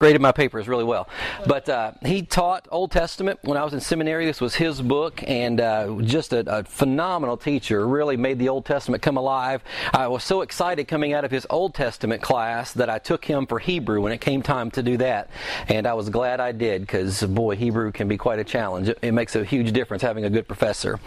graded 0.00 0.22
my 0.22 0.32
papers 0.32 0.66
really 0.66 0.82
well. 0.82 1.06
But 1.46 1.68
uh, 1.68 1.92
he 2.02 2.22
taught 2.22 2.66
Old 2.70 2.90
Testament 2.90 3.38
when 3.42 3.58
I 3.58 3.64
was 3.64 3.74
in 3.74 3.80
seminary. 3.80 4.24
This 4.24 4.40
was 4.40 4.54
his 4.54 4.80
book, 4.80 5.22
and 5.26 5.60
uh, 5.60 5.98
just 6.00 6.32
a, 6.32 6.60
a, 6.60 6.64
phenomenal 6.64 7.36
teacher. 7.36 7.86
Really 7.86 8.16
made 8.16 8.38
the 8.38 8.48
Old 8.48 8.64
Testament 8.64 9.02
come 9.02 9.18
alive. 9.18 9.62
I 9.92 10.08
was 10.08 10.24
so 10.24 10.40
excited 10.40 10.88
coming 10.88 11.12
out 11.12 11.26
of 11.26 11.30
his 11.30 11.46
Old 11.50 11.74
Testament 11.74 12.22
class 12.22 12.72
that 12.72 12.88
I 12.88 12.98
took 12.98 13.26
him 13.26 13.46
for 13.46 13.58
Hebrew 13.58 14.00
when 14.00 14.10
it 14.10 14.22
came 14.22 14.40
time 14.40 14.70
to 14.70 14.82
do 14.82 14.96
that, 14.96 15.28
and 15.68 15.86
I 15.86 15.92
was 15.92 16.08
glad 16.08 16.40
I 16.40 16.52
did 16.52 16.80
because 16.80 17.22
boy, 17.22 17.56
Hebrew 17.56 17.92
can 17.92 18.08
be 18.08 18.16
quite 18.16 18.38
a 18.38 18.44
challenge. 18.44 18.88
It, 18.88 18.98
it, 19.02 19.12
makes 19.12 19.36
a 19.36 19.44
huge 19.44 19.70
difference 19.72 20.02
having 20.02 20.24
a 20.24 20.30
good 20.30 20.46
professor. 20.46 20.98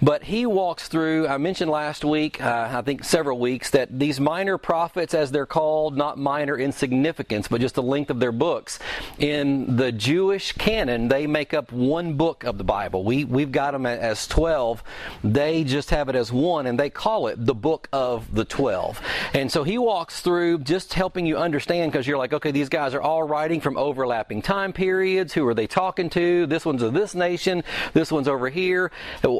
But 0.00 0.22
he 0.22 0.46
walks 0.46 0.86
through. 0.86 1.26
I 1.26 1.36
mentioned 1.38 1.72
last 1.72 2.04
week, 2.04 2.40
uh, 2.40 2.68
I 2.70 2.82
think 2.82 3.02
several 3.02 3.40
weeks, 3.40 3.70
that 3.70 3.98
these 3.98 4.20
minor 4.20 4.56
prophets, 4.56 5.14
as 5.14 5.32
they're 5.32 5.46
called, 5.46 5.96
not 5.96 6.16
minor 6.16 6.56
in 6.56 6.70
significance, 6.70 7.48
but 7.48 7.60
just 7.60 7.74
the 7.74 7.82
length 7.82 8.08
of 8.08 8.20
their 8.20 8.35
books. 8.38 8.78
In 9.18 9.76
the 9.76 9.92
Jewish 9.92 10.52
canon, 10.52 11.08
they 11.08 11.26
make 11.26 11.54
up 11.54 11.72
one 11.72 12.14
book 12.14 12.44
of 12.44 12.58
the 12.58 12.64
Bible. 12.64 13.04
We, 13.04 13.24
we've 13.24 13.52
got 13.52 13.72
them 13.72 13.86
as 13.86 14.26
12. 14.26 14.82
They 15.24 15.64
just 15.64 15.90
have 15.90 16.08
it 16.08 16.16
as 16.16 16.32
one, 16.32 16.66
and 16.66 16.78
they 16.78 16.90
call 16.90 17.26
it 17.28 17.44
the 17.44 17.54
book 17.54 17.88
of 17.92 18.34
the 18.34 18.44
12. 18.44 19.00
And 19.34 19.50
so 19.50 19.64
he 19.64 19.78
walks 19.78 20.20
through 20.20 20.58
just 20.58 20.94
helping 20.94 21.26
you 21.26 21.36
understand 21.36 21.92
because 21.92 22.06
you're 22.06 22.18
like, 22.18 22.32
okay, 22.32 22.50
these 22.50 22.68
guys 22.68 22.94
are 22.94 23.00
all 23.00 23.22
writing 23.22 23.60
from 23.60 23.76
overlapping 23.76 24.42
time 24.42 24.72
periods. 24.72 25.32
Who 25.32 25.46
are 25.46 25.54
they 25.54 25.66
talking 25.66 26.10
to? 26.10 26.46
This 26.46 26.64
one's 26.64 26.82
of 26.82 26.92
this 26.94 27.14
nation, 27.14 27.62
this 27.92 28.12
one's 28.12 28.28
over 28.28 28.48
here. 28.48 28.90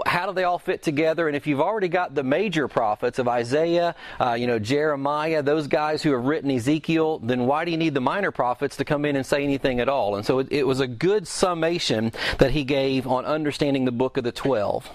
How 0.07 0.27
do 0.27 0.33
they 0.33 0.45
all 0.45 0.59
fit 0.59 0.83
together? 0.83 1.29
And 1.29 1.37
if 1.37 1.47
you've 1.47 1.61
already 1.61 1.89
got 1.89 2.15
the 2.15 2.23
major 2.23 2.69
prophets 2.69 3.19
of 3.19 3.29
Isaiah, 3.29 3.95
uh, 4.21 4.35
you 4.35 4.47
know, 4.47 4.59
Jeremiah, 4.59 5.43
those 5.43 5.67
guys 5.67 6.03
who 6.03 6.13
have 6.13 6.25
written 6.25 6.51
Ezekiel, 6.51 7.19
then 7.21 7.47
why 7.47 7.65
do 7.65 7.71
you 7.71 7.77
need 7.77 7.95
the 7.95 8.01
minor 8.01 8.31
prophets 8.31 8.77
to 8.77 8.85
come 8.87 9.05
in 9.05 9.17
and 9.17 9.27
say 9.27 9.43
anything 9.43 9.81
at 9.81 9.89
all. 9.89 10.17
And 10.17 10.25
so 10.25 10.39
it, 10.39 10.49
it 10.51 10.67
was 10.67 10.81
a 10.81 10.87
good 10.87 11.27
summation 11.27 12.13
that 12.39 12.53
he 12.53 12.65
gave 12.65 13.07
on 13.07 13.25
understanding 13.25 13.85
the 13.85 13.93
book 13.93 14.17
of 14.17 14.25
the 14.25 14.33
12. 14.33 14.91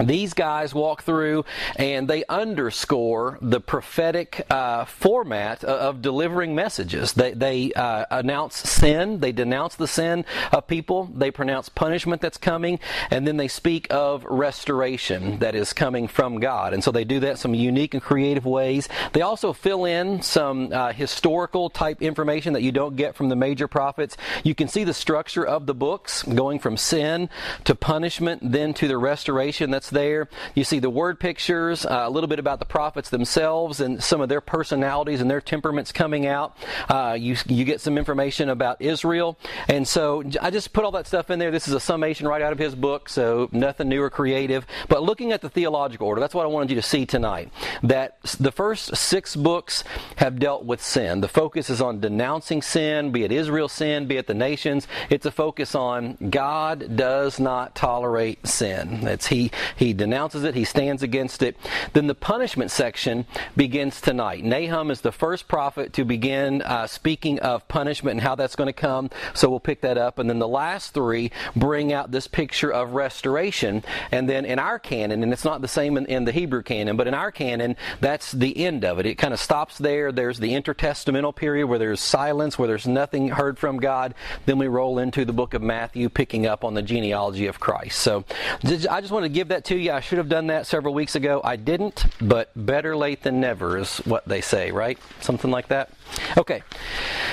These 0.00 0.34
guys 0.34 0.74
walk 0.74 1.02
through 1.02 1.44
and 1.76 2.08
they 2.08 2.24
underscore 2.28 3.38
the 3.42 3.60
prophetic 3.60 4.46
uh, 4.50 4.84
format 4.84 5.62
of 5.64 6.00
delivering 6.02 6.54
messages. 6.54 7.12
They, 7.12 7.32
they 7.32 7.72
uh, 7.72 8.06
announce 8.10 8.56
sin, 8.56 9.20
they 9.20 9.32
denounce 9.32 9.76
the 9.76 9.86
sin 9.86 10.24
of 10.52 10.66
people, 10.66 11.10
they 11.14 11.30
pronounce 11.30 11.68
punishment 11.68 12.22
that's 12.22 12.38
coming, 12.38 12.78
and 13.10 13.26
then 13.26 13.36
they 13.36 13.48
speak 13.48 13.86
of 13.90 14.24
restoration 14.24 15.38
that 15.40 15.54
is 15.54 15.72
coming 15.72 16.08
from 16.08 16.40
God. 16.40 16.72
And 16.72 16.82
so 16.82 16.90
they 16.90 17.04
do 17.04 17.20
that 17.20 17.38
some 17.38 17.54
unique 17.54 17.94
and 17.94 18.02
creative 18.02 18.46
ways. 18.46 18.88
They 19.12 19.22
also 19.22 19.52
fill 19.52 19.84
in 19.84 20.22
some 20.22 20.72
uh, 20.72 20.92
historical 20.92 21.68
type 21.68 22.00
information 22.00 22.54
that 22.54 22.62
you 22.62 22.72
don't 22.72 22.96
get 22.96 23.14
from 23.16 23.28
the 23.28 23.36
major 23.36 23.68
prophets. 23.68 24.16
You 24.44 24.54
can 24.54 24.68
see 24.68 24.84
the 24.84 24.94
structure 24.94 25.44
of 25.44 25.66
the 25.66 25.74
books 25.74 26.22
going 26.22 26.58
from 26.58 26.76
sin 26.76 27.28
to 27.64 27.74
punishment, 27.74 28.40
then 28.52 28.72
to 28.74 28.88
the 28.88 28.98
restoration 28.98 29.70
that's 29.70 29.89
there. 29.90 30.28
You 30.54 30.64
see 30.64 30.78
the 30.78 30.90
word 30.90 31.20
pictures, 31.20 31.84
uh, 31.84 32.04
a 32.06 32.10
little 32.10 32.28
bit 32.28 32.38
about 32.38 32.58
the 32.58 32.64
prophets 32.64 33.10
themselves 33.10 33.80
and 33.80 34.02
some 34.02 34.20
of 34.20 34.28
their 34.28 34.40
personalities 34.40 35.20
and 35.20 35.30
their 35.30 35.40
temperaments 35.40 35.92
coming 35.92 36.26
out. 36.26 36.56
Uh, 36.88 37.16
you, 37.18 37.36
you 37.46 37.64
get 37.64 37.80
some 37.80 37.98
information 37.98 38.48
about 38.48 38.80
Israel. 38.80 39.38
And 39.68 39.86
so 39.86 40.24
I 40.40 40.50
just 40.50 40.72
put 40.72 40.84
all 40.84 40.92
that 40.92 41.06
stuff 41.06 41.30
in 41.30 41.38
there. 41.38 41.50
This 41.50 41.68
is 41.68 41.74
a 41.74 41.80
summation 41.80 42.26
right 42.26 42.42
out 42.42 42.52
of 42.52 42.58
his 42.58 42.74
book, 42.74 43.08
so 43.08 43.48
nothing 43.52 43.88
new 43.88 44.02
or 44.02 44.10
creative. 44.10 44.66
But 44.88 45.02
looking 45.02 45.32
at 45.32 45.40
the 45.40 45.50
theological 45.50 46.06
order, 46.06 46.20
that's 46.20 46.34
what 46.34 46.44
I 46.44 46.48
wanted 46.48 46.70
you 46.70 46.76
to 46.76 46.82
see 46.82 47.06
tonight. 47.06 47.52
That 47.82 48.20
the 48.38 48.52
first 48.52 48.96
six 48.96 49.36
books 49.36 49.84
have 50.16 50.38
dealt 50.38 50.64
with 50.64 50.82
sin. 50.82 51.20
The 51.20 51.28
focus 51.28 51.70
is 51.70 51.80
on 51.80 52.00
denouncing 52.00 52.62
sin, 52.62 53.12
be 53.12 53.24
it 53.24 53.32
Israel's 53.32 53.72
sin, 53.72 54.06
be 54.06 54.16
it 54.16 54.26
the 54.26 54.34
nations. 54.34 54.86
It's 55.08 55.26
a 55.26 55.30
focus 55.30 55.74
on 55.74 56.16
God 56.30 56.96
does 56.96 57.40
not 57.40 57.74
tolerate 57.74 58.46
sin. 58.46 59.06
It's 59.06 59.26
he 59.26 59.50
he 59.76 59.92
denounces 59.92 60.44
it, 60.44 60.54
he 60.54 60.64
stands 60.64 61.02
against 61.02 61.42
it. 61.42 61.56
Then 61.92 62.06
the 62.06 62.14
punishment 62.14 62.70
section 62.70 63.26
begins 63.56 64.00
tonight. 64.00 64.44
Nahum 64.44 64.90
is 64.90 65.00
the 65.00 65.12
first 65.12 65.48
prophet 65.48 65.92
to 65.94 66.04
begin 66.04 66.62
uh, 66.62 66.86
speaking 66.86 67.38
of 67.40 67.66
punishment 67.68 68.14
and 68.14 68.20
how 68.20 68.34
that's 68.34 68.56
going 68.56 68.68
to 68.68 68.72
come, 68.72 69.10
so 69.34 69.48
we'll 69.48 69.60
pick 69.60 69.80
that 69.82 69.98
up. 69.98 70.18
And 70.18 70.28
then 70.28 70.38
the 70.38 70.48
last 70.48 70.94
three 70.94 71.30
bring 71.56 71.92
out 71.92 72.10
this 72.10 72.26
picture 72.26 72.72
of 72.72 72.92
restoration. 72.92 73.82
And 74.10 74.28
then 74.28 74.44
in 74.44 74.58
our 74.58 74.78
canon, 74.78 75.22
and 75.22 75.32
it's 75.32 75.44
not 75.44 75.60
the 75.60 75.68
same 75.68 75.96
in, 75.96 76.06
in 76.06 76.24
the 76.24 76.32
Hebrew 76.32 76.62
canon, 76.62 76.96
but 76.96 77.06
in 77.06 77.14
our 77.14 77.30
canon, 77.30 77.76
that's 78.00 78.32
the 78.32 78.56
end 78.56 78.84
of 78.84 78.98
it. 78.98 79.06
It 79.06 79.16
kind 79.16 79.34
of 79.34 79.40
stops 79.40 79.78
there. 79.78 80.12
There's 80.12 80.38
the 80.38 80.52
intertestamental 80.52 81.34
period 81.34 81.66
where 81.66 81.78
there's 81.78 82.00
silence, 82.00 82.58
where 82.58 82.68
there's 82.68 82.86
nothing 82.86 83.28
heard 83.28 83.58
from 83.58 83.78
God. 83.78 84.14
Then 84.46 84.58
we 84.58 84.68
roll 84.68 84.98
into 84.98 85.24
the 85.24 85.32
book 85.32 85.54
of 85.54 85.62
Matthew, 85.62 86.08
picking 86.08 86.46
up 86.46 86.64
on 86.64 86.74
the 86.74 86.82
genealogy 86.82 87.46
of 87.46 87.60
Christ. 87.60 87.98
So 88.00 88.24
I 88.64 89.00
just 89.00 89.12
want 89.12 89.24
to 89.24 89.28
give 89.28 89.48
that 89.48 89.59
to 89.66 89.76
you. 89.76 89.92
I 89.92 90.00
should 90.00 90.18
have 90.18 90.28
done 90.28 90.48
that 90.48 90.66
several 90.66 90.94
weeks 90.94 91.14
ago. 91.14 91.40
I 91.42 91.56
didn't, 91.56 92.06
but 92.20 92.50
better 92.54 92.96
late 92.96 93.22
than 93.22 93.40
never 93.40 93.78
is 93.78 93.98
what 93.98 94.26
they 94.26 94.40
say, 94.40 94.70
right? 94.70 94.98
Something 95.20 95.50
like 95.50 95.68
that. 95.68 95.90
Okay, 96.36 96.62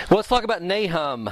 well, 0.10 0.18
let's 0.18 0.28
talk 0.28 0.44
about 0.44 0.62
Nahum. 0.62 1.30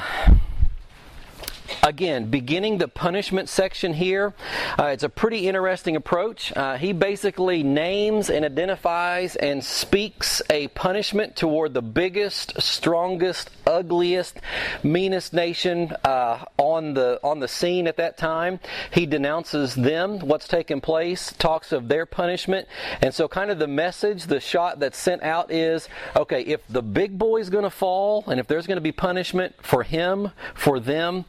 Again, 1.85 2.31
beginning 2.31 2.79
the 2.79 2.88
punishment 2.88 3.47
section 3.47 3.94
here, 3.94 4.34
uh, 4.79 4.85
it's 4.85 5.03
a 5.03 5.09
pretty 5.09 5.47
interesting 5.47 5.96
approach. 5.96 6.51
Uh, 6.57 6.78
he 6.78 6.94
basically 6.94 7.62
names 7.62 8.31
and 8.31 8.44
identifies 8.44 9.35
and 9.35 9.63
speaks 9.63 10.41
a 10.50 10.68
punishment 10.69 11.35
toward 11.35 11.75
the 11.75 11.84
biggest, 11.84 12.59
strongest, 12.59 13.51
ugliest, 13.68 14.40
meanest 14.81 15.31
nation 15.31 15.94
uh, 16.03 16.46
on 16.57 16.96
the 16.96 17.19
on 17.23 17.40
the 17.40 17.47
scene 17.47 17.85
at 17.85 17.97
that 17.97 18.17
time. 18.17 18.59
He 18.90 19.06
denounces 19.06 19.75
them, 19.75 20.17
what's 20.22 20.47
taken 20.47 20.81
place, 20.81 21.34
talks 21.38 21.72
of 21.72 21.88
their 21.88 22.07
punishment, 22.07 22.67
and 23.00 23.13
so 23.13 23.28
kind 23.28 23.52
of 23.52 23.59
the 23.59 23.67
message, 23.67 24.23
the 24.23 24.40
shot 24.40 24.79
that's 24.79 24.97
sent 24.97 25.22
out 25.22 25.52
is, 25.52 25.88
okay, 26.16 26.41
if 26.41 26.67
the 26.67 26.81
big 26.81 27.19
boy's 27.19 27.52
going 27.52 27.63
to 27.63 27.69
fall, 27.69 28.23
and 28.25 28.40
if 28.40 28.47
there's 28.47 28.66
going 28.66 28.78
to 28.78 28.81
be 28.81 28.91
punishment 28.91 29.53
for 29.62 29.84
him, 29.84 30.31
for 30.56 30.79
them 30.79 31.25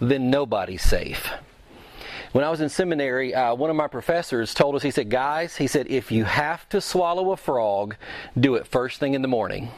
then 0.00 0.30
nobody's 0.30 0.82
safe. 0.82 1.30
When 2.32 2.44
I 2.44 2.50
was 2.50 2.60
in 2.60 2.68
seminary, 2.68 3.34
uh, 3.34 3.54
one 3.54 3.70
of 3.70 3.76
my 3.76 3.88
professors 3.88 4.54
told 4.54 4.76
us, 4.76 4.82
he 4.82 4.92
said, 4.92 5.10
Guys, 5.10 5.56
he 5.56 5.66
said, 5.66 5.88
if 5.88 6.12
you 6.12 6.24
have 6.24 6.68
to 6.68 6.80
swallow 6.80 7.32
a 7.32 7.36
frog, 7.36 7.96
do 8.38 8.54
it 8.54 8.68
first 8.68 9.00
thing 9.00 9.14
in 9.14 9.22
the 9.22 9.28
morning. 9.28 9.70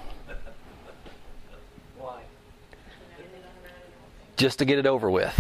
Why? 1.99 2.21
Just 4.37 4.59
to 4.59 4.67
get 4.67 4.79
it 4.79 4.87
over 4.87 5.11
with. 5.11 5.35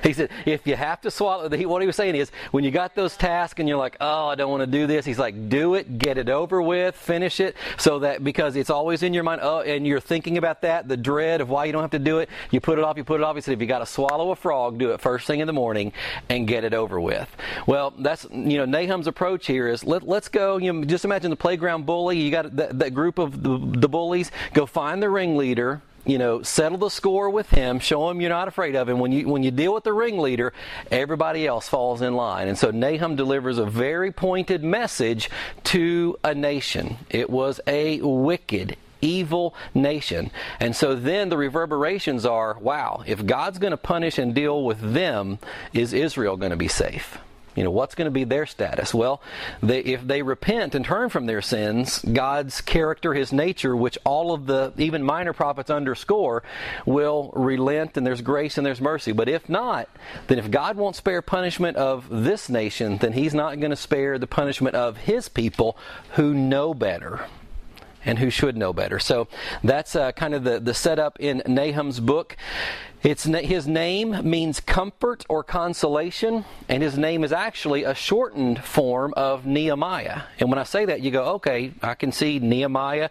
he 0.02 0.12
said, 0.12 0.30
if 0.46 0.66
you 0.66 0.76
have 0.76 1.00
to 1.02 1.10
swallow, 1.10 1.48
what 1.48 1.82
he 1.82 1.86
was 1.86 1.96
saying 1.96 2.14
is, 2.14 2.30
when 2.50 2.64
you 2.64 2.70
got 2.70 2.94
those 2.94 3.16
tasks 3.16 3.60
and 3.60 3.68
you're 3.68 3.78
like, 3.78 3.96
oh, 4.00 4.28
I 4.28 4.34
don't 4.34 4.50
want 4.50 4.62
to 4.62 4.66
do 4.66 4.86
this, 4.86 5.04
he's 5.04 5.18
like, 5.18 5.48
do 5.48 5.74
it, 5.74 5.98
get 5.98 6.18
it 6.18 6.28
over 6.28 6.62
with, 6.62 6.94
finish 6.94 7.40
it, 7.40 7.56
so 7.78 7.98
that 8.00 8.24
because 8.24 8.56
it's 8.56 8.70
always 8.70 9.02
in 9.02 9.14
your 9.14 9.24
mind, 9.24 9.40
oh, 9.42 9.60
and 9.60 9.86
you're 9.86 10.00
thinking 10.00 10.38
about 10.38 10.62
that, 10.62 10.88
the 10.88 10.96
dread 10.96 11.40
of 11.40 11.48
why 11.48 11.64
you 11.64 11.72
don't 11.72 11.82
have 11.82 11.90
to 11.90 11.98
do 11.98 12.18
it, 12.18 12.28
you 12.50 12.60
put 12.60 12.78
it 12.78 12.84
off, 12.84 12.96
you 12.96 13.04
put 13.04 13.20
it 13.20 13.24
off. 13.24 13.34
He 13.34 13.42
said, 13.42 13.54
if 13.54 13.60
you 13.60 13.66
got 13.66 13.80
to 13.80 13.86
swallow 13.86 14.30
a 14.30 14.36
frog, 14.36 14.78
do 14.78 14.92
it 14.92 15.00
first 15.00 15.26
thing 15.26 15.40
in 15.40 15.46
the 15.46 15.52
morning 15.52 15.92
and 16.28 16.46
get 16.46 16.64
it 16.64 16.74
over 16.74 17.00
with. 17.00 17.28
Well, 17.66 17.92
that's, 17.98 18.26
you 18.30 18.58
know, 18.58 18.64
Nahum's 18.64 19.06
approach 19.06 19.46
here 19.46 19.68
is 19.68 19.84
let, 19.84 20.02
let's 20.02 20.28
go, 20.28 20.56
you 20.56 20.72
know, 20.72 20.84
just 20.84 21.04
imagine 21.04 21.30
the 21.30 21.36
playground 21.36 21.86
bully, 21.86 22.18
you 22.18 22.30
got 22.30 22.54
that, 22.56 22.78
that 22.78 22.94
group 22.94 23.18
of 23.18 23.42
the, 23.42 23.58
the 23.80 23.88
bullies, 23.88 24.30
go 24.54 24.66
find 24.66 25.02
the 25.02 25.10
ringleader, 25.10 25.82
you 26.06 26.18
know, 26.18 26.42
settle 26.42 26.78
the 26.78 26.88
score 26.88 27.30
with 27.30 27.50
him, 27.50 27.78
show 27.78 28.08
him 28.10 28.20
you're 28.20 28.30
not 28.30 28.48
afraid 28.48 28.74
of 28.74 28.88
him. 28.88 28.98
When 28.98 29.12
you 29.12 29.28
when 29.28 29.42
you 29.42 29.50
deal 29.50 29.74
with 29.74 29.84
the 29.84 29.92
ringleader, 29.92 30.52
everybody 30.90 31.46
else 31.46 31.68
falls 31.68 32.02
in 32.02 32.14
line. 32.14 32.48
And 32.48 32.56
so 32.56 32.70
Nahum 32.70 33.16
delivers 33.16 33.58
a 33.58 33.66
very 33.66 34.10
pointed 34.10 34.64
message 34.64 35.30
to 35.64 36.18
a 36.24 36.34
nation. 36.34 36.96
It 37.10 37.28
was 37.28 37.60
a 37.66 38.00
wicked, 38.00 38.76
evil 39.00 39.54
nation. 39.74 40.30
And 40.58 40.74
so 40.74 40.94
then 40.94 41.28
the 41.28 41.36
reverberations 41.36 42.24
are, 42.24 42.58
wow, 42.58 43.02
if 43.06 43.24
God's 43.24 43.58
going 43.58 43.72
to 43.72 43.76
punish 43.76 44.18
and 44.18 44.34
deal 44.34 44.64
with 44.64 44.80
them, 44.80 45.38
is 45.72 45.92
Israel 45.92 46.36
going 46.36 46.50
to 46.50 46.56
be 46.56 46.68
safe? 46.68 47.18
You 47.56 47.64
know, 47.64 47.70
what's 47.70 47.94
going 47.94 48.06
to 48.06 48.12
be 48.12 48.24
their 48.24 48.46
status? 48.46 48.94
Well, 48.94 49.20
they, 49.62 49.80
if 49.80 50.06
they 50.06 50.22
repent 50.22 50.74
and 50.74 50.84
turn 50.84 51.08
from 51.08 51.26
their 51.26 51.42
sins, 51.42 51.98
God's 52.00 52.60
character, 52.60 53.12
His 53.12 53.32
nature, 53.32 53.74
which 53.74 53.98
all 54.04 54.32
of 54.32 54.46
the 54.46 54.72
even 54.76 55.02
minor 55.02 55.32
prophets 55.32 55.70
underscore, 55.70 56.42
will 56.86 57.32
relent 57.34 57.96
and 57.96 58.06
there's 58.06 58.22
grace 58.22 58.56
and 58.56 58.66
there's 58.66 58.80
mercy. 58.80 59.12
But 59.12 59.28
if 59.28 59.48
not, 59.48 59.88
then 60.28 60.38
if 60.38 60.50
God 60.50 60.76
won't 60.76 60.96
spare 60.96 61.22
punishment 61.22 61.76
of 61.76 62.06
this 62.08 62.48
nation, 62.48 62.98
then 62.98 63.12
He's 63.12 63.34
not 63.34 63.58
going 63.58 63.70
to 63.70 63.76
spare 63.76 64.18
the 64.18 64.26
punishment 64.26 64.76
of 64.76 64.96
His 64.96 65.28
people 65.28 65.76
who 66.12 66.32
know 66.32 66.72
better 66.72 67.26
and 68.04 68.18
who 68.18 68.30
should 68.30 68.56
know 68.56 68.72
better. 68.72 68.98
So 68.98 69.28
that's 69.62 69.94
uh, 69.94 70.12
kind 70.12 70.34
of 70.34 70.44
the, 70.44 70.60
the 70.60 70.74
setup 70.74 71.18
in 71.20 71.42
Nahum's 71.46 72.00
book. 72.00 72.36
It's, 73.02 73.24
his 73.24 73.66
name 73.66 74.28
means 74.28 74.60
comfort 74.60 75.24
or 75.28 75.42
consolation, 75.42 76.44
and 76.68 76.82
his 76.82 76.98
name 76.98 77.24
is 77.24 77.32
actually 77.32 77.84
a 77.84 77.94
shortened 77.94 78.62
form 78.62 79.14
of 79.16 79.46
Nehemiah. 79.46 80.22
And 80.38 80.50
when 80.50 80.58
I 80.58 80.64
say 80.64 80.84
that, 80.84 81.00
you 81.00 81.10
go, 81.10 81.24
okay, 81.36 81.72
I 81.82 81.94
can 81.94 82.12
see 82.12 82.38
Nehemiah 82.38 83.08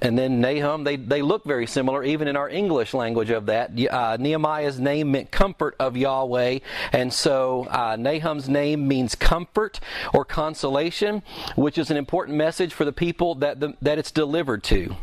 and 0.00 0.18
then 0.18 0.40
Nahum. 0.40 0.82
They, 0.82 0.96
they 0.96 1.22
look 1.22 1.44
very 1.44 1.68
similar, 1.68 2.02
even 2.02 2.26
in 2.26 2.34
our 2.36 2.48
English 2.48 2.94
language 2.94 3.30
of 3.30 3.46
that. 3.46 3.70
Uh, 3.88 4.16
Nehemiah's 4.18 4.80
name 4.80 5.12
meant 5.12 5.30
comfort 5.30 5.76
of 5.78 5.96
Yahweh, 5.96 6.58
and 6.92 7.12
so 7.12 7.68
uh, 7.70 7.94
Nahum's 7.94 8.48
name 8.48 8.88
means 8.88 9.14
comfort 9.14 9.78
or 10.12 10.24
consolation, 10.24 11.22
which 11.54 11.78
is 11.78 11.92
an 11.92 11.96
important 11.96 12.36
message 12.36 12.72
for 12.72 12.84
the 12.84 12.92
people 12.92 13.36
that, 13.36 13.60
the, 13.60 13.74
that 13.82 13.98
it's 13.98 14.10
delivered 14.10 14.64
to. 14.64 14.96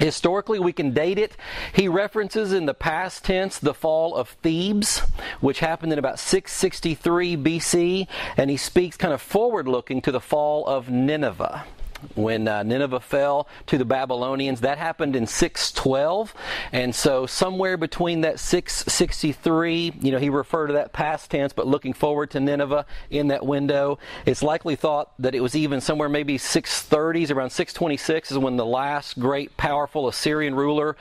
Historically, 0.00 0.58
we 0.58 0.72
can 0.72 0.92
date 0.92 1.18
it. 1.18 1.36
He 1.72 1.88
references 1.88 2.52
in 2.52 2.66
the 2.66 2.74
past 2.74 3.24
tense 3.24 3.58
the 3.58 3.74
fall 3.74 4.14
of 4.14 4.30
Thebes, 4.42 4.98
which 5.40 5.60
happened 5.60 5.92
in 5.92 5.98
about 5.98 6.18
663 6.18 7.36
BC, 7.36 8.06
and 8.36 8.50
he 8.50 8.56
speaks 8.56 8.96
kind 8.96 9.14
of 9.14 9.22
forward 9.22 9.66
looking 9.66 10.02
to 10.02 10.12
the 10.12 10.20
fall 10.20 10.66
of 10.66 10.90
Nineveh 10.90 11.64
when 12.14 12.48
uh, 12.48 12.62
Nineveh 12.62 13.00
fell 13.00 13.48
to 13.66 13.78
the 13.78 13.84
Babylonians. 13.84 14.60
That 14.60 14.78
happened 14.78 15.16
in 15.16 15.26
612. 15.26 16.34
And 16.72 16.94
so, 16.94 17.26
somewhere 17.26 17.76
between 17.76 18.22
that 18.22 18.38
663, 18.40 19.94
you 20.00 20.12
know, 20.12 20.18
he 20.18 20.28
referred 20.28 20.68
to 20.68 20.72
that 20.74 20.92
past 20.92 21.30
tense, 21.30 21.52
but 21.52 21.66
looking 21.66 21.92
forward 21.92 22.30
to 22.32 22.40
Nineveh 22.40 22.86
in 23.10 23.28
that 23.28 23.44
window. 23.44 23.98
It's 24.24 24.42
likely 24.42 24.76
thought 24.76 25.12
that 25.18 25.34
it 25.34 25.40
was 25.40 25.54
even 25.54 25.80
somewhere 25.80 26.08
maybe 26.08 26.38
630s, 26.38 27.30
around 27.30 27.50
626 27.50 28.32
is 28.32 28.38
when 28.38 28.56
the 28.56 28.66
last 28.66 29.18
great, 29.18 29.56
powerful 29.56 30.08
Assyrian 30.08 30.54
ruler 30.54 30.96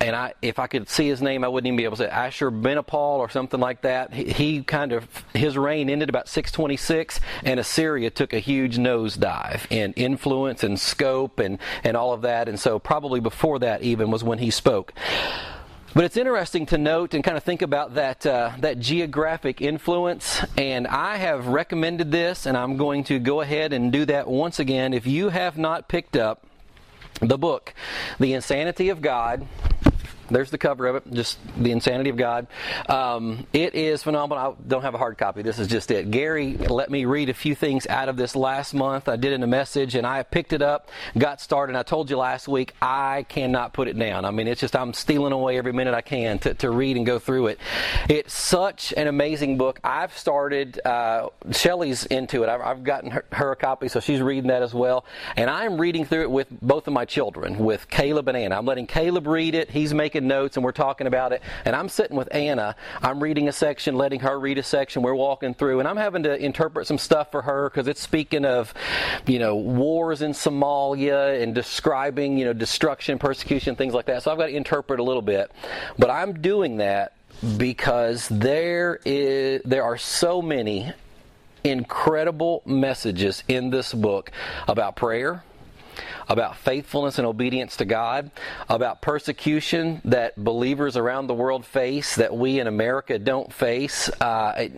and 0.00 0.16
I, 0.16 0.34
if 0.42 0.58
I 0.58 0.66
could 0.66 0.88
see 0.88 1.06
his 1.06 1.22
name, 1.22 1.44
I 1.44 1.48
wouldn't 1.48 1.68
even 1.68 1.76
be 1.76 1.84
able 1.84 1.96
to 1.96 2.04
say 2.04 2.10
Ashurbanipal 2.10 3.18
or 3.18 3.28
something 3.28 3.60
like 3.60 3.82
that. 3.82 4.12
He, 4.12 4.24
he, 4.24 4.62
kind 4.62 4.92
of 4.92 5.06
his 5.32 5.56
reign 5.56 5.88
ended 5.88 6.08
about 6.08 6.28
626, 6.28 7.20
and 7.44 7.60
Assyria 7.60 8.10
took 8.10 8.32
a 8.32 8.38
huge 8.38 8.78
nosedive 8.78 9.66
in 9.70 9.92
influence 9.92 10.64
and 10.64 10.78
scope 10.78 11.38
and 11.38 11.58
and 11.84 11.96
all 11.96 12.12
of 12.12 12.22
that. 12.22 12.48
And 12.48 12.58
so 12.58 12.78
probably 12.78 13.20
before 13.20 13.60
that 13.60 13.82
even 13.82 14.10
was 14.10 14.24
when 14.24 14.38
he 14.38 14.50
spoke. 14.50 14.92
But 15.94 16.04
it's 16.04 16.16
interesting 16.16 16.64
to 16.66 16.78
note 16.78 17.12
and 17.12 17.22
kind 17.22 17.36
of 17.36 17.44
think 17.44 17.60
about 17.60 17.94
that 17.94 18.24
uh, 18.24 18.52
that 18.60 18.78
geographic 18.78 19.60
influence. 19.60 20.42
And 20.56 20.86
I 20.86 21.16
have 21.16 21.48
recommended 21.48 22.10
this, 22.10 22.46
and 22.46 22.56
I'm 22.56 22.76
going 22.76 23.04
to 23.04 23.18
go 23.18 23.40
ahead 23.42 23.72
and 23.72 23.92
do 23.92 24.06
that 24.06 24.26
once 24.26 24.58
again. 24.58 24.94
If 24.94 25.06
you 25.06 25.28
have 25.28 25.58
not 25.58 25.88
picked 25.88 26.16
up 26.16 26.46
the 27.20 27.38
book, 27.38 27.74
The 28.18 28.32
Insanity 28.32 28.88
of 28.88 29.00
God, 29.00 29.46
there's 30.32 30.50
the 30.50 30.58
cover 30.58 30.86
of 30.86 30.96
it, 30.96 31.12
just 31.12 31.38
the 31.56 31.70
insanity 31.70 32.10
of 32.10 32.16
God. 32.16 32.46
Um, 32.88 33.46
it 33.52 33.74
is 33.74 34.02
phenomenal. 34.02 34.56
I 34.58 34.68
don't 34.68 34.82
have 34.82 34.94
a 34.94 34.98
hard 34.98 35.18
copy. 35.18 35.42
This 35.42 35.58
is 35.58 35.68
just 35.68 35.90
it. 35.90 36.10
Gary 36.10 36.56
let 36.56 36.90
me 36.90 37.04
read 37.04 37.28
a 37.28 37.34
few 37.34 37.54
things 37.54 37.86
out 37.86 38.08
of 38.08 38.16
this 38.16 38.34
last 38.34 38.74
month. 38.74 39.08
I 39.08 39.16
did 39.16 39.32
in 39.32 39.42
a 39.42 39.46
message, 39.46 39.94
and 39.94 40.06
I 40.06 40.22
picked 40.22 40.52
it 40.52 40.62
up, 40.62 40.90
got 41.16 41.40
started. 41.40 41.76
I 41.76 41.82
told 41.82 42.10
you 42.10 42.16
last 42.16 42.48
week 42.48 42.74
I 42.80 43.24
cannot 43.28 43.72
put 43.72 43.88
it 43.88 43.98
down. 43.98 44.24
I 44.24 44.30
mean, 44.30 44.48
it's 44.48 44.60
just 44.60 44.74
I'm 44.74 44.92
stealing 44.92 45.32
away 45.32 45.58
every 45.58 45.72
minute 45.72 45.94
I 45.94 46.00
can 46.00 46.38
to, 46.40 46.54
to 46.54 46.70
read 46.70 46.96
and 46.96 47.06
go 47.06 47.18
through 47.18 47.48
it. 47.48 47.58
It's 48.08 48.32
such 48.34 48.92
an 48.96 49.06
amazing 49.06 49.58
book. 49.58 49.80
I've 49.84 50.16
started. 50.16 50.80
Uh, 50.84 51.28
Shelly's 51.50 52.06
into 52.06 52.42
it. 52.42 52.48
I've, 52.48 52.60
I've 52.60 52.84
gotten 52.84 53.10
her, 53.10 53.24
her, 53.32 53.52
a 53.52 53.56
copy, 53.56 53.88
so 53.88 54.00
she's 54.00 54.20
reading 54.20 54.48
that 54.48 54.62
as 54.62 54.74
well. 54.74 55.04
And 55.36 55.50
I'm 55.50 55.80
reading 55.80 56.04
through 56.04 56.22
it 56.22 56.30
with 56.30 56.48
both 56.60 56.86
of 56.86 56.92
my 56.92 57.04
children, 57.04 57.58
with 57.58 57.88
Caleb 57.88 58.28
and 58.28 58.36
Anna. 58.36 58.56
I'm 58.56 58.66
letting 58.66 58.86
Caleb 58.86 59.26
read 59.26 59.54
it. 59.54 59.70
He's 59.70 59.92
making 59.92 60.21
taking 60.22 60.28
notes 60.28 60.56
and 60.56 60.64
we're 60.64 60.72
talking 60.72 61.06
about 61.06 61.32
it. 61.32 61.42
And 61.64 61.74
I'm 61.76 61.88
sitting 61.88 62.16
with 62.16 62.28
Anna. 62.32 62.76
I'm 63.02 63.22
reading 63.22 63.48
a 63.48 63.52
section, 63.52 63.96
letting 63.96 64.20
her 64.20 64.38
read 64.38 64.58
a 64.58 64.62
section. 64.62 65.02
We're 65.02 65.14
walking 65.14 65.54
through, 65.54 65.80
and 65.80 65.88
I'm 65.88 65.96
having 65.96 66.22
to 66.24 66.36
interpret 66.36 66.86
some 66.86 66.98
stuff 66.98 67.30
for 67.30 67.42
her 67.42 67.68
because 67.68 67.88
it's 67.88 68.00
speaking 68.00 68.44
of, 68.44 68.72
you 69.26 69.38
know, 69.38 69.56
wars 69.56 70.22
in 70.22 70.32
Somalia 70.32 71.42
and 71.42 71.54
describing, 71.54 72.38
you 72.38 72.44
know, 72.44 72.52
destruction, 72.52 73.18
persecution, 73.18 73.76
things 73.76 73.94
like 73.94 74.06
that. 74.06 74.22
So 74.22 74.32
I've 74.32 74.38
got 74.38 74.46
to 74.46 74.56
interpret 74.56 75.00
a 75.00 75.02
little 75.02 75.22
bit. 75.22 75.50
But 75.98 76.10
I'm 76.10 76.40
doing 76.40 76.78
that 76.78 77.14
because 77.56 78.28
there 78.28 79.00
is 79.04 79.62
there 79.64 79.82
are 79.82 79.98
so 79.98 80.42
many 80.42 80.92
incredible 81.64 82.62
messages 82.66 83.42
in 83.48 83.70
this 83.70 83.94
book 83.94 84.30
about 84.68 84.96
prayer 84.96 85.42
about 86.32 86.56
faithfulness 86.56 87.18
and 87.18 87.26
obedience 87.26 87.76
to 87.76 87.84
God, 87.84 88.30
about 88.68 89.02
persecution 89.02 90.00
that 90.06 90.42
believers 90.42 90.96
around 90.96 91.26
the 91.26 91.34
world 91.34 91.66
face 91.66 92.16
that 92.16 92.34
we 92.34 92.58
in 92.58 92.66
America 92.66 93.18
don't 93.18 93.52
face. 93.52 94.08
Uh, 94.20 94.68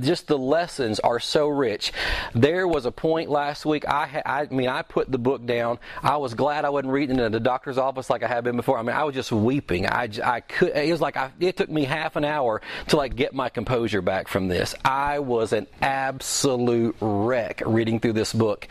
just 0.00 0.26
the 0.26 0.36
lessons 0.36 0.98
are 1.00 1.20
so 1.20 1.46
rich. 1.48 1.92
There 2.34 2.66
was 2.66 2.84
a 2.84 2.90
point 2.90 3.30
last 3.30 3.64
week. 3.64 3.86
I, 3.88 4.22
I 4.26 4.46
mean, 4.52 4.68
I 4.68 4.82
put 4.82 5.10
the 5.10 5.18
book 5.18 5.46
down. 5.46 5.78
I 6.02 6.16
was 6.16 6.34
glad 6.34 6.64
I 6.64 6.70
wasn't 6.70 6.92
reading 6.92 7.18
it 7.18 7.22
in 7.22 7.32
the 7.32 7.40
doctor's 7.40 7.78
office 7.78 8.10
like 8.10 8.22
I 8.24 8.28
had 8.28 8.42
been 8.42 8.56
before. 8.56 8.78
I 8.78 8.82
mean, 8.82 8.96
I 8.96 9.04
was 9.04 9.14
just 9.14 9.30
weeping. 9.30 9.86
I, 9.86 10.08
I 10.24 10.40
could. 10.40 10.70
It 10.70 10.90
was 10.90 11.00
like 11.00 11.16
I, 11.16 11.30
it 11.38 11.56
took 11.56 11.70
me 11.70 11.84
half 11.84 12.16
an 12.16 12.24
hour 12.24 12.60
to 12.88 12.96
like 12.96 13.14
get 13.14 13.34
my 13.34 13.48
composure 13.48 14.02
back 14.02 14.26
from 14.26 14.48
this. 14.48 14.74
I 14.84 15.20
was 15.20 15.52
an 15.52 15.68
absolute 15.80 16.96
wreck 17.00 17.62
reading 17.64 18.00
through 18.00 18.14
this 18.14 18.32
book, 18.32 18.66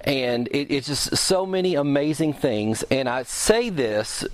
and 0.00 0.48
it, 0.48 0.70
it's 0.70 0.86
just 0.86 1.16
so 1.16 1.44
many 1.44 1.74
amazing 1.82 2.32
things. 2.32 2.84
And 2.84 3.08
I 3.08 3.24
say 3.24 3.68
this 3.68 4.24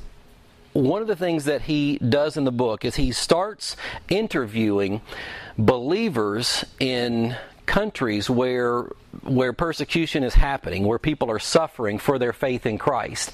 one 0.74 1.00
of 1.02 1.08
the 1.08 1.16
things 1.16 1.46
that 1.46 1.62
he 1.62 1.98
does 1.98 2.36
in 2.36 2.44
the 2.44 2.52
book 2.52 2.84
is 2.84 2.94
he 2.96 3.10
starts 3.10 3.74
interviewing 4.08 5.00
believers 5.56 6.64
in 6.78 7.34
countries 7.66 8.28
where 8.30 8.86
where 9.22 9.52
persecution 9.52 10.24
is 10.24 10.34
happening, 10.34 10.86
where 10.86 10.98
people 10.98 11.30
are 11.30 11.38
suffering 11.38 11.98
for 11.98 12.18
their 12.18 12.32
faith 12.32 12.66
in 12.66 12.78
Christ. 12.78 13.32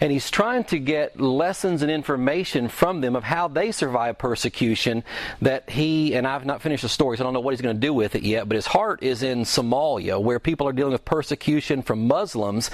And 0.00 0.12
he's 0.12 0.30
trying 0.30 0.64
to 0.64 0.78
get 0.78 1.20
lessons 1.20 1.82
and 1.82 1.90
information 1.90 2.68
from 2.68 3.00
them 3.00 3.16
of 3.16 3.24
how 3.24 3.48
they 3.48 3.72
survive 3.72 4.18
persecution 4.18 5.04
that 5.40 5.70
he, 5.70 6.14
and 6.14 6.26
I've 6.26 6.46
not 6.46 6.62
finished 6.62 6.82
the 6.82 6.88
story, 6.88 7.16
so 7.16 7.22
I 7.22 7.24
don't 7.24 7.34
know 7.34 7.40
what 7.40 7.54
he's 7.54 7.60
going 7.60 7.76
to 7.76 7.80
do 7.80 7.94
with 7.94 8.14
it 8.14 8.22
yet, 8.22 8.48
but 8.48 8.56
his 8.56 8.66
heart 8.66 9.02
is 9.02 9.22
in 9.22 9.42
Somalia, 9.42 10.20
where 10.20 10.38
people 10.38 10.68
are 10.68 10.72
dealing 10.72 10.92
with 10.92 11.04
persecution 11.04 11.82
from 11.82 12.06
Muslims 12.06 12.70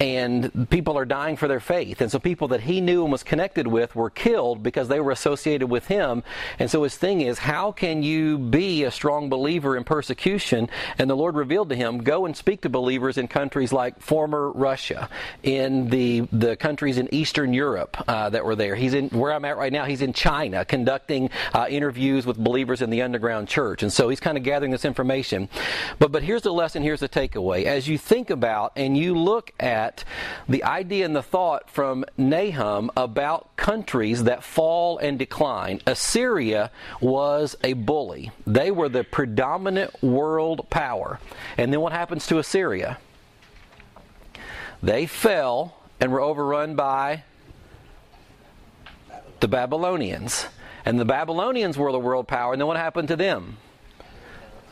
and 0.00 0.68
people 0.70 0.98
are 0.98 1.04
dying 1.04 1.36
for 1.36 1.48
their 1.48 1.60
faith. 1.60 2.00
And 2.00 2.10
so 2.10 2.18
people 2.18 2.48
that 2.48 2.60
he 2.60 2.80
knew 2.80 3.02
and 3.02 3.12
was 3.12 3.22
connected 3.22 3.66
with 3.66 3.94
were 3.94 4.10
killed 4.10 4.62
because 4.62 4.88
they 4.88 5.00
were 5.00 5.10
associated 5.10 5.68
with 5.68 5.86
him. 5.86 6.22
And 6.58 6.70
so 6.70 6.82
his 6.82 6.96
thing 6.96 7.20
is, 7.20 7.38
how 7.38 7.72
can 7.72 8.02
you 8.02 8.38
be 8.38 8.84
a 8.84 8.90
strong 8.90 9.28
believer 9.28 9.76
in 9.76 9.84
persecution? 9.84 10.68
And 10.98 11.08
the 11.08 11.16
Lord 11.16 11.36
revealed 11.36 11.68
to 11.70 11.76
him 11.76 11.93
him, 11.94 12.04
go 12.04 12.26
and 12.26 12.36
speak 12.36 12.62
to 12.62 12.68
believers 12.68 13.18
in 13.18 13.28
countries 13.28 13.72
like 13.72 14.00
former 14.00 14.50
Russia, 14.50 15.08
in 15.42 15.88
the 15.90 16.20
the 16.32 16.56
countries 16.56 16.98
in 16.98 17.12
Eastern 17.12 17.52
Europe 17.52 17.96
uh, 18.08 18.30
that 18.30 18.44
were 18.44 18.56
there. 18.56 18.74
He's 18.74 18.94
in 18.94 19.08
where 19.10 19.32
I'm 19.32 19.44
at 19.44 19.56
right 19.56 19.72
now. 19.72 19.84
He's 19.84 20.02
in 20.02 20.12
China 20.12 20.64
conducting 20.64 21.30
uh, 21.52 21.66
interviews 21.68 22.26
with 22.26 22.36
believers 22.36 22.82
in 22.82 22.90
the 22.90 23.02
underground 23.02 23.48
church, 23.48 23.82
and 23.82 23.92
so 23.92 24.08
he's 24.08 24.20
kind 24.20 24.36
of 24.36 24.44
gathering 24.44 24.70
this 24.70 24.84
information. 24.84 25.48
But 25.98 26.12
but 26.12 26.22
here's 26.22 26.42
the 26.42 26.52
lesson. 26.52 26.82
Here's 26.82 27.00
the 27.00 27.08
takeaway. 27.08 27.64
As 27.64 27.88
you 27.88 27.98
think 27.98 28.30
about 28.30 28.72
and 28.76 28.96
you 28.96 29.14
look 29.14 29.52
at 29.60 30.04
the 30.48 30.64
idea 30.64 31.04
and 31.04 31.14
the 31.14 31.22
thought 31.22 31.70
from 31.70 32.04
Nahum 32.16 32.90
about 32.96 33.56
countries 33.56 34.24
that 34.24 34.44
fall 34.44 34.98
and 34.98 35.18
decline, 35.18 35.80
Assyria 35.86 36.70
was 37.00 37.56
a 37.62 37.72
bully. 37.74 38.30
They 38.46 38.70
were 38.70 38.88
the 38.88 39.04
predominant 39.04 40.02
world 40.02 40.68
power, 40.70 41.20
and 41.56 41.72
then 41.74 41.80
what 41.80 41.92
happens 41.92 42.26
to 42.28 42.38
Assyria? 42.38 42.98
They 44.82 45.06
fell 45.06 45.76
and 46.00 46.12
were 46.12 46.20
overrun 46.20 46.76
by 46.76 47.24
the 49.40 49.48
Babylonians. 49.48 50.46
And 50.84 51.00
the 51.00 51.04
Babylonians 51.04 51.76
were 51.76 51.90
the 51.90 51.98
world 51.98 52.28
power. 52.28 52.52
And 52.52 52.60
then 52.60 52.68
what 52.68 52.76
happened 52.76 53.08
to 53.08 53.16
them? 53.16 53.56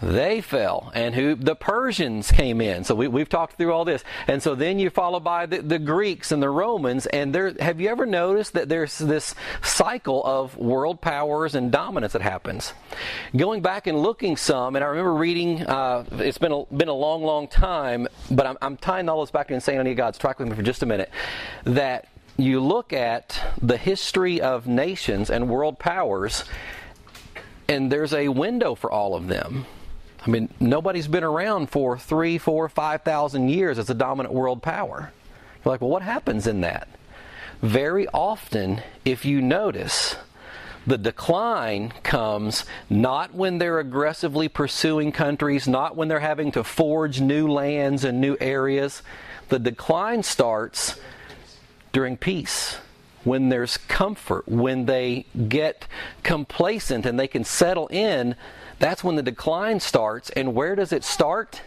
They 0.03 0.41
fell 0.41 0.91
and 0.95 1.15
who 1.15 1.35
the 1.35 1.55
persians 1.55 2.31
came 2.31 2.61
in. 2.61 2.85
So 2.85 2.95
we, 2.95 3.09
we've 3.09 3.29
talked 3.29 3.57
through 3.57 3.73
all 3.73 3.85
this. 3.85 4.05
And 4.27 4.43
so 4.43 4.55
then 4.55 4.79
you 4.79 4.91
follow 4.91 5.21
by 5.21 5.47
the, 5.47 5.63
the 5.63 5.79
greeks 5.79 6.33
and 6.33 6.43
the 6.43 6.51
romans 6.51 7.07
and 7.07 7.35
there 7.35 7.55
have 7.61 7.81
you 7.81 7.89
ever 7.89 8.05
noticed 8.05 8.55
that 8.55 8.69
there's 8.69 8.99
this 8.99 9.35
cycle 9.63 10.23
of 10.25 10.57
world 10.57 11.01
powers 11.01 11.55
and 11.55 11.71
dominance 11.71 12.13
that 12.13 12.23
happens? 12.23 12.73
Going 13.37 13.63
back 13.63 13.87
and 13.87 13.99
looking 14.03 14.37
some 14.37 14.77
and 14.77 14.85
i 14.85 14.89
remember 14.89 15.15
reading 15.15 15.63
uh, 15.67 16.05
it's 16.13 16.39
been 16.39 16.53
a, 16.53 16.65
been 16.75 16.89
a 16.89 16.93
long 16.93 17.23
long 17.23 17.49
time 17.49 18.09
but 18.31 18.47
i'm, 18.47 18.59
I'm 18.61 18.77
tying 18.77 19.09
all 19.09 19.21
this 19.21 19.31
back 19.31 19.49
to 19.49 19.55
insanity 19.55 19.93
of 19.93 19.97
god's 19.97 20.19
track 20.19 20.39
with 20.39 20.49
me 20.49 20.55
for 20.55 20.63
just 20.63 20.83
a 20.83 20.87
minute 20.87 21.11
that 21.65 22.09
you 22.37 22.61
look 22.61 22.93
at 22.93 23.41
the 23.61 23.77
history 23.77 24.41
of 24.41 24.67
nations 24.67 25.31
and 25.31 25.49
world 25.49 25.79
powers 25.79 26.45
and 27.69 27.91
there's 27.91 28.13
a 28.13 28.29
window 28.29 28.75
for 28.75 28.91
all 28.91 29.15
of 29.15 29.29
them 29.29 29.67
I 30.25 30.31
mean, 30.31 30.49
nobody's 30.61 31.09
been 31.09 31.25
around 31.25 31.71
for 31.71 31.99
three, 31.99 32.39
four, 32.39 32.69
five 32.69 33.03
thousand 33.03 33.49
years 33.49 33.79
as 33.79 33.91
a 33.91 33.95
dominant 33.95 34.35
world 34.35 34.63
power. 34.63 35.13
You're 35.65 35.73
like, 35.73 35.81
well, 35.81 35.91
what 35.91 36.03
happens 36.03 36.47
in 36.47 36.61
that? 36.61 36.89
Very 37.61 38.07
often, 38.09 38.83
if 39.05 39.25
you 39.25 39.41
notice, 39.43 40.17
The 40.87 40.99
decline 40.99 41.93
comes 42.03 42.65
not 42.91 43.35
when 43.35 43.59
they're 43.59 43.79
aggressively 43.79 44.49
pursuing 44.49 45.13
countries, 45.13 45.69
not 45.69 45.97
when 45.97 46.09
they're 46.09 46.19
having 46.21 46.51
to 46.53 46.65
forge 46.65 47.21
new 47.21 47.47
lands 47.47 48.03
and 48.05 48.21
new 48.21 48.37
areas. 48.41 49.03
The 49.49 49.61
decline 49.61 50.25
starts 50.25 50.99
during 51.93 52.17
peace, 52.17 52.79
when 53.25 53.49
there's 53.49 53.77
comfort, 53.77 54.49
when 54.49 54.87
they 54.87 55.27
get 55.49 55.87
complacent 56.23 57.07
and 57.07 57.19
they 57.19 57.29
can 57.29 57.45
settle 57.45 57.87
in. 57.89 58.35
That's 58.79 59.05
when 59.05 59.17
the 59.17 59.23
decline 59.23 59.81
starts. 59.81 60.31
And 60.31 60.55
where 60.55 60.75
does 60.75 60.93
it 60.93 61.05
start? 61.05 61.63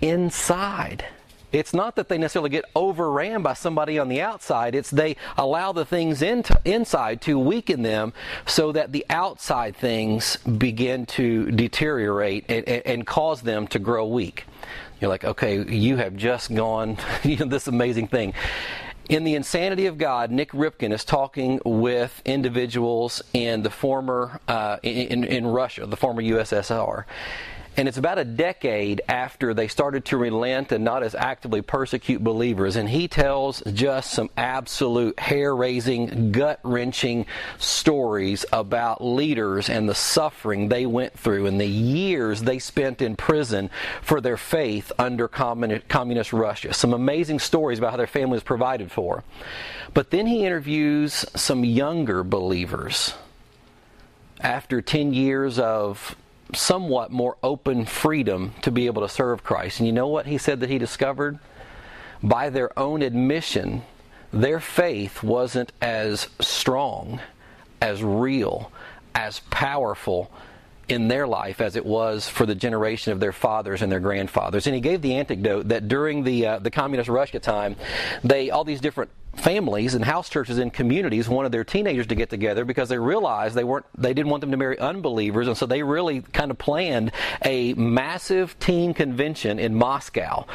Inside. 0.00 1.04
It's 1.52 1.74
not 1.74 1.96
that 1.96 2.08
they 2.08 2.16
necessarily 2.16 2.48
get 2.48 2.64
overran 2.74 3.42
by 3.42 3.52
somebody 3.52 3.98
on 3.98 4.08
the 4.08 4.22
outside. 4.22 4.74
It's 4.74 4.90
they 4.90 5.16
allow 5.36 5.72
the 5.72 5.84
things 5.84 6.22
into, 6.22 6.58
inside 6.64 7.20
to 7.22 7.38
weaken 7.38 7.82
them 7.82 8.14
so 8.46 8.72
that 8.72 8.92
the 8.92 9.04
outside 9.10 9.76
things 9.76 10.36
begin 10.38 11.04
to 11.06 11.50
deteriorate 11.50 12.46
and, 12.48 12.66
and, 12.66 12.82
and 12.86 13.06
cause 13.06 13.42
them 13.42 13.66
to 13.68 13.78
grow 13.78 14.06
weak. 14.06 14.46
You're 15.00 15.10
like, 15.10 15.24
okay, 15.24 15.62
you 15.62 15.96
have 15.98 16.16
just 16.16 16.54
gone 16.54 16.96
you 17.22 17.36
know, 17.36 17.46
this 17.46 17.68
amazing 17.68 18.08
thing. 18.08 18.32
In 19.12 19.24
The 19.24 19.34
Insanity 19.34 19.84
of 19.84 19.98
God, 19.98 20.30
Nik 20.30 20.52
Ripken 20.52 20.90
is 20.90 21.04
talking 21.04 21.60
with 21.66 22.22
individuals 22.24 23.20
in 23.34 23.62
the 23.62 23.68
former, 23.68 24.40
uh, 24.48 24.78
in, 24.82 25.24
in 25.24 25.46
Russia, 25.46 25.84
the 25.84 25.98
former 25.98 26.22
USSR. 26.22 27.04
And 27.74 27.88
it's 27.88 27.96
about 27.96 28.18
a 28.18 28.24
decade 28.24 29.00
after 29.08 29.54
they 29.54 29.66
started 29.66 30.04
to 30.06 30.18
relent 30.18 30.72
and 30.72 30.84
not 30.84 31.02
as 31.02 31.14
actively 31.14 31.62
persecute 31.62 32.22
believers. 32.22 32.76
And 32.76 32.86
he 32.86 33.08
tells 33.08 33.62
just 33.72 34.10
some 34.10 34.28
absolute 34.36 35.18
hair 35.18 35.56
raising, 35.56 36.32
gut 36.32 36.60
wrenching 36.64 37.24
stories 37.56 38.44
about 38.52 39.02
leaders 39.02 39.70
and 39.70 39.88
the 39.88 39.94
suffering 39.94 40.68
they 40.68 40.84
went 40.84 41.18
through 41.18 41.46
and 41.46 41.58
the 41.58 41.66
years 41.66 42.42
they 42.42 42.58
spent 42.58 43.00
in 43.00 43.16
prison 43.16 43.70
for 44.02 44.20
their 44.20 44.36
faith 44.36 44.92
under 44.98 45.26
communist 45.26 46.34
Russia. 46.34 46.74
Some 46.74 46.92
amazing 46.92 47.38
stories 47.38 47.78
about 47.78 47.92
how 47.92 47.96
their 47.96 48.06
family 48.06 48.34
was 48.34 48.42
provided 48.42 48.92
for. 48.92 49.24
But 49.94 50.10
then 50.10 50.26
he 50.26 50.44
interviews 50.44 51.24
some 51.34 51.64
younger 51.64 52.22
believers 52.22 53.14
after 54.40 54.82
10 54.82 55.14
years 55.14 55.58
of 55.58 56.16
somewhat 56.54 57.10
more 57.10 57.36
open 57.42 57.86
freedom 57.86 58.54
to 58.62 58.70
be 58.70 58.86
able 58.86 59.02
to 59.02 59.08
serve 59.08 59.44
Christ. 59.44 59.80
And 59.80 59.86
you 59.86 59.92
know 59.92 60.08
what 60.08 60.26
he 60.26 60.38
said 60.38 60.60
that 60.60 60.70
he 60.70 60.78
discovered? 60.78 61.38
By 62.22 62.50
their 62.50 62.76
own 62.78 63.02
admission, 63.02 63.82
their 64.32 64.60
faith 64.60 65.22
wasn't 65.22 65.72
as 65.80 66.28
strong, 66.40 67.20
as 67.80 68.02
real, 68.02 68.70
as 69.14 69.40
powerful 69.50 70.30
in 70.88 71.08
their 71.08 71.26
life 71.26 71.60
as 71.60 71.76
it 71.76 71.86
was 71.86 72.28
for 72.28 72.44
the 72.44 72.54
generation 72.54 73.12
of 73.12 73.20
their 73.20 73.32
fathers 73.32 73.82
and 73.82 73.90
their 73.90 74.00
grandfathers. 74.00 74.66
And 74.66 74.74
he 74.74 74.80
gave 74.80 75.00
the 75.00 75.14
anecdote 75.14 75.68
that 75.68 75.88
during 75.88 76.24
the 76.24 76.46
uh, 76.46 76.58
the 76.58 76.70
communist 76.70 77.08
Russia 77.08 77.38
time, 77.38 77.76
they 78.24 78.50
all 78.50 78.64
these 78.64 78.80
different 78.80 79.10
families 79.34 79.94
and 79.94 80.04
house 80.04 80.28
churches 80.28 80.58
and 80.58 80.72
communities 80.72 81.28
wanted 81.28 81.52
their 81.52 81.64
teenagers 81.64 82.06
to 82.08 82.14
get 82.14 82.30
together 82.30 82.64
because 82.64 82.88
they 82.88 82.98
realized 82.98 83.54
they 83.54 83.64
weren't 83.64 83.86
they 83.96 84.14
didn't 84.14 84.30
want 84.30 84.40
them 84.40 84.50
to 84.50 84.56
marry 84.56 84.78
unbelievers. 84.78 85.48
And 85.48 85.56
so 85.56 85.66
they 85.66 85.82
really 85.82 86.20
kind 86.20 86.50
of 86.50 86.58
planned 86.58 87.12
a 87.44 87.74
massive 87.74 88.58
teen 88.58 88.94
convention 88.94 89.58
in 89.58 89.74
Moscow 89.74 90.46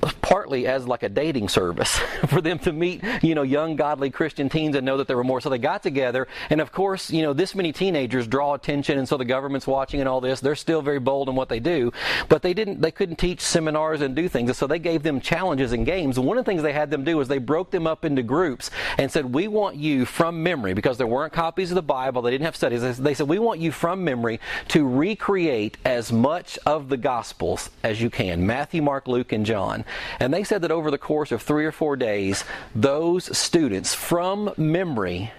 partly 0.00 0.66
as 0.66 0.86
like 0.86 1.02
a 1.02 1.08
dating 1.08 1.48
service 1.48 1.98
for 2.28 2.40
them 2.40 2.58
to 2.60 2.72
meet, 2.72 3.02
you 3.22 3.34
know, 3.34 3.42
young 3.42 3.76
godly 3.76 4.10
Christian 4.10 4.48
teens 4.48 4.76
and 4.76 4.86
know 4.86 4.96
that 4.96 5.08
there 5.08 5.16
were 5.16 5.24
more. 5.24 5.40
So 5.40 5.50
they 5.50 5.58
got 5.58 5.82
together, 5.82 6.28
and 6.48 6.60
of 6.60 6.72
course, 6.72 7.10
you 7.10 7.22
know, 7.22 7.32
this 7.32 7.54
many 7.54 7.72
teenagers 7.72 8.26
draw 8.26 8.54
attention, 8.54 8.98
and 8.98 9.08
so 9.08 9.16
the 9.16 9.24
government's 9.24 9.66
watching 9.66 10.00
and 10.00 10.08
all 10.08 10.20
this. 10.20 10.40
They're 10.40 10.56
still 10.56 10.82
very 10.82 11.00
bold 11.00 11.28
in 11.28 11.34
what 11.34 11.48
they 11.48 11.60
do, 11.60 11.92
but 12.28 12.42
they 12.42 12.54
didn't, 12.54 12.80
they 12.80 12.90
couldn't 12.90 13.16
teach 13.16 13.40
seminars 13.40 14.00
and 14.00 14.14
do 14.14 14.28
things, 14.28 14.48
and 14.48 14.56
so 14.56 14.66
they 14.66 14.78
gave 14.78 15.02
them 15.02 15.20
challenges 15.20 15.72
and 15.72 15.84
games. 15.84 16.18
One 16.18 16.38
of 16.38 16.44
the 16.44 16.50
things 16.50 16.62
they 16.62 16.72
had 16.72 16.90
them 16.90 17.04
do 17.04 17.16
was 17.16 17.28
they 17.28 17.38
broke 17.38 17.70
them 17.70 17.86
up 17.86 18.04
into 18.04 18.22
groups 18.22 18.70
and 18.98 19.10
said, 19.10 19.34
"We 19.34 19.48
want 19.48 19.76
you 19.76 20.04
from 20.04 20.42
memory 20.42 20.74
because 20.74 20.98
there 20.98 21.06
weren't 21.06 21.32
copies 21.32 21.70
of 21.70 21.74
the 21.74 21.82
Bible, 21.82 22.22
they 22.22 22.30
didn't 22.30 22.44
have 22.44 22.56
studies. 22.56 22.98
They 22.98 23.14
said, 23.14 23.28
"We 23.28 23.38
want 23.38 23.60
you 23.60 23.72
from 23.72 24.04
memory 24.04 24.40
to 24.68 24.86
recreate 24.86 25.76
as 25.84 26.12
much 26.12 26.58
of 26.66 26.88
the 26.88 26.96
Gospels 26.96 27.70
as 27.82 28.00
you 28.00 28.10
can: 28.10 28.46
Matthew, 28.46 28.82
Mark, 28.82 29.08
Luke, 29.08 29.32
and 29.32 29.44
John." 29.44 29.84
And 30.18 30.32
they 30.32 30.44
said 30.44 30.62
that 30.62 30.70
over 30.70 30.90
the 30.90 30.98
course 30.98 31.32
of 31.32 31.42
three 31.42 31.64
or 31.64 31.72
four 31.72 31.96
days, 31.96 32.44
those 32.74 33.36
students 33.36 33.94
from 33.94 34.52
memory 34.56 35.32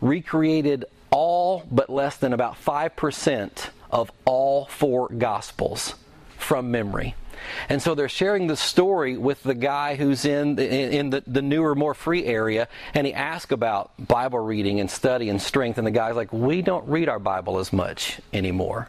recreated 0.00 0.84
all 1.10 1.64
but 1.70 1.90
less 1.90 2.16
than 2.16 2.32
about 2.32 2.54
5% 2.62 3.70
of 3.90 4.12
all 4.24 4.66
four 4.66 5.08
Gospels 5.08 5.94
from 6.36 6.70
memory. 6.70 7.14
And 7.68 7.80
so 7.80 7.94
they're 7.94 8.08
sharing 8.08 8.46
the 8.46 8.56
story 8.56 9.16
with 9.16 9.42
the 9.42 9.54
guy 9.54 9.94
who's 9.94 10.24
in 10.24 10.56
the, 10.56 10.68
in 10.68 11.10
the, 11.10 11.22
the 11.26 11.42
newer, 11.42 11.74
more 11.74 11.94
free 11.94 12.24
area, 12.24 12.68
and 12.94 13.06
he 13.06 13.14
asks 13.14 13.52
about 13.52 13.92
Bible 13.98 14.40
reading 14.40 14.80
and 14.80 14.90
study 14.90 15.28
and 15.28 15.40
strength, 15.40 15.78
and 15.78 15.86
the 15.86 15.92
guy's 15.92 16.16
like, 16.16 16.32
"We 16.32 16.62
don't 16.62 16.88
read 16.88 17.08
our 17.08 17.20
Bible 17.20 17.58
as 17.58 17.72
much 17.72 18.20
anymore." 18.32 18.88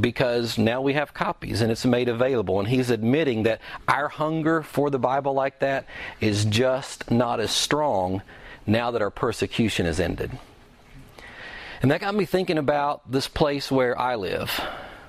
Because 0.00 0.58
now 0.58 0.80
we 0.80 0.92
have 0.92 1.14
copies 1.14 1.60
and 1.60 1.72
it's 1.72 1.84
made 1.84 2.08
available. 2.08 2.58
And 2.58 2.68
he's 2.68 2.90
admitting 2.90 3.44
that 3.44 3.60
our 3.86 4.08
hunger 4.08 4.62
for 4.62 4.90
the 4.90 4.98
Bible 4.98 5.32
like 5.32 5.60
that 5.60 5.86
is 6.20 6.44
just 6.44 7.10
not 7.10 7.40
as 7.40 7.50
strong 7.50 8.22
now 8.66 8.90
that 8.90 9.00
our 9.00 9.10
persecution 9.10 9.86
has 9.86 9.98
ended. 9.98 10.30
And 11.80 11.90
that 11.90 12.00
got 12.00 12.14
me 12.14 12.24
thinking 12.24 12.58
about 12.58 13.10
this 13.10 13.28
place 13.28 13.70
where 13.70 13.98
I 13.98 14.16
live 14.16 14.60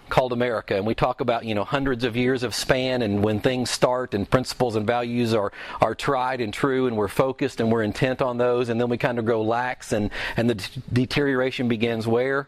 called 0.10 0.34
America. 0.34 0.76
And 0.76 0.86
we 0.86 0.96
talk 0.96 1.22
about, 1.22 1.46
you 1.46 1.56
know, 1.56 1.64
hundreds 1.64 2.04
of 2.04 2.16
years 2.16 2.44
of 2.44 2.56
span 2.56 3.02
and 3.02 3.24
when 3.24 3.40
things 3.40 3.70
start 3.70 4.14
and 4.14 4.30
principles 4.30 4.76
and 4.76 4.86
values 4.86 5.34
are, 5.34 5.52
are 5.82 5.96
tried 5.96 6.42
and 6.42 6.54
true 6.54 6.88
and 6.88 6.98
we're 6.98 7.08
focused 7.08 7.60
and 7.60 7.72
we're 7.72 7.84
intent 7.84 8.22
on 8.22 8.38
those 8.38 8.70
and 8.70 8.82
then 8.82 8.90
we 8.90 8.98
kind 8.98 9.20
of 9.20 9.26
grow 9.26 9.42
lax 9.42 9.92
and, 9.94 10.10
and 10.36 10.50
the 10.50 10.56
deterioration 10.92 11.68
begins 11.68 12.08
where? 12.08 12.48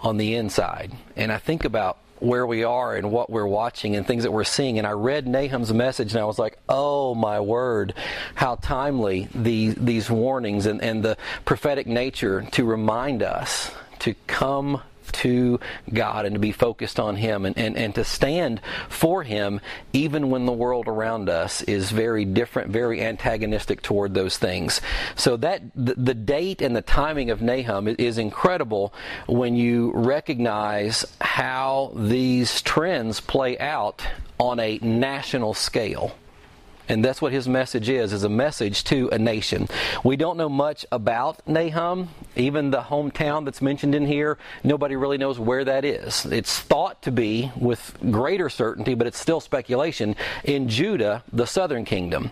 On 0.00 0.16
the 0.16 0.34
inside. 0.34 0.92
And 1.16 1.32
I 1.32 1.38
think 1.38 1.64
about 1.64 1.98
where 2.20 2.46
we 2.46 2.64
are 2.64 2.96
and 2.96 3.10
what 3.12 3.30
we're 3.30 3.46
watching 3.46 3.94
and 3.94 4.06
things 4.06 4.24
that 4.24 4.32
we're 4.32 4.44
seeing. 4.44 4.78
And 4.78 4.86
I 4.86 4.92
read 4.92 5.26
Nahum's 5.26 5.72
message 5.72 6.12
and 6.12 6.20
I 6.20 6.24
was 6.24 6.38
like, 6.38 6.58
oh 6.68 7.14
my 7.14 7.40
word, 7.40 7.94
how 8.34 8.56
timely 8.56 9.28
the, 9.34 9.68
these 9.70 10.10
warnings 10.10 10.66
and, 10.66 10.82
and 10.82 11.04
the 11.04 11.16
prophetic 11.44 11.86
nature 11.86 12.42
to 12.52 12.64
remind 12.64 13.22
us 13.22 13.70
to 14.00 14.14
come 14.26 14.82
to 15.12 15.60
God 15.92 16.26
and 16.26 16.34
to 16.34 16.38
be 16.38 16.52
focused 16.52 16.98
on 17.00 17.16
Him 17.16 17.44
and, 17.44 17.56
and, 17.58 17.76
and 17.76 17.94
to 17.94 18.04
stand 18.04 18.60
for 18.88 19.22
Him 19.22 19.60
even 19.92 20.30
when 20.30 20.46
the 20.46 20.52
world 20.52 20.88
around 20.88 21.28
us 21.28 21.62
is 21.62 21.90
very 21.90 22.24
different, 22.24 22.70
very 22.70 23.02
antagonistic 23.02 23.82
toward 23.82 24.14
those 24.14 24.38
things. 24.38 24.80
So 25.16 25.36
that 25.38 25.62
the, 25.74 25.94
the 25.94 26.14
date 26.14 26.62
and 26.62 26.74
the 26.74 26.82
timing 26.82 27.30
of 27.30 27.42
Nahum 27.42 27.88
is 27.88 28.18
incredible 28.18 28.92
when 29.26 29.56
you 29.56 29.92
recognize 29.94 31.04
how 31.20 31.92
these 31.94 32.62
trends 32.62 33.20
play 33.20 33.58
out 33.58 34.06
on 34.38 34.60
a 34.60 34.78
national 34.78 35.54
scale. 35.54 36.14
And 36.88 37.04
that's 37.04 37.20
what 37.20 37.32
his 37.32 37.46
message 37.46 37.88
is, 37.88 38.12
is 38.12 38.24
a 38.24 38.28
message 38.28 38.84
to 38.84 39.08
a 39.10 39.18
nation. 39.18 39.68
We 40.02 40.16
don't 40.16 40.36
know 40.36 40.48
much 40.48 40.86
about 40.90 41.46
Nahum. 41.46 42.08
Even 42.36 42.70
the 42.70 42.80
hometown 42.80 43.44
that's 43.44 43.60
mentioned 43.60 43.94
in 43.94 44.06
here, 44.06 44.38
nobody 44.64 44.96
really 44.96 45.18
knows 45.18 45.38
where 45.38 45.64
that 45.64 45.84
is. 45.84 46.24
It's 46.24 46.60
thought 46.60 47.02
to 47.02 47.10
be, 47.10 47.52
with 47.56 47.96
greater 48.10 48.48
certainty, 48.48 48.94
but 48.94 49.06
it's 49.06 49.18
still 49.18 49.40
speculation, 49.40 50.16
in 50.44 50.68
Judah, 50.68 51.24
the 51.32 51.46
southern 51.46 51.84
kingdom. 51.84 52.30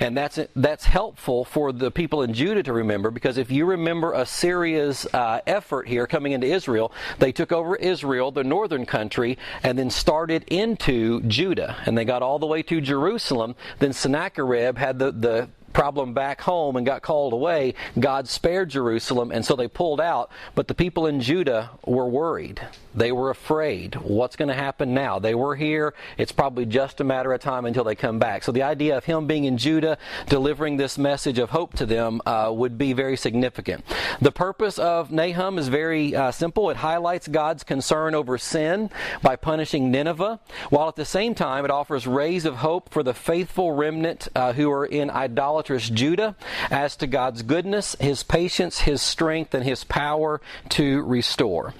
And 0.00 0.16
that's, 0.16 0.38
that's 0.56 0.84
helpful 0.84 1.44
for 1.44 1.72
the 1.72 1.90
people 1.90 2.22
in 2.22 2.32
Judah 2.32 2.62
to 2.62 2.72
remember, 2.72 3.10
because 3.10 3.36
if 3.36 3.50
you 3.50 3.66
remember 3.66 4.12
Assyria's 4.12 5.06
uh, 5.12 5.40
effort 5.46 5.88
here 5.88 6.06
coming 6.06 6.32
into 6.32 6.46
Israel, 6.46 6.92
they 7.18 7.32
took 7.32 7.52
over 7.52 7.76
Israel, 7.76 8.30
the 8.30 8.44
northern 8.44 8.86
country, 8.86 9.36
and 9.62 9.78
then 9.78 9.90
started 9.90 10.44
into 10.48 11.20
Judah. 11.22 11.76
And 11.84 11.98
they 11.98 12.04
got 12.04 12.22
all 12.22 12.38
the 12.38 12.46
way 12.46 12.62
to 12.62 12.80
Jerusalem, 12.80 13.56
then 13.80 13.92
Sennacherib 13.98 14.78
had 14.78 14.98
the, 14.98 15.10
the 15.10 15.48
problem 15.72 16.14
back 16.14 16.40
home 16.40 16.76
and 16.76 16.86
got 16.86 17.02
called 17.02 17.32
away, 17.32 17.74
God 17.98 18.28
spared 18.28 18.70
Jerusalem, 18.70 19.30
and 19.30 19.44
so 19.44 19.56
they 19.56 19.68
pulled 19.68 20.00
out. 20.00 20.30
But 20.54 20.68
the 20.68 20.74
people 20.74 21.06
in 21.06 21.20
Judah 21.20 21.70
were 21.84 22.08
worried. 22.08 22.60
They 22.98 23.12
were 23.12 23.30
afraid. 23.30 23.94
What's 23.94 24.34
going 24.34 24.48
to 24.48 24.54
happen 24.54 24.92
now? 24.92 25.20
They 25.20 25.34
were 25.34 25.54
here. 25.54 25.94
It's 26.16 26.32
probably 26.32 26.66
just 26.66 27.00
a 27.00 27.04
matter 27.04 27.32
of 27.32 27.40
time 27.40 27.64
until 27.64 27.84
they 27.84 27.94
come 27.94 28.18
back. 28.18 28.42
So 28.42 28.50
the 28.50 28.64
idea 28.64 28.96
of 28.96 29.04
him 29.04 29.28
being 29.28 29.44
in 29.44 29.56
Judah, 29.56 29.98
delivering 30.28 30.76
this 30.76 30.98
message 30.98 31.38
of 31.38 31.50
hope 31.50 31.74
to 31.74 31.86
them, 31.86 32.20
uh, 32.26 32.50
would 32.52 32.76
be 32.76 32.92
very 32.94 33.16
significant. 33.16 33.84
The 34.20 34.32
purpose 34.32 34.80
of 34.80 35.12
Nahum 35.12 35.58
is 35.58 35.68
very 35.68 36.16
uh, 36.16 36.32
simple. 36.32 36.70
It 36.70 36.76
highlights 36.78 37.28
God's 37.28 37.62
concern 37.62 38.16
over 38.16 38.36
sin 38.36 38.90
by 39.22 39.36
punishing 39.36 39.92
Nineveh, 39.92 40.40
while 40.70 40.88
at 40.88 40.96
the 40.96 41.04
same 41.04 41.36
time 41.36 41.64
it 41.64 41.70
offers 41.70 42.04
rays 42.04 42.44
of 42.44 42.56
hope 42.56 42.88
for 42.90 43.04
the 43.04 43.14
faithful 43.14 43.72
remnant 43.72 44.26
uh, 44.34 44.52
who 44.54 44.72
are 44.72 44.86
in 44.86 45.08
idolatrous 45.08 45.88
Judah 45.88 46.34
as 46.68 46.96
to 46.96 47.06
God's 47.06 47.42
goodness, 47.42 47.94
His 48.00 48.24
patience, 48.24 48.80
His 48.80 49.00
strength, 49.00 49.54
and 49.54 49.62
His 49.62 49.84
power 49.84 50.40
to 50.70 51.02
restore. 51.02 51.74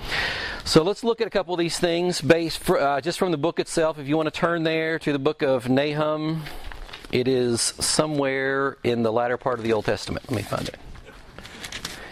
So 0.64 0.82
let's 0.82 1.02
look 1.08 1.20
at 1.22 1.26
a 1.26 1.30
couple 1.30 1.54
of 1.54 1.58
these 1.58 1.78
things 1.78 2.20
based 2.20 2.58
for, 2.58 2.78
uh, 2.78 3.00
just 3.00 3.18
from 3.18 3.30
the 3.30 3.38
book 3.38 3.58
itself. 3.58 3.98
If 3.98 4.06
you 4.08 4.16
want 4.16 4.26
to 4.26 4.40
turn 4.40 4.62
there 4.62 4.98
to 4.98 5.10
the 5.10 5.18
book 5.18 5.40
of 5.40 5.66
Nahum, 5.66 6.42
it 7.10 7.26
is 7.26 7.62
somewhere 7.62 8.76
in 8.84 9.02
the 9.02 9.10
latter 9.10 9.38
part 9.38 9.58
of 9.58 9.64
the 9.64 9.72
Old 9.72 9.86
Testament. 9.86 10.30
Let 10.30 10.36
me 10.36 10.42
find 10.42 10.68
it. 10.68 10.76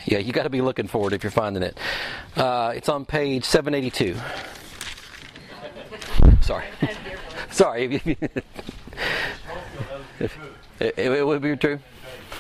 Yeah, 0.07 0.19
you 0.19 0.33
got 0.33 0.45
to 0.45 0.51
be 0.51 0.63
looking 0.63 0.89
for 0.89 1.09
it 1.09 1.13
if 1.13 1.23
you're 1.23 1.31
finding 1.31 1.63
it. 1.63 1.77
Uh, 2.37 2.73
it's 2.75 2.89
on 2.89 3.05
page 3.05 3.45
782. 3.45 4.17
Sorry. 6.41 6.65
Sorry. 7.51 8.01
it, 10.21 10.39
it 10.99 11.27
would 11.27 11.43
be 11.43 11.55
true. 11.57 11.81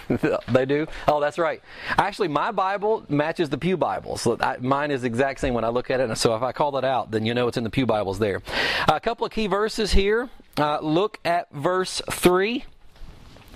they 0.48 0.66
do. 0.66 0.86
Oh, 1.08 1.20
that's 1.20 1.38
right. 1.38 1.62
Actually, 1.98 2.28
my 2.28 2.52
Bible 2.52 3.04
matches 3.08 3.48
the 3.48 3.58
Pew 3.58 3.76
Bibles. 3.76 4.22
So 4.22 4.36
I, 4.40 4.56
mine 4.58 4.90
is 4.90 5.02
the 5.02 5.06
exact 5.06 5.40
same 5.40 5.54
when 5.54 5.64
I 5.64 5.68
look 5.68 5.90
at 5.90 6.00
it. 6.00 6.16
So 6.16 6.34
if 6.34 6.42
I 6.42 6.52
call 6.52 6.76
it 6.78 6.84
out, 6.84 7.10
then 7.10 7.26
you 7.26 7.34
know 7.34 7.48
it's 7.48 7.56
in 7.56 7.64
the 7.64 7.70
Pew 7.70 7.86
Bibles 7.86 8.18
there. 8.18 8.42
A 8.88 9.00
couple 9.00 9.26
of 9.26 9.32
key 9.32 9.46
verses 9.46 9.92
here. 9.92 10.28
Uh, 10.56 10.78
look 10.80 11.18
at 11.24 11.50
verse 11.52 12.00
three. 12.10 12.64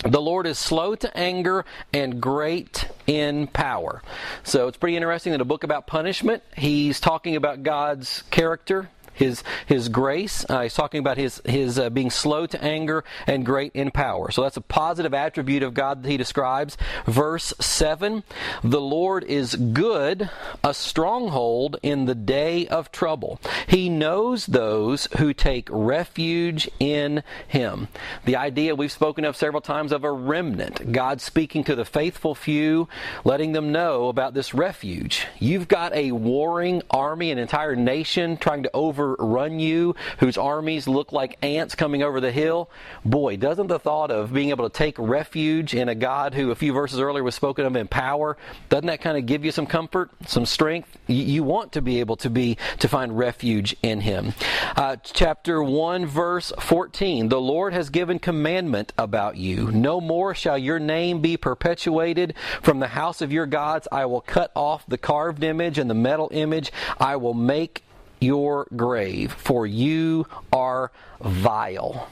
The 0.02 0.20
Lord 0.20 0.46
is 0.46 0.58
slow 0.58 0.94
to 0.94 1.14
anger 1.16 1.66
and 1.92 2.22
great 2.22 2.88
in 3.06 3.46
power. 3.46 4.02
So 4.44 4.66
it's 4.66 4.78
pretty 4.78 4.96
interesting 4.96 5.32
that 5.32 5.42
a 5.42 5.44
book 5.44 5.62
about 5.62 5.86
punishment, 5.86 6.42
he's 6.56 7.00
talking 7.00 7.36
about 7.36 7.62
God's 7.62 8.22
character, 8.30 8.88
his 9.20 9.44
his 9.66 9.88
grace. 9.88 10.44
Uh, 10.48 10.62
he's 10.62 10.74
talking 10.74 10.98
about 10.98 11.16
his 11.16 11.40
his 11.44 11.78
uh, 11.78 11.90
being 11.90 12.10
slow 12.10 12.46
to 12.46 12.62
anger 12.62 13.04
and 13.26 13.46
great 13.46 13.70
in 13.74 13.92
power. 13.92 14.32
So 14.32 14.42
that's 14.42 14.56
a 14.56 14.62
positive 14.62 15.14
attribute 15.14 15.62
of 15.62 15.74
God 15.74 16.02
that 16.02 16.08
he 16.08 16.16
describes. 16.16 16.76
Verse 17.06 17.54
seven: 17.60 18.24
The 18.64 18.80
Lord 18.80 19.22
is 19.24 19.54
good, 19.54 20.28
a 20.64 20.74
stronghold 20.74 21.76
in 21.82 22.06
the 22.06 22.14
day 22.14 22.66
of 22.66 22.90
trouble. 22.90 23.40
He 23.68 23.88
knows 23.88 24.46
those 24.46 25.06
who 25.18 25.32
take 25.32 25.68
refuge 25.70 26.68
in 26.80 27.22
Him. 27.46 27.88
The 28.24 28.36
idea 28.36 28.74
we've 28.74 28.90
spoken 28.90 29.24
of 29.24 29.36
several 29.36 29.60
times 29.60 29.92
of 29.92 30.02
a 30.02 30.10
remnant. 30.10 30.92
God 30.92 31.20
speaking 31.20 31.62
to 31.64 31.74
the 31.74 31.84
faithful 31.84 32.34
few, 32.34 32.88
letting 33.24 33.52
them 33.52 33.72
know 33.72 34.08
about 34.08 34.34
this 34.34 34.54
refuge. 34.54 35.26
You've 35.38 35.68
got 35.68 35.94
a 35.94 36.12
warring 36.12 36.82
army, 36.90 37.30
an 37.30 37.38
entire 37.38 37.76
nation 37.76 38.36
trying 38.36 38.62
to 38.62 38.70
over 38.72 39.09
overrun 39.10 39.58
you, 39.58 39.94
whose 40.18 40.36
armies 40.36 40.88
look 40.88 41.12
like 41.12 41.38
ants 41.42 41.74
coming 41.74 42.02
over 42.02 42.20
the 42.20 42.32
hill. 42.32 42.70
Boy, 43.04 43.36
doesn't 43.36 43.66
the 43.66 43.78
thought 43.78 44.10
of 44.10 44.32
being 44.32 44.50
able 44.50 44.68
to 44.68 44.72
take 44.72 44.96
refuge 44.98 45.74
in 45.74 45.88
a 45.88 45.94
God 45.94 46.34
who 46.34 46.50
a 46.50 46.54
few 46.54 46.72
verses 46.72 47.00
earlier 47.00 47.22
was 47.22 47.34
spoken 47.34 47.66
of 47.66 47.76
in 47.76 47.88
power, 47.88 48.36
doesn't 48.68 48.86
that 48.86 49.00
kind 49.00 49.16
of 49.16 49.26
give 49.26 49.44
you 49.44 49.52
some 49.52 49.66
comfort, 49.66 50.10
some 50.26 50.46
strength? 50.46 50.96
You 51.06 51.42
want 51.42 51.72
to 51.72 51.82
be 51.82 52.00
able 52.00 52.16
to 52.18 52.30
be 52.30 52.56
to 52.78 52.88
find 52.88 53.16
refuge 53.16 53.76
in 53.82 54.00
Him. 54.00 54.34
Uh, 54.76 54.96
chapter 55.02 55.62
one, 55.62 56.06
verse 56.06 56.52
fourteen: 56.60 57.28
The 57.28 57.40
Lord 57.40 57.72
has 57.72 57.90
given 57.90 58.18
commandment 58.18 58.92
about 58.98 59.36
you. 59.36 59.70
No 59.70 60.00
more 60.00 60.34
shall 60.34 60.58
your 60.58 60.78
name 60.78 61.20
be 61.20 61.36
perpetuated 61.36 62.34
from 62.62 62.80
the 62.80 62.88
house 62.88 63.20
of 63.20 63.32
your 63.32 63.46
gods. 63.46 63.88
I 63.90 64.06
will 64.06 64.20
cut 64.20 64.50
off 64.54 64.86
the 64.86 64.98
carved 64.98 65.42
image 65.42 65.78
and 65.78 65.88
the 65.88 65.94
metal 65.94 66.28
image. 66.32 66.72
I 66.98 67.16
will 67.16 67.34
make 67.34 67.82
your 68.20 68.66
grave, 68.76 69.32
for 69.32 69.66
you 69.66 70.26
are 70.52 70.92
vile. 71.20 72.08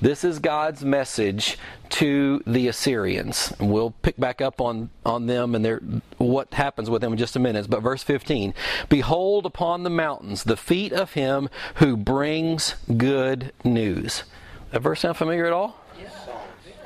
This 0.00 0.24
is 0.24 0.38
God's 0.38 0.84
message 0.84 1.56
to 1.90 2.42
the 2.46 2.68
Assyrians. 2.68 3.52
We'll 3.60 3.92
pick 4.02 4.16
back 4.16 4.40
up 4.40 4.60
on, 4.60 4.90
on 5.04 5.26
them 5.26 5.54
and 5.54 5.64
their, 5.64 5.80
what 6.18 6.54
happens 6.54 6.90
with 6.90 7.02
them 7.02 7.12
in 7.12 7.18
just 7.18 7.36
a 7.36 7.38
minute. 7.38 7.70
But 7.70 7.82
verse 7.82 8.02
15 8.02 8.54
Behold 8.88 9.46
upon 9.46 9.82
the 9.82 9.90
mountains 9.90 10.44
the 10.44 10.56
feet 10.56 10.92
of 10.92 11.12
him 11.12 11.48
who 11.76 11.96
brings 11.96 12.74
good 12.96 13.52
news. 13.64 14.24
That 14.72 14.80
verse 14.80 15.00
sound 15.00 15.16
familiar 15.16 15.46
at 15.46 15.52
all? 15.52 15.78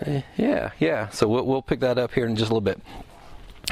Eh, 0.03 0.23
yeah, 0.37 0.73
yeah. 0.79 1.09
So 1.09 1.27
we'll, 1.29 1.47
we'll 1.47 1.63
pick 1.63 1.81
that 1.81 1.99
up 1.99 2.13
here 2.13 2.27
in 2.27 2.37
just 2.37 2.51
a 2.51 2.55
little 2.55 2.61
bit 2.61 2.81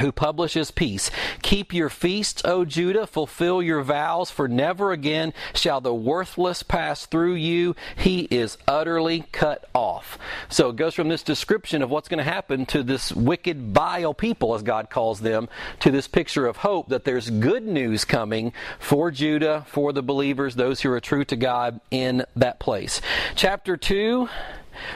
who 0.00 0.12
publishes 0.12 0.70
peace. 0.70 1.10
Keep 1.42 1.72
your 1.72 1.88
feasts, 1.88 2.42
O 2.44 2.64
Judah, 2.64 3.06
fulfill 3.06 3.62
your 3.62 3.82
vows, 3.82 4.30
for 4.30 4.48
never 4.48 4.92
again 4.92 5.33
shall 5.54 5.80
the 5.80 5.94
worthless 5.94 6.62
pass 6.62 7.07
through 7.07 7.35
you. 7.35 7.76
He 7.96 8.22
is 8.30 8.59
utterly 8.66 9.24
cut 9.33 9.68
off. 9.74 10.18
So 10.48 10.68
it 10.70 10.76
goes 10.76 10.94
from 10.94 11.09
this 11.09 11.22
description 11.22 11.83
of 11.83 11.90
what's 11.90 12.09
going 12.09 12.18
to 12.18 12.24
happen 12.24 12.66
to 12.66 12.83
this 12.83 13.12
wicked, 13.12 13.72
vile 13.72 14.14
people, 14.14 14.54
as 14.54 14.62
God 14.62 14.90
calls 14.90 15.20
them, 15.20 15.48
to 15.80 15.90
this 15.90 16.09
picture 16.09 16.46
of 16.46 16.59
hope 16.59 16.88
that 16.88 17.04
there's 17.04 17.30
good 17.30 17.66
news 17.66 18.04
coming 18.04 18.52
for 18.78 19.11
Judah, 19.11 19.64
for 19.68 19.92
the 19.92 20.02
believers, 20.02 20.54
those 20.54 20.80
who 20.80 20.90
are 20.90 21.00
true 21.00 21.24
to 21.26 21.37
God 21.37 21.80
in 21.90 22.24
that 22.37 22.59
place. 22.59 23.00
Chapter 23.35 23.76
2 23.76 24.28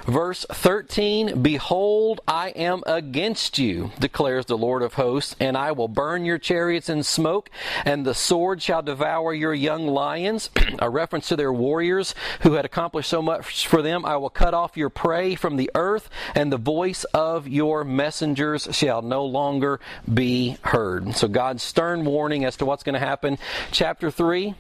Verse 0.07 0.45
13 0.51 1.43
Behold, 1.43 2.21
I 2.27 2.51
am 2.51 2.83
against 2.87 3.59
you, 3.59 3.91
declares 3.99 4.47
the 4.47 4.59
Lord 4.59 4.83
of 4.83 4.95
hosts, 4.95 5.37
and 5.41 5.57
I 5.57 5.73
will 5.73 5.89
burn 5.89 6.25
your 6.25 6.39
chariots 6.39 6.89
in 6.89 7.03
smoke, 7.03 7.51
and 7.85 8.05
the 8.05 8.15
sword 8.15 8.63
shall 8.63 8.83
devour 8.83 9.35
your 9.35 9.55
young 9.55 9.87
lions. 9.87 10.51
A 10.79 10.91
reference 10.91 11.29
to 11.29 11.37
their 11.37 11.53
warriors 11.53 12.15
who 12.41 12.55
had 12.55 12.65
accomplished 12.65 13.11
so 13.11 13.23
much 13.23 13.67
for 13.67 13.83
them. 13.83 14.05
I 14.05 14.17
will 14.17 14.31
cut 14.31 14.55
off 14.55 14.77
your 14.77 14.91
prey 14.91 15.35
from 15.35 15.57
the 15.57 15.71
earth, 15.75 16.09
and 16.35 16.53
the 16.53 16.57
voice 16.57 17.05
of 17.15 17.49
your 17.49 17.85
messengers 17.85 18.69
shall 18.73 19.03
no 19.03 19.25
longer 19.25 19.81
be 20.13 20.57
heard. 20.63 21.15
So, 21.15 21.29
God's 21.29 21.63
stern 21.63 22.05
warning 22.05 22.45
as 22.45 22.57
to 22.57 22.67
what's 22.67 22.83
going 22.83 22.95
to 22.95 22.99
happen. 22.99 23.39
Chapter 23.71 24.11
3 24.11 24.55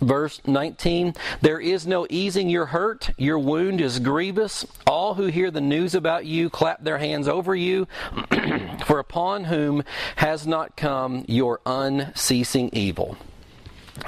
Verse 0.00 0.40
19, 0.46 1.14
there 1.42 1.60
is 1.60 1.86
no 1.86 2.06
easing 2.08 2.48
your 2.48 2.66
hurt. 2.66 3.10
Your 3.18 3.38
wound 3.38 3.80
is 3.80 3.98
grievous. 3.98 4.66
All 4.86 5.14
who 5.14 5.26
hear 5.26 5.50
the 5.50 5.60
news 5.60 5.94
about 5.94 6.24
you 6.24 6.48
clap 6.48 6.82
their 6.82 6.98
hands 6.98 7.28
over 7.28 7.54
you. 7.54 7.86
For 8.86 8.98
upon 8.98 9.44
whom 9.44 9.84
has 10.16 10.46
not 10.46 10.74
come 10.76 11.24
your 11.28 11.60
unceasing 11.66 12.70
evil? 12.72 13.18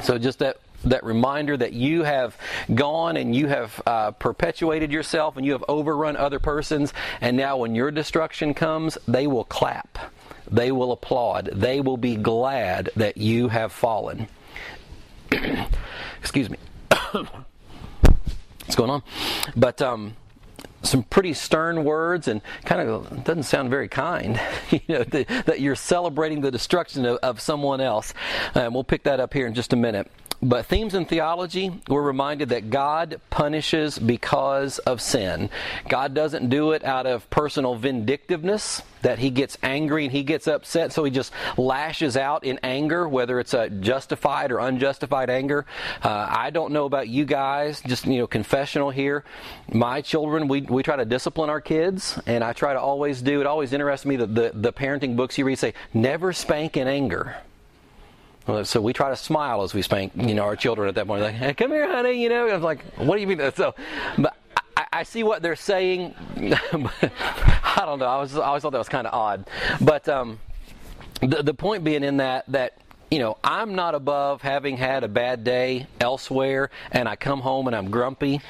So 0.02 0.16
just 0.16 0.38
that 0.38 0.58
that 0.84 1.04
reminder 1.04 1.56
that 1.56 1.72
you 1.72 2.02
have 2.02 2.36
gone 2.74 3.16
and 3.16 3.36
you 3.36 3.46
have 3.46 3.80
uh, 3.86 4.10
perpetuated 4.12 4.90
yourself 4.90 5.36
and 5.36 5.46
you 5.46 5.52
have 5.52 5.64
overrun 5.68 6.16
other 6.16 6.40
persons, 6.40 6.92
and 7.20 7.36
now 7.36 7.58
when 7.58 7.74
your 7.74 7.92
destruction 7.92 8.52
comes, 8.52 8.98
they 9.06 9.28
will 9.28 9.44
clap, 9.44 9.98
they 10.50 10.72
will 10.72 10.90
applaud, 10.90 11.50
they 11.52 11.80
will 11.80 11.96
be 11.96 12.16
glad 12.16 12.90
that 12.96 13.16
you 13.16 13.46
have 13.46 13.70
fallen. 13.70 14.26
Excuse 16.22 16.48
me. 16.48 16.56
What's 17.10 18.76
going 18.76 18.90
on? 18.90 19.02
But 19.56 19.82
um, 19.82 20.16
some 20.82 21.02
pretty 21.02 21.34
stern 21.34 21.82
words 21.82 22.28
and 22.28 22.40
kind 22.64 22.88
of 22.88 23.24
doesn't 23.24 23.42
sound 23.42 23.70
very 23.70 23.88
kind. 23.88 24.40
you 24.70 24.80
know 24.88 25.02
the, 25.02 25.24
that 25.46 25.60
you're 25.60 25.74
celebrating 25.74 26.40
the 26.40 26.52
destruction 26.52 27.04
of, 27.04 27.18
of 27.24 27.40
someone 27.40 27.80
else. 27.80 28.14
And 28.54 28.72
we'll 28.72 28.84
pick 28.84 29.02
that 29.02 29.18
up 29.18 29.34
here 29.34 29.48
in 29.48 29.54
just 29.54 29.72
a 29.72 29.76
minute. 29.76 30.08
But 30.44 30.66
themes 30.66 30.94
in 30.94 31.04
theology, 31.04 31.70
we're 31.86 32.02
reminded 32.02 32.48
that 32.48 32.68
God 32.68 33.20
punishes 33.30 33.96
because 33.96 34.80
of 34.80 35.00
sin. 35.00 35.50
God 35.88 36.14
doesn't 36.14 36.48
do 36.48 36.72
it 36.72 36.82
out 36.82 37.06
of 37.06 37.30
personal 37.30 37.76
vindictiveness, 37.76 38.82
that 39.02 39.20
he 39.20 39.30
gets 39.30 39.56
angry 39.62 40.04
and 40.04 40.12
he 40.12 40.24
gets 40.24 40.48
upset, 40.48 40.92
so 40.92 41.04
he 41.04 41.12
just 41.12 41.32
lashes 41.56 42.16
out 42.16 42.42
in 42.42 42.58
anger, 42.64 43.08
whether 43.08 43.38
it's 43.38 43.54
a 43.54 43.70
justified 43.70 44.50
or 44.50 44.58
unjustified 44.58 45.30
anger. 45.30 45.64
Uh, 46.02 46.26
I 46.28 46.50
don't 46.50 46.72
know 46.72 46.86
about 46.86 47.06
you 47.08 47.24
guys, 47.24 47.80
just, 47.82 48.04
you 48.06 48.18
know, 48.18 48.26
confessional 48.26 48.90
here. 48.90 49.24
My 49.72 50.00
children, 50.00 50.48
we, 50.48 50.62
we 50.62 50.82
try 50.82 50.96
to 50.96 51.04
discipline 51.04 51.50
our 51.50 51.60
kids, 51.60 52.18
and 52.26 52.42
I 52.42 52.52
try 52.52 52.72
to 52.72 52.80
always 52.80 53.22
do, 53.22 53.40
it 53.40 53.46
always 53.46 53.72
interests 53.72 54.06
me 54.06 54.16
that 54.16 54.34
the, 54.34 54.50
the 54.52 54.72
parenting 54.72 55.14
books 55.14 55.38
you 55.38 55.44
read 55.44 55.60
say, 55.60 55.74
never 55.94 56.32
spank 56.32 56.76
in 56.76 56.88
anger. 56.88 57.36
So 58.64 58.80
we 58.80 58.92
try 58.92 59.10
to 59.10 59.16
smile 59.16 59.62
as 59.62 59.72
we 59.72 59.82
spank, 59.82 60.12
you 60.16 60.34
know, 60.34 60.42
our 60.42 60.56
children 60.56 60.88
at 60.88 60.94
that 60.96 61.06
point. 61.06 61.22
Like, 61.22 61.34
hey, 61.34 61.54
come 61.54 61.70
here, 61.70 61.88
honey. 61.88 62.20
You 62.20 62.28
know, 62.28 62.48
I 62.48 62.54
was 62.54 62.62
like, 62.62 62.82
what 62.96 63.14
do 63.16 63.20
you 63.20 63.26
mean? 63.26 63.40
So, 63.54 63.74
but 64.18 64.36
I, 64.76 64.86
I 64.92 65.02
see 65.04 65.22
what 65.22 65.42
they're 65.42 65.56
saying. 65.56 66.14
I 66.36 67.82
don't 67.84 67.98
know. 67.98 68.06
I 68.06 68.20
was 68.20 68.36
I 68.36 68.46
always 68.46 68.62
thought 68.62 68.72
that 68.72 68.78
was 68.78 68.88
kind 68.88 69.06
of 69.06 69.14
odd, 69.14 69.48
but 69.80 70.08
um, 70.08 70.38
the 71.20 71.42
the 71.42 71.54
point 71.54 71.84
being 71.84 72.02
in 72.02 72.16
that 72.18 72.44
that 72.48 72.78
you 73.12 73.18
know, 73.18 73.36
I'm 73.44 73.74
not 73.74 73.94
above 73.94 74.40
having 74.40 74.78
had 74.78 75.04
a 75.04 75.08
bad 75.08 75.44
day 75.44 75.86
elsewhere 76.00 76.70
and 76.90 77.06
I 77.06 77.14
come 77.14 77.40
home 77.40 77.66
and 77.66 77.76
I'm 77.76 77.90
grumpy 77.90 78.40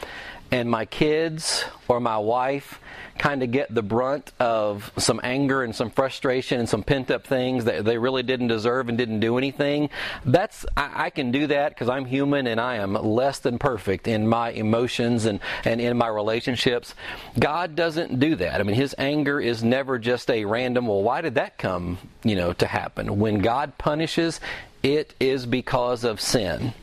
and 0.52 0.70
my 0.70 0.84
kids 0.84 1.64
or 1.88 1.98
my 1.98 2.18
wife 2.18 2.78
kind 3.18 3.42
of 3.42 3.50
get 3.50 3.72
the 3.74 3.82
brunt 3.82 4.32
of 4.40 4.90
some 4.96 5.20
anger 5.22 5.62
and 5.62 5.74
some 5.74 5.90
frustration 5.90 6.58
and 6.58 6.68
some 6.68 6.82
pent 6.82 7.10
up 7.10 7.26
things 7.26 7.64
that 7.64 7.84
they 7.84 7.98
really 7.98 8.22
didn't 8.22 8.48
deserve 8.48 8.88
and 8.88 8.98
didn't 8.98 9.20
do 9.20 9.38
anything, 9.38 9.90
that's 10.24 10.64
I, 10.76 11.06
I 11.06 11.10
can 11.10 11.30
do 11.30 11.46
that 11.48 11.70
because 11.70 11.88
I'm 11.88 12.04
human 12.04 12.46
and 12.46 12.60
I 12.60 12.76
am 12.76 12.94
less 12.94 13.38
than 13.38 13.58
perfect 13.58 14.08
in 14.08 14.26
my 14.26 14.50
emotions 14.50 15.26
and, 15.26 15.40
and 15.64 15.80
in 15.80 15.96
my 15.96 16.08
relationships. 16.08 16.94
God 17.38 17.76
doesn't 17.76 18.18
do 18.18 18.36
that. 18.36 18.60
I 18.60 18.64
mean, 18.64 18.76
His 18.76 18.94
anger 18.98 19.40
is 19.40 19.62
never 19.62 19.98
just 19.98 20.30
a 20.30 20.44
random, 20.44 20.86
well, 20.86 21.02
why 21.02 21.20
did 21.20 21.34
that 21.36 21.58
come, 21.58 21.98
you 22.22 22.36
know, 22.36 22.52
to 22.54 22.66
happen? 22.66 23.18
When 23.18 23.38
God 23.38 23.78
punishes, 23.78 24.40
it 24.82 25.14
is 25.20 25.46
because 25.46 26.04
of 26.04 26.20
sin. 26.20 26.74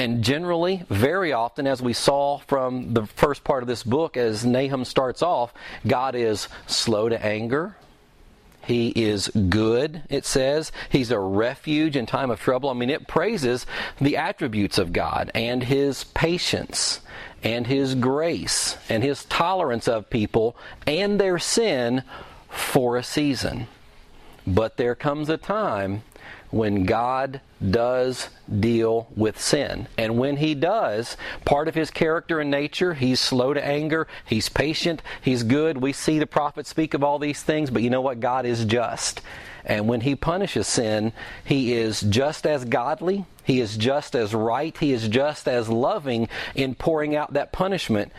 And 0.00 0.24
generally, 0.24 0.82
very 0.88 1.34
often, 1.34 1.66
as 1.66 1.82
we 1.82 1.92
saw 1.92 2.38
from 2.38 2.94
the 2.94 3.04
first 3.04 3.44
part 3.44 3.62
of 3.62 3.66
this 3.66 3.82
book, 3.82 4.16
as 4.16 4.46
Nahum 4.46 4.86
starts 4.86 5.20
off, 5.20 5.52
God 5.86 6.14
is 6.14 6.48
slow 6.66 7.10
to 7.10 7.22
anger. 7.22 7.76
He 8.64 8.88
is 8.88 9.28
good, 9.28 10.02
it 10.08 10.24
says. 10.24 10.72
He's 10.88 11.10
a 11.10 11.18
refuge 11.18 11.96
in 11.96 12.06
time 12.06 12.30
of 12.30 12.40
trouble. 12.40 12.70
I 12.70 12.72
mean, 12.72 12.88
it 12.88 13.08
praises 13.08 13.66
the 14.00 14.16
attributes 14.16 14.78
of 14.78 14.94
God 14.94 15.30
and 15.34 15.64
His 15.64 16.04
patience 16.04 17.02
and 17.42 17.66
His 17.66 17.94
grace 17.94 18.78
and 18.88 19.02
His 19.02 19.26
tolerance 19.26 19.86
of 19.86 20.08
people 20.08 20.56
and 20.86 21.20
their 21.20 21.38
sin 21.38 22.04
for 22.48 22.96
a 22.96 23.02
season. 23.02 23.66
But 24.46 24.78
there 24.78 24.94
comes 24.94 25.28
a 25.28 25.36
time 25.36 26.04
when 26.50 26.84
God 26.84 27.40
does 27.70 28.28
deal 28.58 29.08
with 29.14 29.40
sin. 29.40 29.86
And 29.96 30.18
when 30.18 30.38
he 30.38 30.54
does, 30.54 31.16
part 31.44 31.68
of 31.68 31.74
his 31.74 31.90
character 31.90 32.40
and 32.40 32.50
nature, 32.50 32.94
he's 32.94 33.20
slow 33.20 33.54
to 33.54 33.64
anger, 33.64 34.08
he's 34.24 34.48
patient, 34.48 35.02
he's 35.20 35.42
good. 35.42 35.78
We 35.78 35.92
see 35.92 36.18
the 36.18 36.26
prophets 36.26 36.70
speak 36.70 36.94
of 36.94 37.04
all 37.04 37.18
these 37.18 37.42
things, 37.42 37.70
but 37.70 37.82
you 37.82 37.90
know 37.90 38.00
what? 38.00 38.20
God 38.20 38.46
is 38.46 38.64
just. 38.64 39.20
And 39.64 39.88
when 39.88 40.00
he 40.00 40.14
punishes 40.16 40.66
sin, 40.66 41.12
he 41.44 41.74
is 41.74 42.00
just 42.00 42.46
as 42.46 42.64
godly, 42.64 43.26
he 43.44 43.60
is 43.60 43.76
just 43.76 44.16
as 44.16 44.34
right, 44.34 44.76
he 44.76 44.92
is 44.92 45.06
just 45.08 45.46
as 45.46 45.68
loving 45.68 46.28
in 46.54 46.74
pouring 46.74 47.14
out 47.14 47.34
that 47.34 47.52
punishment 47.52 48.10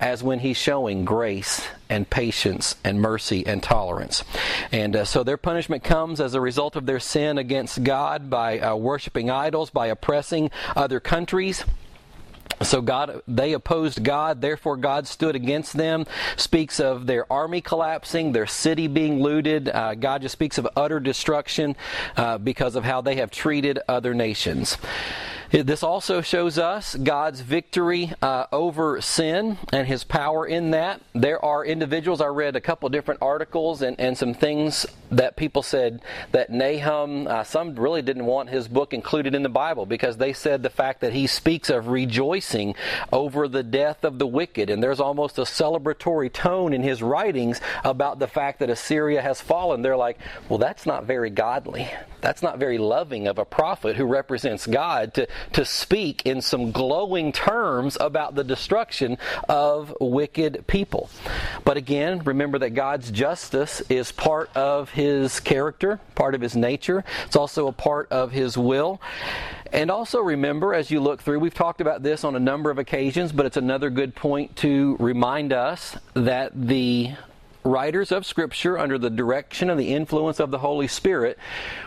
as 0.00 0.22
when 0.22 0.40
he's 0.40 0.56
showing 0.56 1.04
grace 1.04 1.66
and 1.88 2.08
patience 2.08 2.76
and 2.82 3.00
mercy 3.00 3.46
and 3.46 3.62
tolerance. 3.62 4.24
And 4.72 4.96
uh, 4.96 5.04
so 5.04 5.22
their 5.22 5.36
punishment 5.36 5.84
comes 5.84 6.20
as 6.20 6.34
a 6.34 6.40
result 6.40 6.74
of 6.74 6.86
their 6.86 7.00
sin 7.00 7.38
against 7.38 7.84
God 7.84 8.30
by 8.30 8.58
uh, 8.58 8.76
worshiping 8.76 9.30
idols, 9.30 9.70
by 9.70 9.88
oppressing 9.88 10.50
other 10.74 11.00
countries. 11.00 11.64
So 12.62 12.82
God, 12.82 13.22
they 13.26 13.54
opposed 13.54 14.04
God, 14.04 14.42
therefore 14.42 14.76
God 14.76 15.06
stood 15.06 15.34
against 15.34 15.72
them. 15.74 16.04
Speaks 16.36 16.78
of 16.78 17.06
their 17.06 17.30
army 17.32 17.62
collapsing, 17.62 18.32
their 18.32 18.46
city 18.46 18.86
being 18.86 19.22
looted. 19.22 19.68
Uh, 19.68 19.94
God 19.94 20.22
just 20.22 20.32
speaks 20.32 20.58
of 20.58 20.68
utter 20.76 21.00
destruction 21.00 21.74
uh, 22.16 22.36
because 22.36 22.76
of 22.76 22.84
how 22.84 23.00
they 23.00 23.16
have 23.16 23.30
treated 23.30 23.78
other 23.88 24.12
nations. 24.12 24.76
This 25.50 25.82
also 25.82 26.20
shows 26.20 26.58
us 26.58 26.94
God's 26.94 27.40
victory 27.40 28.12
uh, 28.22 28.46
over 28.52 29.00
sin 29.00 29.58
and 29.72 29.88
his 29.88 30.04
power 30.04 30.46
in 30.46 30.70
that. 30.70 31.00
There 31.12 31.44
are 31.44 31.64
individuals, 31.64 32.20
I 32.20 32.26
read 32.26 32.54
a 32.54 32.60
couple 32.60 32.88
different 32.88 33.20
articles 33.20 33.82
and, 33.82 33.98
and 33.98 34.16
some 34.16 34.32
things 34.32 34.86
that 35.10 35.36
people 35.36 35.64
said 35.64 36.02
that 36.30 36.50
Nahum, 36.50 37.26
uh, 37.26 37.42
some 37.42 37.74
really 37.74 38.00
didn't 38.00 38.26
want 38.26 38.48
his 38.48 38.68
book 38.68 38.94
included 38.94 39.34
in 39.34 39.42
the 39.42 39.48
Bible 39.48 39.86
because 39.86 40.18
they 40.18 40.32
said 40.32 40.62
the 40.62 40.70
fact 40.70 41.00
that 41.00 41.12
he 41.12 41.26
speaks 41.26 41.68
of 41.68 41.88
rejoicing 41.88 42.76
over 43.12 43.48
the 43.48 43.64
death 43.64 44.04
of 44.04 44.20
the 44.20 44.28
wicked. 44.28 44.70
And 44.70 44.80
there's 44.80 45.00
almost 45.00 45.36
a 45.38 45.42
celebratory 45.42 46.32
tone 46.32 46.72
in 46.72 46.84
his 46.84 47.02
writings 47.02 47.60
about 47.82 48.20
the 48.20 48.28
fact 48.28 48.60
that 48.60 48.70
Assyria 48.70 49.20
has 49.20 49.40
fallen. 49.40 49.82
They're 49.82 49.96
like, 49.96 50.18
well, 50.48 50.60
that's 50.60 50.86
not 50.86 51.06
very 51.06 51.30
godly. 51.30 51.90
That's 52.20 52.42
not 52.42 52.58
very 52.58 52.78
loving 52.78 53.26
of 53.26 53.38
a 53.38 53.44
prophet 53.44 53.96
who 53.96 54.04
represents 54.04 54.66
God 54.66 55.14
to, 55.14 55.28
to 55.52 55.64
speak 55.64 56.26
in 56.26 56.42
some 56.42 56.72
glowing 56.72 57.32
terms 57.32 57.96
about 58.00 58.34
the 58.34 58.44
destruction 58.44 59.18
of 59.48 59.94
wicked 60.00 60.66
people. 60.66 61.10
But 61.64 61.76
again, 61.76 62.20
remember 62.24 62.58
that 62.58 62.70
God's 62.70 63.10
justice 63.10 63.80
is 63.88 64.12
part 64.12 64.54
of 64.56 64.90
his 64.90 65.40
character, 65.40 66.00
part 66.14 66.34
of 66.34 66.40
his 66.40 66.56
nature. 66.56 67.04
It's 67.26 67.36
also 67.36 67.68
a 67.68 67.72
part 67.72 68.10
of 68.10 68.32
his 68.32 68.56
will. 68.56 69.00
And 69.72 69.90
also 69.90 70.20
remember, 70.20 70.74
as 70.74 70.90
you 70.90 71.00
look 71.00 71.22
through, 71.22 71.38
we've 71.38 71.54
talked 71.54 71.80
about 71.80 72.02
this 72.02 72.24
on 72.24 72.34
a 72.34 72.40
number 72.40 72.70
of 72.70 72.78
occasions, 72.78 73.30
but 73.30 73.46
it's 73.46 73.56
another 73.56 73.88
good 73.88 74.16
point 74.16 74.56
to 74.56 74.96
remind 74.98 75.52
us 75.52 75.96
that 76.14 76.50
the 76.54 77.12
writers 77.64 78.12
of 78.12 78.26
Scripture, 78.26 78.78
under 78.78 78.98
the 78.98 79.10
direction 79.10 79.70
and 79.70 79.78
the 79.78 79.94
influence 79.94 80.40
of 80.40 80.50
the 80.50 80.58
Holy 80.58 80.88
Spirit, 80.88 81.38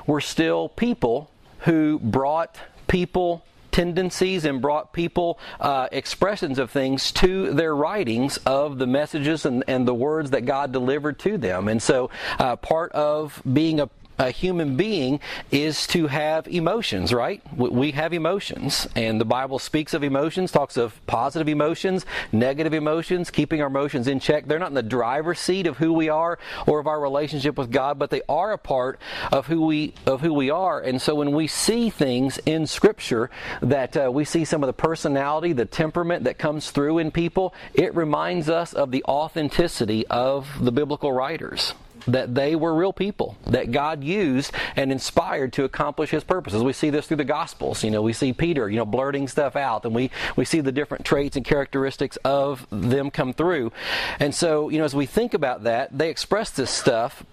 were 0.06 0.22
still 0.22 0.70
people 0.70 1.30
who 1.60 2.00
brought 2.00 2.58
people 2.88 3.44
tendencies 3.72 4.46
and 4.46 4.62
brought 4.62 4.94
people 4.94 5.40
uh, 5.60 5.88
expressions 5.92 6.60
of 6.60 6.70
things 6.70 7.12
to 7.12 7.52
their 7.54 7.76
writings 7.76 8.38
of 8.46 8.78
the 8.78 8.88
messages 8.88 9.46
and, 9.46 9.64
and 9.68 9.88
the 9.88 9.94
words 9.94 10.30
that 10.30 10.46
God 10.46 10.72
delivered 10.72 11.20
to 11.20 11.38
them. 11.38 11.68
And 11.68 11.82
so, 11.82 12.10
uh, 12.40 12.56
part 12.56 12.92
of 12.92 13.42
being 13.52 13.80
a 13.80 13.90
a 14.18 14.32
human 14.32 14.76
being 14.76 15.20
is 15.52 15.88
to 15.88 16.08
have 16.08 16.48
emotions, 16.48 17.14
right? 17.14 17.42
We 17.56 17.92
have 17.92 18.14
emotions, 18.14 18.88
and 18.96 19.20
the 19.20 19.26
Bible 19.26 19.60
speaks 19.60 19.94
of 19.94 20.04
emotions, 20.04 20.52
talks 20.52 20.78
of 20.78 21.06
positive 21.08 21.48
emotions, 21.48 22.06
negative 22.32 22.74
emotions, 22.74 23.32
keeping 23.32 23.62
our 23.62 23.68
emotions 23.68 24.08
in 24.08 24.20
check. 24.20 24.48
They're 24.48 24.60
not 24.60 24.70
in 24.70 24.76
the 24.76 24.84
driver's 24.84 25.40
seat 25.40 25.68
of 25.68 25.78
who 25.78 25.94
we 25.94 26.10
are 26.10 26.40
or 26.68 26.80
of 26.80 26.88
our 26.88 27.00
relationship 27.00 27.58
with 27.58 27.72
God, 27.72 27.98
but 28.00 28.10
they 28.10 28.22
are 28.30 28.52
a 28.54 28.58
part 28.58 29.00
of 29.32 29.48
who 29.48 29.66
we 29.66 29.94
of 30.06 30.22
who 30.22 30.34
we 30.34 30.50
are. 30.50 30.80
And 30.80 31.02
so 31.02 31.16
when 31.16 31.32
we 31.32 31.48
see 31.48 31.90
things 31.90 32.38
in 32.46 32.68
Scripture 32.68 33.30
that 33.62 33.98
uh, 33.98 34.12
we 34.12 34.26
see 34.26 34.46
some 34.46 34.64
of 34.64 34.68
the 34.68 34.74
personality, 34.74 35.54
the 35.54 35.66
temperament 35.66 36.24
that 36.26 36.38
comes 36.38 36.72
through 36.72 37.00
in 37.00 37.12
people, 37.12 37.54
it 37.74 37.96
reminds 37.96 38.50
us 38.50 38.74
of 38.74 38.92
the 38.92 39.04
authenticity 39.06 40.06
of 40.08 40.64
the 40.64 40.72
biblical 40.72 41.12
writers 41.12 41.74
that 42.08 42.36
they 42.36 42.56
were 42.56 42.74
real 42.74 42.94
people 42.94 43.38
that 43.48 43.72
God 43.72 44.04
used 44.04 44.54
and 44.76 44.92
inspired 44.92 45.54
to 45.54 45.64
accomplish 45.64 46.10
His 46.10 46.24
purposes. 46.24 46.64
We 46.64 46.74
see 46.74 46.90
this 46.90 47.08
through 47.08 47.18
the 47.18 47.24
Gospels. 47.24 47.84
You 47.84 47.92
know, 47.92 48.02
we 48.02 48.14
see 48.14 48.34
Peter, 48.34 48.70
you 48.70 48.78
know, 48.78 48.86
blurting 48.86 49.28
stuff 49.28 49.56
out, 49.56 49.86
and 49.86 49.94
we 49.94 50.12
we 50.36 50.46
see 50.46 50.62
the 50.62 50.72
different 50.72 51.06
traits 51.06 51.36
and 51.36 51.46
characteristics 51.46 52.18
of 52.24 52.68
them 52.70 53.12
come 53.12 53.34
through. 53.34 53.72
And 54.20 54.34
so, 54.34 54.70
you 54.70 54.78
know, 54.78 54.86
as 54.86 54.96
we 54.96 55.06
think 55.06 55.34
about 55.34 55.64
that, 55.64 55.98
they 55.98 56.10
express 56.10 56.50
this 56.50 56.70
stuff, 56.70 57.24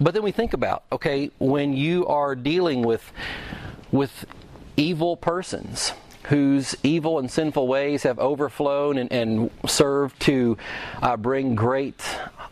but 0.00 0.14
then 0.14 0.22
we 0.22 0.32
think 0.32 0.52
about, 0.52 0.84
okay, 0.92 1.30
when 1.38 1.72
you 1.72 2.06
are 2.06 2.34
dealing 2.34 2.82
with 2.82 3.12
with 3.90 4.26
evil 4.76 5.16
persons 5.16 5.92
whose 6.24 6.76
evil 6.82 7.18
and 7.18 7.30
sinful 7.30 7.66
ways 7.66 8.02
have 8.02 8.18
overflown 8.18 8.98
and, 8.98 9.10
and 9.10 9.50
served 9.66 10.20
to 10.20 10.58
uh, 11.00 11.16
bring 11.16 11.54
great 11.54 12.00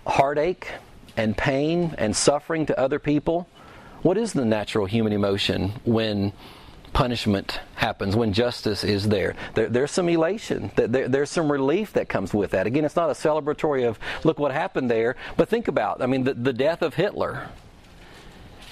heartache 0.07 0.69
and 1.17 1.37
pain 1.37 1.95
and 1.99 2.15
suffering 2.15 2.67
to 2.67 2.79
other 2.79 2.99
people, 2.99 3.49
what 4.03 4.17
is 4.17 4.33
the 4.33 4.45
natural 4.45 4.87
human 4.87 5.13
emotion 5.13 5.73
when 5.85 6.33
punishment 6.93 7.61
happens, 7.75 8.17
when 8.17 8.33
justice 8.33 8.85
is 8.85 9.09
there? 9.09 9.35
there 9.55 9.69
there's 9.69 9.91
some 9.91 10.09
elation, 10.09 10.71
there, 10.77 11.09
there's 11.09 11.31
some 11.31 11.51
relief 11.51 11.93
that 11.95 12.09
comes 12.09 12.33
with 12.33 12.53
that. 12.53 12.67
Again, 12.67 12.85
it's 12.85 12.97
not 12.97 13.11
a 13.11 13.15
celebratory 13.15 13.87
of, 13.87 13.99
look 14.25 14.39
what 14.39 14.53
happened 14.53 14.91
there, 14.91 15.17
but 15.37 15.49
think 15.49 15.69
about, 15.69 16.03
I 16.03 16.07
mean, 16.07 16.25
the, 16.25 16.35
the 16.35 16.53
death 16.53 16.83
of 16.83 16.95
Hitler 16.95 17.49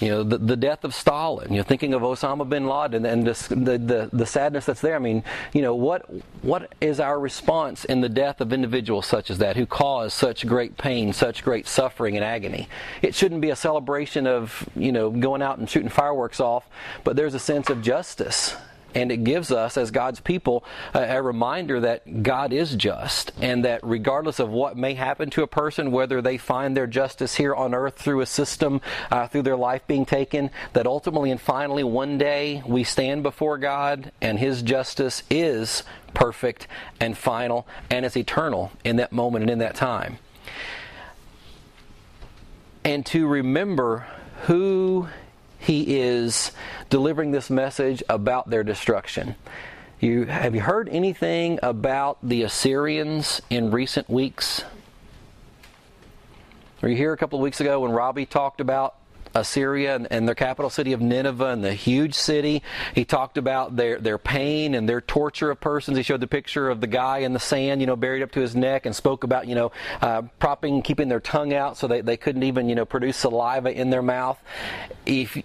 you 0.00 0.08
know, 0.08 0.22
the, 0.22 0.38
the 0.38 0.56
death 0.56 0.84
of 0.84 0.94
Stalin, 0.94 1.52
you 1.52 1.58
know, 1.58 1.62
thinking 1.62 1.94
of 1.94 2.02
Osama 2.02 2.48
bin 2.48 2.66
Laden 2.66 3.06
and 3.06 3.26
the, 3.26 3.78
the, 3.78 4.08
the 4.12 4.26
sadness 4.26 4.66
that's 4.66 4.80
there. 4.80 4.96
I 4.96 4.98
mean, 4.98 5.22
you 5.52 5.62
know, 5.62 5.74
what, 5.74 6.08
what 6.42 6.72
is 6.80 7.00
our 7.00 7.18
response 7.18 7.84
in 7.84 8.00
the 8.00 8.08
death 8.08 8.40
of 8.40 8.52
individuals 8.52 9.06
such 9.06 9.30
as 9.30 9.38
that 9.38 9.56
who 9.56 9.66
cause 9.66 10.12
such 10.12 10.46
great 10.46 10.76
pain, 10.76 11.12
such 11.12 11.44
great 11.44 11.66
suffering 11.66 12.16
and 12.16 12.24
agony? 12.24 12.68
It 13.02 13.14
shouldn't 13.14 13.40
be 13.40 13.50
a 13.50 13.56
celebration 13.56 14.26
of, 14.26 14.68
you 14.74 14.92
know, 14.92 15.10
going 15.10 15.42
out 15.42 15.58
and 15.58 15.70
shooting 15.70 15.88
fireworks 15.88 16.40
off, 16.40 16.68
but 17.04 17.16
there's 17.16 17.34
a 17.34 17.38
sense 17.38 17.70
of 17.70 17.82
justice 17.82 18.56
and 18.94 19.10
it 19.10 19.24
gives 19.24 19.50
us, 19.50 19.76
as 19.76 19.90
God's 19.90 20.20
people, 20.20 20.64
a, 20.94 21.02
a, 21.02 21.22
reminder 21.22 21.80
that 21.80 22.22
God 22.22 22.52
is 22.52 22.74
just 22.74 23.32
and 23.40 23.64
that 23.64 23.80
regardless 23.82 24.38
of 24.38 24.50
what 24.50 24.76
may 24.76 24.94
happen 24.94 25.30
to 25.30 25.42
a 25.42 25.46
person, 25.46 25.90
whether 25.90 26.22
they 26.22 26.38
find 26.38 26.76
their 26.76 26.86
justice 26.86 27.34
here 27.34 27.54
on 27.54 27.74
earth 27.74 27.96
through 27.96 28.20
a 28.20 28.26
system, 28.26 28.80
uh, 29.10 29.26
through 29.26 29.42
their 29.42 29.56
life 29.56 29.86
being 29.86 30.06
taken, 30.06 30.50
that 30.72 30.86
ultimately 30.86 31.30
and 31.30 31.40
finally 31.40 31.84
one 31.84 32.18
day 32.18 32.62
we 32.66 32.84
stand 32.84 33.22
before 33.22 33.58
God 33.58 34.12
and 34.20 34.38
His 34.38 34.62
justice 34.62 35.22
is 35.30 35.82
perfect 36.12 36.68
and 37.00 37.18
final 37.18 37.66
and 37.90 38.04
is 38.04 38.16
eternal 38.16 38.70
in 38.84 38.96
that 38.96 39.12
moment 39.12 39.42
and 39.42 39.50
in 39.50 39.58
that 39.58 39.74
time. 39.74 40.18
And 42.84 43.04
to 43.06 43.26
remember 43.26 44.06
who 44.42 45.08
he 45.64 45.98
is 45.98 46.52
delivering 46.90 47.30
this 47.30 47.48
message 47.48 48.02
about 48.08 48.50
their 48.50 48.62
destruction. 48.62 49.34
You 49.98 50.26
have 50.26 50.54
you 50.54 50.60
heard 50.60 50.90
anything 50.90 51.58
about 51.62 52.18
the 52.22 52.42
Assyrians 52.42 53.40
in 53.48 53.70
recent 53.70 54.10
weeks? 54.10 54.62
Were 56.82 56.90
you 56.90 56.96
here 56.96 57.14
a 57.14 57.16
couple 57.16 57.38
of 57.38 57.42
weeks 57.42 57.62
ago 57.62 57.80
when 57.80 57.92
Robbie 57.92 58.26
talked 58.26 58.60
about 58.60 58.96
Assyria 59.34 59.96
and, 59.96 60.06
and, 60.10 60.28
their 60.28 60.34
capital 60.34 60.70
city 60.70 60.92
of 60.92 61.00
Nineveh 61.00 61.46
and 61.46 61.64
the 61.64 61.74
huge 61.74 62.14
city. 62.14 62.62
He 62.94 63.04
talked 63.04 63.38
about 63.38 63.76
their, 63.76 63.98
their 63.98 64.18
pain 64.18 64.74
and 64.74 64.88
their 64.88 65.00
torture 65.00 65.50
of 65.50 65.60
persons. 65.60 65.96
He 65.96 66.02
showed 66.02 66.20
the 66.20 66.26
picture 66.26 66.70
of 66.70 66.80
the 66.80 66.86
guy 66.86 67.18
in 67.18 67.32
the 67.32 67.40
sand, 67.40 67.80
you 67.80 67.86
know, 67.86 67.96
buried 67.96 68.22
up 68.22 68.32
to 68.32 68.40
his 68.40 68.54
neck 68.54 68.86
and 68.86 68.94
spoke 68.94 69.24
about, 69.24 69.46
you 69.46 69.54
know, 69.54 69.72
uh, 70.00 70.22
propping, 70.38 70.82
keeping 70.82 71.08
their 71.08 71.20
tongue 71.20 71.52
out 71.52 71.76
so 71.76 71.86
they, 71.86 72.00
they 72.00 72.16
couldn't 72.16 72.42
even, 72.44 72.68
you 72.68 72.74
know, 72.74 72.84
produce 72.84 73.16
saliva 73.16 73.72
in 73.72 73.90
their 73.90 74.02
mouth. 74.02 74.38
If 75.06 75.36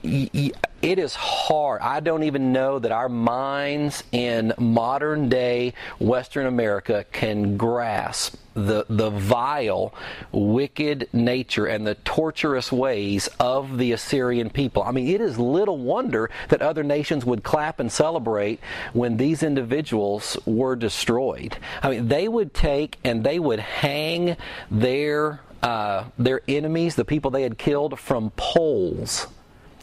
it 0.81 0.99
is 0.99 1.15
hard. 1.15 1.81
I 1.81 1.99
don't 1.99 2.23
even 2.23 2.53
know 2.53 2.79
that 2.79 2.91
our 2.91 3.09
minds 3.09 4.03
in 4.11 4.53
modern 4.57 5.29
day 5.29 5.73
Western 5.99 6.45
America 6.45 7.05
can 7.11 7.57
grasp 7.57 8.35
the, 8.53 8.85
the 8.89 9.09
vile, 9.09 9.93
wicked 10.31 11.09
nature 11.13 11.65
and 11.65 11.85
the 11.85 11.95
torturous 11.95 12.71
ways 12.71 13.29
of 13.39 13.77
the 13.77 13.91
Assyrian 13.91 14.49
people. 14.49 14.83
I 14.83 14.91
mean, 14.91 15.07
it 15.07 15.21
is 15.21 15.37
little 15.37 15.77
wonder 15.77 16.29
that 16.49 16.61
other 16.61 16.83
nations 16.83 17.25
would 17.25 17.43
clap 17.43 17.79
and 17.79 17.91
celebrate 17.91 18.59
when 18.93 19.17
these 19.17 19.43
individuals 19.43 20.37
were 20.45 20.75
destroyed. 20.75 21.57
I 21.81 21.89
mean, 21.89 22.07
they 22.07 22.27
would 22.27 22.53
take 22.53 22.97
and 23.03 23.23
they 23.23 23.39
would 23.39 23.59
hang 23.59 24.37
their 24.71 25.41
uh, 25.61 26.05
their 26.17 26.39
enemies, 26.47 26.95
the 26.95 27.03
people 27.03 27.31
they 27.31 27.43
had 27.43 27.57
killed, 27.57 27.99
from 27.99 28.31
poles 28.37 29.27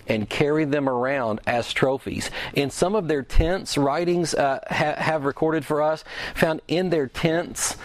and 0.08 0.28
carry 0.28 0.64
them 0.64 0.88
around 0.88 1.40
as 1.46 1.72
trophies. 1.72 2.30
In 2.54 2.70
some 2.70 2.94
of 2.94 3.08
their 3.08 3.22
tents, 3.22 3.76
writings 3.76 4.34
uh, 4.34 4.60
ha- 4.68 4.94
have 4.96 5.24
recorded 5.24 5.64
for 5.64 5.82
us, 5.82 6.04
found 6.34 6.60
in 6.68 6.90
their 6.90 7.06
tents 7.06 7.76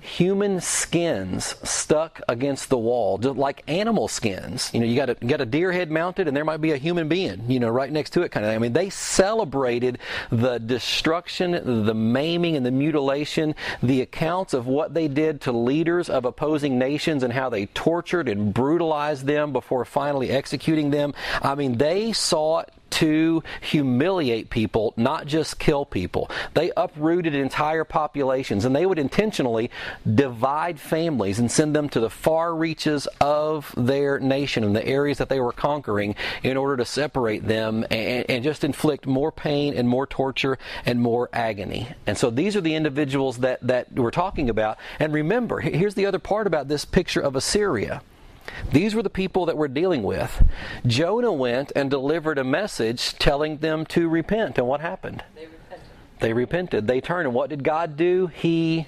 human 0.00 0.60
skins 0.60 1.56
stuck 1.68 2.20
against 2.28 2.68
the 2.68 2.78
wall, 2.78 3.18
just 3.18 3.36
like 3.36 3.62
animal 3.68 4.08
skins. 4.08 4.70
You 4.72 4.80
know, 4.80 4.86
you 4.86 4.96
got 4.96 5.10
a 5.10 5.16
you 5.20 5.28
got 5.28 5.40
a 5.40 5.46
deer 5.46 5.72
head 5.72 5.90
mounted, 5.90 6.28
and 6.28 6.36
there 6.36 6.44
might 6.44 6.60
be 6.60 6.72
a 6.72 6.76
human 6.76 7.08
being, 7.08 7.50
you 7.50 7.60
know, 7.60 7.68
right 7.68 7.90
next 7.90 8.10
to 8.10 8.22
it, 8.22 8.30
kind 8.30 8.44
of 8.44 8.50
thing. 8.50 8.56
I 8.56 8.58
mean, 8.58 8.72
they 8.72 8.90
celebrated 8.90 9.98
the 10.30 10.58
destruction, 10.58 11.86
the 11.86 11.94
maiming, 11.94 12.56
and 12.56 12.64
the 12.64 12.70
mutilation, 12.70 13.54
the 13.82 14.00
accounts 14.02 14.54
of 14.54 14.66
what 14.66 14.94
they 14.94 15.08
did 15.08 15.40
to 15.42 15.52
leaders 15.52 16.08
of 16.08 16.24
opposing 16.24 16.78
nations 16.78 17.22
and 17.22 17.32
how 17.32 17.48
they 17.48 17.66
tortured 17.66 18.28
and 18.28 18.52
brutalized 18.52 19.26
them 19.26 19.52
before 19.52 19.84
finally 19.84 20.30
executing 20.30 20.90
them. 20.90 21.14
I 21.42 21.54
mean, 21.54 21.78
they 21.78 22.12
sought 22.12 22.70
to 22.90 23.42
humiliate 23.60 24.50
people, 24.50 24.92
not 24.96 25.26
just 25.26 25.58
kill 25.58 25.84
people. 25.84 26.30
They 26.54 26.72
uprooted 26.76 27.34
entire 27.34 27.84
populations 27.84 28.64
and 28.64 28.74
they 28.74 28.86
would 28.86 28.98
intentionally 28.98 29.70
divide 30.12 30.80
families 30.80 31.38
and 31.38 31.50
send 31.50 31.74
them 31.74 31.88
to 31.90 32.00
the 32.00 32.10
far 32.10 32.54
reaches 32.54 33.06
of 33.20 33.72
their 33.76 34.18
nation 34.18 34.64
and 34.64 34.74
the 34.74 34.86
areas 34.86 35.18
that 35.18 35.28
they 35.28 35.40
were 35.40 35.52
conquering 35.52 36.14
in 36.42 36.56
order 36.56 36.76
to 36.76 36.84
separate 36.84 37.46
them 37.46 37.84
and, 37.90 38.28
and 38.28 38.44
just 38.44 38.64
inflict 38.64 39.06
more 39.06 39.32
pain 39.32 39.74
and 39.74 39.88
more 39.88 40.06
torture 40.06 40.58
and 40.84 41.00
more 41.00 41.28
agony. 41.32 41.88
And 42.06 42.16
so 42.16 42.30
these 42.30 42.56
are 42.56 42.60
the 42.60 42.74
individuals 42.74 43.38
that, 43.38 43.60
that 43.66 43.92
we're 43.92 44.10
talking 44.10 44.50
about. 44.50 44.78
And 44.98 45.12
remember, 45.12 45.60
here's 45.60 45.94
the 45.94 46.06
other 46.06 46.18
part 46.18 46.46
about 46.46 46.68
this 46.68 46.84
picture 46.84 47.20
of 47.20 47.36
Assyria. 47.36 48.02
These 48.72 48.94
were 48.94 49.02
the 49.02 49.10
people 49.10 49.46
that 49.46 49.56
we're 49.56 49.68
dealing 49.68 50.02
with. 50.02 50.44
Jonah 50.86 51.32
went 51.32 51.72
and 51.74 51.90
delivered 51.90 52.38
a 52.38 52.44
message 52.44 53.18
telling 53.18 53.58
them 53.58 53.84
to 53.86 54.08
repent. 54.08 54.58
And 54.58 54.66
what 54.66 54.80
happened? 54.80 55.24
They 55.34 55.46
repented. 55.46 55.86
They 56.20 56.32
repented. 56.32 56.86
They 56.86 57.00
turned. 57.00 57.26
And 57.26 57.34
what 57.34 57.50
did 57.50 57.64
God 57.64 57.96
do? 57.96 58.28
He 58.28 58.86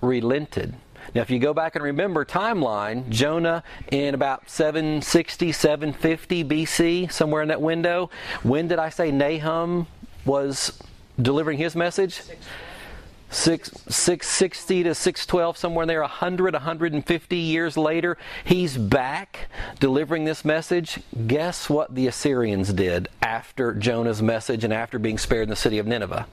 relented. 0.00 0.74
Now, 1.14 1.22
if 1.22 1.30
you 1.30 1.38
go 1.38 1.52
back 1.52 1.74
and 1.74 1.84
remember 1.84 2.24
timeline, 2.24 3.08
Jonah 3.10 3.62
in 3.90 4.14
about 4.14 4.48
760, 4.48 5.52
750 5.52 6.44
BC, 6.44 7.12
somewhere 7.12 7.42
in 7.42 7.48
that 7.48 7.60
window, 7.60 8.10
when 8.42 8.68
did 8.68 8.78
I 8.78 8.88
say 8.88 9.10
Nahum 9.10 9.86
was 10.24 10.78
delivering 11.20 11.58
his 11.58 11.76
message? 11.76 12.22
Six, 13.34 13.68
660 13.88 14.84
to 14.84 14.94
612, 14.94 15.56
somewhere 15.58 15.86
there, 15.86 16.00
100, 16.02 16.54
150 16.54 17.36
years 17.36 17.76
later, 17.76 18.16
he's 18.44 18.78
back 18.78 19.48
delivering 19.80 20.24
this 20.24 20.44
message. 20.44 21.00
Guess 21.26 21.68
what 21.68 21.96
the 21.96 22.06
Assyrians 22.06 22.72
did 22.72 23.08
after 23.20 23.74
Jonah's 23.74 24.22
message 24.22 24.62
and 24.62 24.72
after 24.72 25.00
being 25.00 25.18
spared 25.18 25.42
in 25.42 25.50
the 25.50 25.56
city 25.56 25.78
of 25.78 25.86
Nineveh? 25.86 26.28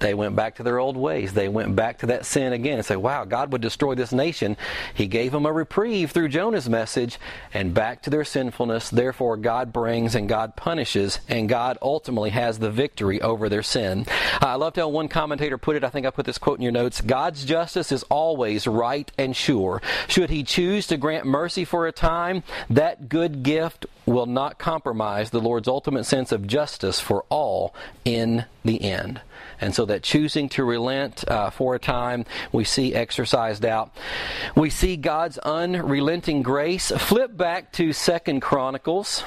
They 0.00 0.14
went 0.14 0.36
back 0.36 0.56
to 0.56 0.62
their 0.62 0.78
old 0.78 0.96
ways. 0.96 1.32
They 1.32 1.48
went 1.48 1.76
back 1.76 1.98
to 1.98 2.06
that 2.06 2.26
sin 2.26 2.52
again 2.52 2.78
and 2.78 2.84
say, 2.84 2.96
wow, 2.96 3.24
God 3.24 3.52
would 3.52 3.60
destroy 3.60 3.94
this 3.94 4.12
nation. 4.12 4.56
He 4.94 5.06
gave 5.06 5.32
them 5.32 5.46
a 5.46 5.52
reprieve 5.52 6.10
through 6.10 6.28
Jonah's 6.28 6.68
message 6.68 7.18
and 7.52 7.74
back 7.74 8.02
to 8.02 8.10
their 8.10 8.24
sinfulness. 8.24 8.90
Therefore, 8.90 9.36
God 9.36 9.72
brings 9.72 10.14
and 10.14 10.28
God 10.28 10.56
punishes, 10.56 11.20
and 11.28 11.48
God 11.48 11.78
ultimately 11.80 12.30
has 12.30 12.58
the 12.58 12.70
victory 12.70 13.20
over 13.20 13.48
their 13.48 13.62
sin. 13.62 14.06
I 14.40 14.54
love 14.54 14.76
how 14.76 14.88
one 14.88 15.08
commentator 15.08 15.58
put 15.58 15.76
it. 15.76 15.84
I 15.84 15.88
think 15.88 16.06
I 16.06 16.10
put 16.10 16.26
this 16.26 16.38
quote 16.38 16.58
in 16.58 16.62
your 16.62 16.72
notes 16.72 17.00
God's 17.00 17.44
justice 17.44 17.92
is 17.92 18.02
always 18.04 18.66
right 18.66 19.10
and 19.18 19.34
sure. 19.34 19.82
Should 20.08 20.30
He 20.30 20.42
choose 20.42 20.86
to 20.88 20.96
grant 20.96 21.26
mercy 21.26 21.64
for 21.64 21.86
a 21.86 21.92
time, 21.92 22.42
that 22.70 23.08
good 23.08 23.42
gift 23.42 23.86
will 24.06 24.26
not 24.26 24.58
compromise 24.58 25.30
the 25.30 25.40
Lord's 25.40 25.68
ultimate 25.68 26.04
sense 26.04 26.32
of 26.32 26.46
justice 26.46 27.00
for 27.00 27.24
all 27.28 27.74
in 28.04 28.44
the 28.64 28.80
end. 28.82 29.20
And 29.60 29.74
so 29.74 29.84
that 29.86 30.02
choosing 30.02 30.48
to 30.50 30.64
relent 30.64 31.28
uh, 31.28 31.50
for 31.50 31.74
a 31.74 31.78
time, 31.78 32.24
we 32.52 32.64
see 32.64 32.94
exercised 32.94 33.64
out. 33.64 33.94
We 34.54 34.70
see 34.70 34.96
God's 34.96 35.38
unrelenting 35.38 36.42
grace. 36.42 36.90
Flip 36.90 37.36
back 37.36 37.72
to 37.72 37.92
Second 37.92 38.40
Chronicles. 38.40 39.24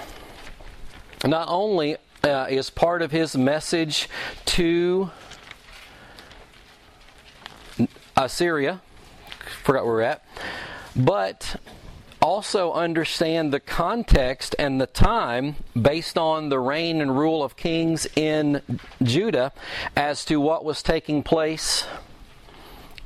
Not 1.25 1.47
only 1.49 1.97
uh, 2.23 2.47
is 2.49 2.69
part 2.69 3.01
of 3.01 3.11
his 3.11 3.35
message 3.35 4.07
to 4.45 5.09
Assyria, 8.15 8.81
forgot 9.63 9.85
where 9.85 9.93
we're 9.93 10.01
at, 10.01 10.23
but 10.95 11.55
also 12.21 12.73
understand 12.73 13.53
the 13.53 13.59
context 13.59 14.55
and 14.59 14.79
the 14.79 14.87
time 14.87 15.55
based 15.79 16.17
on 16.17 16.49
the 16.49 16.59
reign 16.59 17.01
and 17.01 17.17
rule 17.17 17.43
of 17.43 17.55
kings 17.55 18.07
in 18.15 18.61
Judah 19.01 19.51
as 19.95 20.25
to 20.25 20.39
what 20.39 20.65
was 20.65 20.83
taking 20.83 21.23
place 21.23 21.85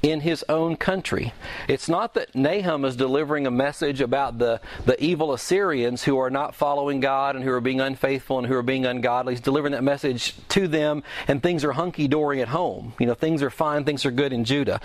in 0.03 0.19
his 0.19 0.43
own 0.49 0.75
country. 0.75 1.33
It's 1.69 1.87
not 1.87 2.13
that 2.15 2.35
Nahum 2.35 2.83
is 2.83 2.97
delivering 2.97 3.47
a 3.47 3.51
message 3.51 4.01
about 4.01 4.37
the, 4.37 4.59
the 4.85 5.01
evil 5.01 5.33
Assyrians 5.33 6.03
who 6.03 6.19
are 6.19 6.29
not 6.29 6.53
following 6.53 6.99
God 6.99 7.37
and 7.37 7.43
who 7.43 7.51
are 7.51 7.61
being 7.61 7.79
unfaithful 7.79 8.37
and 8.37 8.45
who 8.45 8.55
are 8.55 8.61
being 8.61 8.85
ungodly. 8.85 9.33
He's 9.33 9.41
delivering 9.41 9.71
that 9.71 9.83
message 9.83 10.35
to 10.49 10.67
them, 10.67 11.03
and 11.29 11.41
things 11.41 11.63
are 11.63 11.71
hunky 11.71 12.09
dory 12.09 12.41
at 12.41 12.49
home. 12.49 12.93
You 12.99 13.05
know, 13.05 13.13
things 13.13 13.41
are 13.41 13.49
fine, 13.49 13.85
things 13.85 14.05
are 14.05 14.11
good 14.11 14.33
in 14.33 14.43
Judah. 14.43 14.81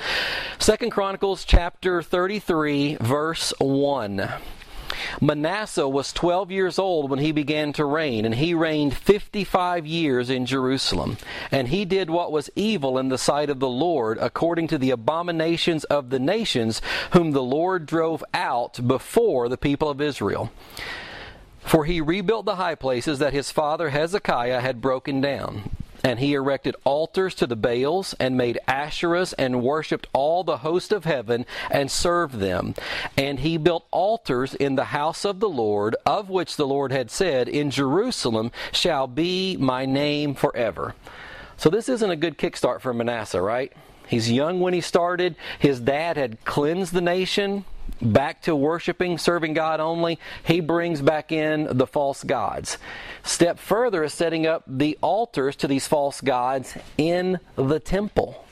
Second 0.60 0.90
Chronicles 0.90 1.44
chapter 1.44 2.00
33, 2.00 2.98
verse 3.00 3.52
1. 3.58 4.30
Manasseh 5.20 5.88
was 5.88 6.12
12 6.12 6.50
years 6.50 6.78
old 6.78 7.10
when 7.10 7.18
he 7.18 7.32
began 7.32 7.72
to 7.74 7.84
reign, 7.84 8.24
and 8.24 8.34
he 8.34 8.54
reigned 8.54 8.96
55 8.96 9.86
years 9.86 10.30
in 10.30 10.46
Jerusalem. 10.46 11.18
And 11.50 11.68
he 11.68 11.84
did 11.84 12.10
what 12.10 12.32
was 12.32 12.50
evil 12.54 12.98
in 12.98 13.08
the 13.08 13.18
sight 13.18 13.50
of 13.50 13.60
the 13.60 13.68
Lord, 13.68 14.18
according 14.18 14.68
to 14.68 14.78
the 14.78 14.90
abominations 14.90 15.84
of 15.84 16.10
the 16.10 16.18
nations 16.18 16.80
whom 17.12 17.32
the 17.32 17.42
Lord 17.42 17.86
drove 17.86 18.24
out 18.34 18.86
before 18.86 19.48
the 19.48 19.58
people 19.58 19.88
of 19.88 20.00
Israel. 20.00 20.50
For 21.60 21.84
he 21.84 22.00
rebuilt 22.00 22.46
the 22.46 22.56
high 22.56 22.74
places 22.74 23.18
that 23.18 23.32
his 23.32 23.50
father 23.50 23.90
Hezekiah 23.90 24.60
had 24.60 24.80
broken 24.80 25.20
down 25.20 25.70
and 26.04 26.18
he 26.18 26.34
erected 26.34 26.76
altars 26.84 27.34
to 27.36 27.46
the 27.46 27.56
Baals, 27.56 28.14
and 28.20 28.36
made 28.36 28.58
Asherahs, 28.68 29.34
and 29.38 29.62
worshipped 29.62 30.06
all 30.12 30.44
the 30.44 30.58
host 30.58 30.92
of 30.92 31.04
heaven, 31.04 31.46
and 31.70 31.90
served 31.90 32.36
them. 32.36 32.74
And 33.16 33.40
he 33.40 33.56
built 33.56 33.86
altars 33.90 34.54
in 34.54 34.76
the 34.76 34.84
house 34.84 35.24
of 35.24 35.40
the 35.40 35.48
Lord, 35.48 35.96
of 36.06 36.28
which 36.28 36.56
the 36.56 36.66
Lord 36.66 36.92
had 36.92 37.10
said, 37.10 37.48
In 37.48 37.70
Jerusalem 37.70 38.52
shall 38.72 39.06
be 39.06 39.56
my 39.56 39.86
name 39.86 40.34
forever. 40.34 40.94
So 41.56 41.70
this 41.70 41.88
isn't 41.88 42.10
a 42.10 42.16
good 42.16 42.38
kickstart 42.38 42.80
for 42.80 42.94
Manasseh, 42.94 43.42
right? 43.42 43.72
He's 44.06 44.30
young 44.30 44.60
when 44.60 44.74
he 44.74 44.80
started. 44.80 45.36
His 45.58 45.80
dad 45.80 46.16
had 46.16 46.44
cleansed 46.44 46.92
the 46.92 47.00
nation 47.00 47.64
back 48.00 48.42
to 48.42 48.54
worshiping, 48.54 49.18
serving 49.18 49.54
God 49.54 49.80
only, 49.80 50.18
he 50.44 50.60
brings 50.60 51.00
back 51.00 51.32
in 51.32 51.68
the 51.76 51.86
false 51.86 52.24
gods. 52.24 52.78
Step 53.22 53.58
further 53.58 54.04
is 54.04 54.14
setting 54.14 54.46
up 54.46 54.64
the 54.66 54.98
altars 55.00 55.56
to 55.56 55.68
these 55.68 55.86
false 55.86 56.20
gods 56.20 56.76
in 56.96 57.38
the 57.56 57.80
temple. 57.80 58.44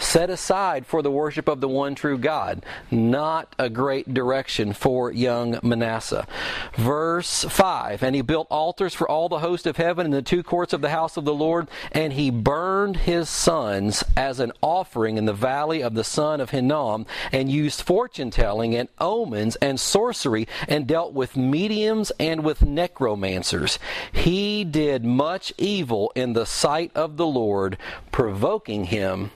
Set 0.00 0.30
aside 0.30 0.86
for 0.86 1.02
the 1.02 1.10
worship 1.10 1.48
of 1.48 1.60
the 1.60 1.68
one 1.68 1.94
true 1.94 2.18
God. 2.18 2.64
Not 2.90 3.54
a 3.58 3.68
great 3.68 4.12
direction 4.12 4.72
for 4.72 5.12
young 5.12 5.58
Manasseh. 5.62 6.26
Verse 6.74 7.44
5 7.44 8.02
And 8.02 8.16
he 8.16 8.22
built 8.22 8.46
altars 8.50 8.94
for 8.94 9.08
all 9.08 9.28
the 9.28 9.40
host 9.40 9.66
of 9.66 9.76
heaven 9.76 10.06
in 10.06 10.12
the 10.12 10.22
two 10.22 10.42
courts 10.42 10.72
of 10.72 10.80
the 10.80 10.90
house 10.90 11.16
of 11.16 11.24
the 11.24 11.34
Lord, 11.34 11.68
and 11.92 12.12
he 12.12 12.30
burned 12.30 12.96
his 12.98 13.28
sons 13.28 14.02
as 14.16 14.40
an 14.40 14.52
offering 14.62 15.16
in 15.16 15.26
the 15.26 15.32
valley 15.32 15.82
of 15.82 15.94
the 15.94 16.04
son 16.04 16.40
of 16.40 16.50
Hinnom, 16.50 17.06
and 17.32 17.50
used 17.50 17.82
fortune 17.82 18.30
telling 18.30 18.74
and 18.74 18.88
omens 18.98 19.56
and 19.56 19.78
sorcery, 19.78 20.48
and 20.68 20.86
dealt 20.86 21.12
with 21.12 21.36
mediums 21.36 22.10
and 22.18 22.42
with 22.44 22.62
necromancers. 22.62 23.78
He 24.12 24.64
did 24.64 25.04
much 25.04 25.52
evil 25.58 26.12
in 26.14 26.32
the 26.32 26.46
sight 26.46 26.90
of 26.94 27.16
the 27.16 27.26
Lord, 27.26 27.76
provoking 28.10 28.84
him 28.84 29.30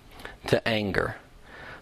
to 0.49 0.67
anger. 0.67 1.17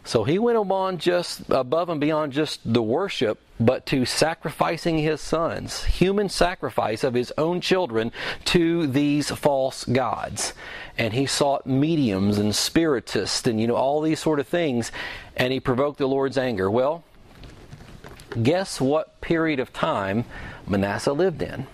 So 0.05 0.25
he 0.25 0.39
went 0.39 0.59
on 0.59 0.99
just 0.99 1.49
above 1.49 1.89
and 1.89 2.01
beyond 2.01 2.33
just 2.33 2.61
the 2.65 2.83
worship, 2.83 3.39
but 3.61 3.87
to 3.87 4.05
sacrificing 4.05 4.99
his 4.99 5.21
sons, 5.21 5.85
human 5.85 6.29
sacrifice 6.29 7.05
of 7.05 7.15
his 7.15 7.33
own 7.39 7.61
children 7.61 8.11
to 8.47 8.89
these 8.89 9.31
false 9.31 9.85
gods. 9.85 10.55
And 10.99 11.15
he 11.15 11.27
sought 11.27 11.67
mediums 11.67 12.39
and 12.39 12.55
spiritists 12.55 13.47
and 13.47 13.61
you 13.61 13.69
know 13.69 13.77
all 13.77 14.01
these 14.01 14.19
sort 14.19 14.41
of 14.41 14.49
things, 14.49 14.91
and 15.37 15.53
he 15.53 15.61
provoked 15.61 15.99
the 15.99 16.09
Lord's 16.09 16.37
anger. 16.37 16.69
Well, 16.69 17.05
guess 18.43 18.81
what 18.81 19.21
period 19.21 19.61
of 19.61 19.73
time 19.73 20.25
Manasseh 20.67 21.13
lived 21.13 21.43
in? 21.43 21.69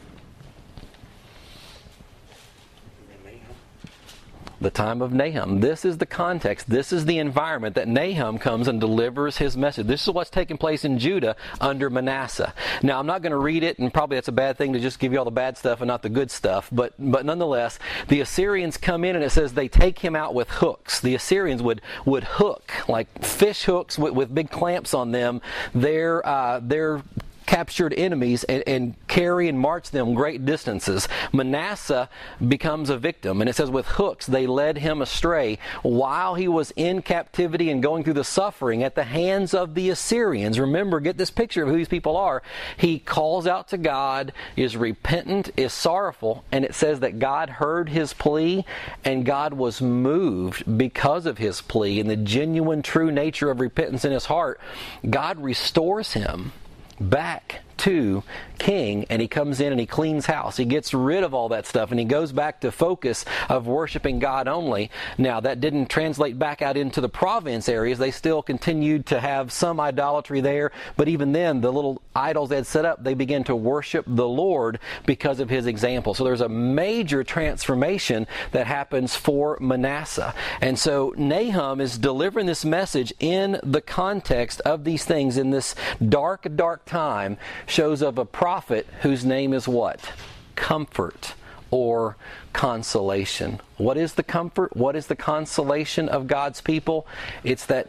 The 4.61 4.71
time 4.71 5.03
of 5.03 5.12
Nahum. 5.12 5.61
This 5.61 5.85
is 5.85 5.99
the 5.99 6.07
context. 6.07 6.68
This 6.68 6.92
is 6.92 7.05
the 7.05 7.18
environment 7.18 7.75
that 7.77 7.88
Nahum 7.88 8.38
comes 8.38 8.68
and 8.68 8.81
delivers 8.81 9.38
his 9.38 9.57
message. 9.57 9.87
This 9.87 10.03
is 10.03 10.12
what's 10.12 10.31
taking 10.31 10.57
place 10.57 10.85
in 10.85 10.99
Judah 10.99 11.37
under 11.61 11.88
Manasseh. 11.90 12.53
Now, 12.83 12.99
I'm 12.99 13.07
not 13.07 13.23
going 13.23 13.33
to 13.33 13.38
read 13.38 13.62
it, 13.62 13.79
and 13.79 13.92
probably 13.92 14.16
that's 14.16 14.29
a 14.29 14.33
bad 14.33 14.59
thing 14.59 14.73
to 14.73 14.81
just 14.81 14.99
give 14.99 15.12
you 15.12 15.18
all 15.18 15.25
the 15.25 15.31
bad 15.31 15.57
stuff 15.57 15.81
and 15.81 15.88
not 15.88 16.03
the 16.03 16.09
good 16.09 16.31
stuff, 16.31 16.68
but, 16.73 16.94
but 16.99 17.25
nonetheless, 17.25 17.79
the 18.09 18.21
Assyrians 18.21 18.77
come 18.77 19.05
in 19.05 19.14
and 19.14 19.25
it 19.25 19.31
says 19.31 19.55
they 19.55 19.68
take 19.68 20.01
him 20.01 20.16
out 20.16 20.35
with 20.35 20.49
hooks. 20.51 21.01
The 21.01 21.14
Assyrians 21.14 21.62
would, 21.62 21.81
would 22.05 22.25
hook, 22.25 22.88
like 22.88 23.07
fish 23.25 23.64
hooks 23.64 23.99
with, 23.99 24.12
with 24.12 24.35
big 24.35 24.51
clamps 24.51 24.94
on 24.94 25.12
them, 25.12 25.40
their, 25.75 26.27
uh, 26.27 26.61
their 26.61 27.03
captured 27.48 27.94
enemies 27.94 28.44
and, 28.44 28.62
and, 28.66 28.94
carry 29.08 29.48
and 29.48 29.58
march 29.58 29.90
them 29.90 30.12
great 30.12 30.44
distances. 30.44 31.08
Manasseh 31.32 32.11
becomes 32.46 32.90
a 32.90 32.98
victim, 32.98 33.40
and 33.40 33.48
it 33.48 33.56
says, 33.56 33.70
with 33.70 33.87
hooks 33.87 34.26
they 34.26 34.46
led 34.46 34.76
him 34.76 35.00
astray 35.00 35.58
while 35.82 36.34
he 36.34 36.46
was 36.46 36.72
in 36.76 37.00
captivity 37.00 37.70
and 37.70 37.82
going 37.82 38.04
through 38.04 38.12
the 38.12 38.22
suffering 38.22 38.82
at 38.82 38.94
the 38.94 39.04
hands 39.04 39.54
of 39.54 39.74
the 39.74 39.88
Assyrians. 39.88 40.61
Remember, 40.61 41.00
get 41.00 41.16
this 41.16 41.30
picture 41.30 41.62
of 41.62 41.70
who 41.70 41.76
these 41.76 41.88
people 41.88 42.18
are. 42.18 42.42
He 42.76 42.98
calls 42.98 43.46
out 43.46 43.68
to 43.68 43.78
God, 43.78 44.32
is 44.56 44.76
repentant, 44.76 45.50
is 45.56 45.72
sorrowful, 45.72 46.44
and 46.52 46.66
it 46.66 46.74
says 46.74 47.00
that 47.00 47.18
God 47.18 47.48
heard 47.48 47.88
his 47.88 48.12
plea 48.12 48.66
and 49.04 49.24
God 49.24 49.54
was 49.54 49.80
moved 49.80 50.78
because 50.78 51.24
of 51.24 51.38
his 51.38 51.62
plea 51.62 51.98
and 51.98 52.11
the 52.11 52.16
genuine, 52.16 52.82
true 52.82 53.11
nature 53.11 53.50
of 53.50 53.58
repentance 53.58 54.04
in 54.04 54.12
his 54.12 54.26
heart. 54.26 54.61
God 55.08 55.40
restores 55.40 56.12
him 56.12 56.52
back 57.00 57.61
king 57.79 59.07
and 59.09 59.23
he 59.23 59.29
comes 59.29 59.61
in 59.61 59.73
and 59.73 59.81
he 59.81 59.87
cleans 59.87 60.27
house. 60.27 60.57
He 60.57 60.64
gets 60.64 60.93
rid 60.93 61.25
of 61.25 61.33
all 61.33 61.49
that 61.51 61.67
stuff 61.67 61.91
and 61.91 61.99
he 61.99 62.05
goes 62.05 62.33
back 62.33 62.61
to 62.61 62.73
focus 62.73 63.25
of 63.49 63.67
worshiping 63.67 64.19
God 64.19 64.49
only. 64.49 64.91
Now 65.17 65.41
that 65.41 65.61
didn't 65.61 65.87
translate 65.87 66.38
back 66.38 66.61
out 66.61 66.77
into 66.77 67.01
the 67.01 67.09
province 67.09 67.69
areas. 67.69 67.99
They 67.99 68.11
still 68.11 68.43
continued 68.43 69.07
to 69.07 69.21
have 69.21 69.53
some 69.53 69.81
idolatry 69.81 70.41
there, 70.41 70.73
but 70.97 71.09
even 71.09 71.33
then 71.33 71.61
the 71.61 71.73
little 71.73 72.03
idols 72.14 72.51
they 72.51 72.57
had 72.57 72.67
set 72.67 72.85
up, 72.85 73.03
they 73.03 73.14
began 73.14 73.45
to 73.45 73.57
worship 73.57 74.05
the 74.07 74.29
Lord 74.29 74.81
because 75.07 75.41
of 75.41 75.49
his 75.49 75.67
example. 75.67 76.14
So 76.14 76.25
there's 76.25 76.41
a 76.41 76.49
major 76.49 77.23
transformation 77.25 78.27
that 78.53 78.67
happens 78.67 79.14
for 79.14 79.57
Manasseh. 79.61 80.35
And 80.61 80.79
so 80.79 81.14
Nahum 81.17 81.81
is 81.81 81.97
delivering 81.97 82.47
this 82.47 82.64
message 82.64 83.12
in 83.21 83.61
the 83.62 83.81
context 83.81 84.61
of 84.62 84.85
these 84.85 85.05
things 85.05 85.37
in 85.37 85.51
this 85.51 85.75
dark, 86.09 86.47
dark 86.57 86.85
time 86.85 87.38
shows 87.68 88.02
of 88.02 88.18
a 88.18 88.24
prophet 88.24 88.87
whose 89.02 89.24
name 89.24 89.52
is 89.52 89.68
what? 89.68 90.12
Comfort 90.57 91.35
or 91.70 92.16
consolation. 92.52 93.61
What 93.76 93.96
is 93.96 94.14
the 94.14 94.22
comfort? 94.22 94.76
What 94.76 94.96
is 94.96 95.07
the 95.07 95.16
consolation 95.16 96.09
of 96.09 96.26
God's 96.26 96.61
people? 96.61 97.07
It's 97.44 97.66
that 97.66 97.88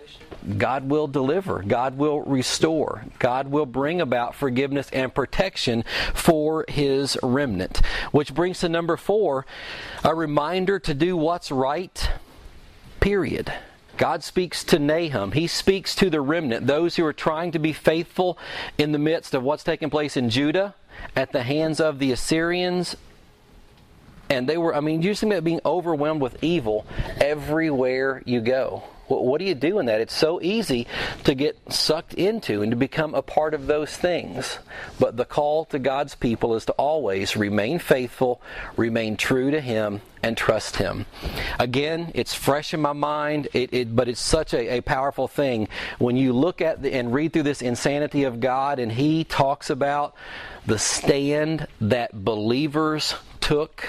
God 0.57 0.89
will 0.89 1.07
deliver, 1.07 1.63
God 1.63 1.97
will 1.97 2.21
restore, 2.21 3.03
God 3.19 3.49
will 3.49 3.65
bring 3.65 3.99
about 3.99 4.35
forgiveness 4.35 4.89
and 4.91 5.13
protection 5.13 5.83
for 6.13 6.65
His 6.67 7.17
remnant. 7.23 7.81
Which 8.11 8.33
brings 8.33 8.59
to 8.59 8.69
number 8.69 8.97
four 8.97 9.45
a 10.03 10.13
reminder 10.13 10.79
to 10.79 10.93
do 10.93 11.17
what's 11.17 11.51
right, 11.51 12.11
period. 12.99 13.51
God 13.99 14.23
speaks 14.23 14.63
to 14.63 14.79
Nahum. 14.79 15.33
He 15.33 15.45
speaks 15.45 15.93
to 15.95 16.09
the 16.09 16.21
remnant, 16.21 16.65
those 16.65 16.95
who 16.95 17.05
are 17.05 17.11
trying 17.11 17.51
to 17.51 17.59
be 17.59 17.73
faithful 17.73 18.37
in 18.77 18.93
the 18.93 18.97
midst 18.97 19.33
of 19.33 19.43
what's 19.43 19.61
taking 19.61 19.89
place 19.89 20.15
in 20.15 20.29
Judah 20.29 20.73
at 21.17 21.33
the 21.33 21.43
hands 21.43 21.81
of 21.81 21.99
the 21.99 22.13
Assyrians. 22.13 22.95
And 24.29 24.47
they 24.47 24.57
were, 24.57 24.73
I 24.73 24.79
mean, 24.79 25.01
you 25.01 25.13
see 25.15 25.39
being 25.41 25.59
overwhelmed 25.65 26.21
with 26.21 26.41
evil 26.41 26.87
everywhere 27.19 28.23
you 28.25 28.39
go. 28.39 28.83
What 29.09 29.39
do 29.39 29.45
you 29.45 29.55
do 29.55 29.79
in 29.79 29.87
that? 29.87 30.01
It's 30.01 30.13
so 30.13 30.39
easy 30.41 30.85
to 31.23 31.33
get 31.33 31.57
sucked 31.73 32.13
into 32.13 32.61
and 32.61 32.71
to 32.71 32.75
become 32.75 33.15
a 33.15 33.21
part 33.21 33.53
of 33.53 33.65
those 33.65 33.95
things. 33.95 34.59
But 34.99 35.17
the 35.17 35.25
call 35.25 35.65
to 35.65 35.79
God's 35.79 36.13
people 36.15 36.55
is 36.55 36.65
to 36.65 36.73
always 36.73 37.35
remain 37.35 37.79
faithful, 37.79 38.39
remain 38.77 39.17
true 39.17 39.49
to 39.49 39.59
Him, 39.59 40.01
and 40.21 40.37
trust 40.37 40.75
Him. 40.75 41.05
Again, 41.57 42.11
it's 42.13 42.35
fresh 42.35 42.73
in 42.73 42.81
my 42.81 42.93
mind, 42.93 43.47
it, 43.53 43.73
it, 43.73 43.95
but 43.95 44.07
it's 44.07 44.21
such 44.21 44.53
a, 44.53 44.77
a, 44.77 44.81
powerful 44.81 45.27
thing 45.27 45.67
when 45.97 46.15
you 46.15 46.33
look 46.33 46.61
at 46.61 46.81
the, 46.81 46.93
and 46.93 47.13
read 47.13 47.33
through 47.33 47.43
this 47.43 47.61
insanity 47.61 48.23
of 48.23 48.39
God, 48.39 48.79
and 48.79 48.91
He 48.91 49.23
talks 49.23 49.69
about 49.69 50.13
the 50.65 50.77
stand 50.77 51.67
that 51.81 52.23
believers 52.23 53.15
took 53.39 53.87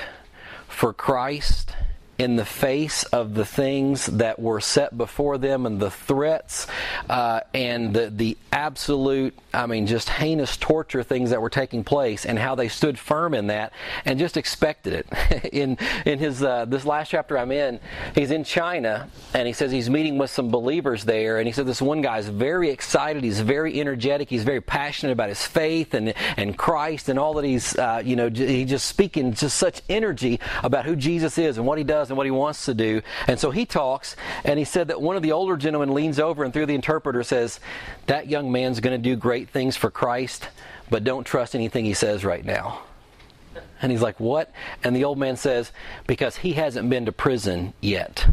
for 0.68 0.92
Christ 0.92 1.74
in 2.20 2.36
the 2.36 2.44
face 2.44 3.04
of 3.04 3.32
the 3.32 3.46
things 3.46 4.04
that 4.04 4.38
were 4.38 4.60
set 4.60 4.94
before 4.98 5.38
them 5.38 5.64
and 5.64 5.80
the 5.80 5.90
threats 5.90 6.66
uh, 7.08 7.40
and 7.54 7.94
the, 7.94 8.10
the 8.10 8.36
absolute, 8.52 9.34
I 9.54 9.64
mean, 9.64 9.86
just 9.86 10.10
heinous 10.10 10.58
torture 10.58 11.02
things 11.02 11.30
that 11.30 11.40
were 11.40 11.48
taking 11.48 11.82
place 11.82 12.26
and 12.26 12.38
how 12.38 12.56
they 12.56 12.68
stood 12.68 12.98
firm 12.98 13.32
in 13.32 13.46
that 13.46 13.72
and 14.04 14.18
just 14.18 14.36
expected 14.36 14.92
it. 14.92 15.44
in 15.54 15.78
in 16.04 16.18
his 16.18 16.42
uh, 16.42 16.66
this 16.66 16.84
last 16.84 17.08
chapter 17.08 17.38
I'm 17.38 17.50
in, 17.50 17.80
he's 18.14 18.30
in 18.30 18.44
China 18.44 19.08
and 19.32 19.46
he 19.46 19.54
says 19.54 19.72
he's 19.72 19.88
meeting 19.88 20.18
with 20.18 20.28
some 20.28 20.50
believers 20.50 21.06
there 21.06 21.38
and 21.38 21.46
he 21.46 21.54
said 21.54 21.64
this 21.64 21.80
one 21.80 22.02
guy 22.02 22.18
is 22.18 22.28
very 22.28 22.68
excited, 22.68 23.24
he's 23.24 23.40
very 23.40 23.80
energetic, 23.80 24.28
he's 24.28 24.44
very 24.44 24.60
passionate 24.60 25.14
about 25.14 25.30
his 25.30 25.42
faith 25.42 25.94
and 25.94 26.12
and 26.36 26.58
Christ 26.58 27.08
and 27.08 27.18
all 27.18 27.32
that 27.34 27.46
he's 27.46 27.78
uh, 27.78 28.02
you 28.04 28.14
know 28.14 28.28
he 28.28 28.66
just 28.66 28.84
speaking 28.84 29.32
just 29.32 29.56
such 29.56 29.80
energy 29.88 30.38
about 30.62 30.84
who 30.84 30.96
Jesus 30.96 31.38
is 31.38 31.56
and 31.56 31.66
what 31.66 31.78
he 31.78 31.84
does 31.84 32.09
and 32.10 32.16
what 32.16 32.26
he 32.26 32.30
wants 32.30 32.66
to 32.66 32.74
do. 32.74 33.02
And 33.26 33.38
so 33.38 33.50
he 33.50 33.66
talks, 33.66 34.16
and 34.44 34.58
he 34.58 34.64
said 34.64 34.88
that 34.88 35.00
one 35.00 35.16
of 35.16 35.22
the 35.22 35.32
older 35.32 35.56
gentlemen 35.56 35.94
leans 35.94 36.18
over 36.18 36.44
and 36.44 36.52
through 36.52 36.66
the 36.66 36.74
interpreter 36.74 37.22
says, 37.22 37.60
That 38.06 38.28
young 38.28 38.52
man's 38.52 38.80
going 38.80 39.00
to 39.00 39.02
do 39.02 39.16
great 39.16 39.48
things 39.48 39.76
for 39.76 39.90
Christ, 39.90 40.48
but 40.88 41.04
don't 41.04 41.24
trust 41.24 41.54
anything 41.54 41.84
he 41.84 41.94
says 41.94 42.24
right 42.24 42.44
now. 42.44 42.82
And 43.82 43.90
he's 43.90 44.02
like, 44.02 44.20
What? 44.20 44.52
And 44.84 44.94
the 44.94 45.04
old 45.04 45.18
man 45.18 45.36
says, 45.36 45.72
Because 46.06 46.36
he 46.36 46.52
hasn't 46.54 46.90
been 46.90 47.06
to 47.06 47.12
prison 47.12 47.72
yet. 47.80 48.26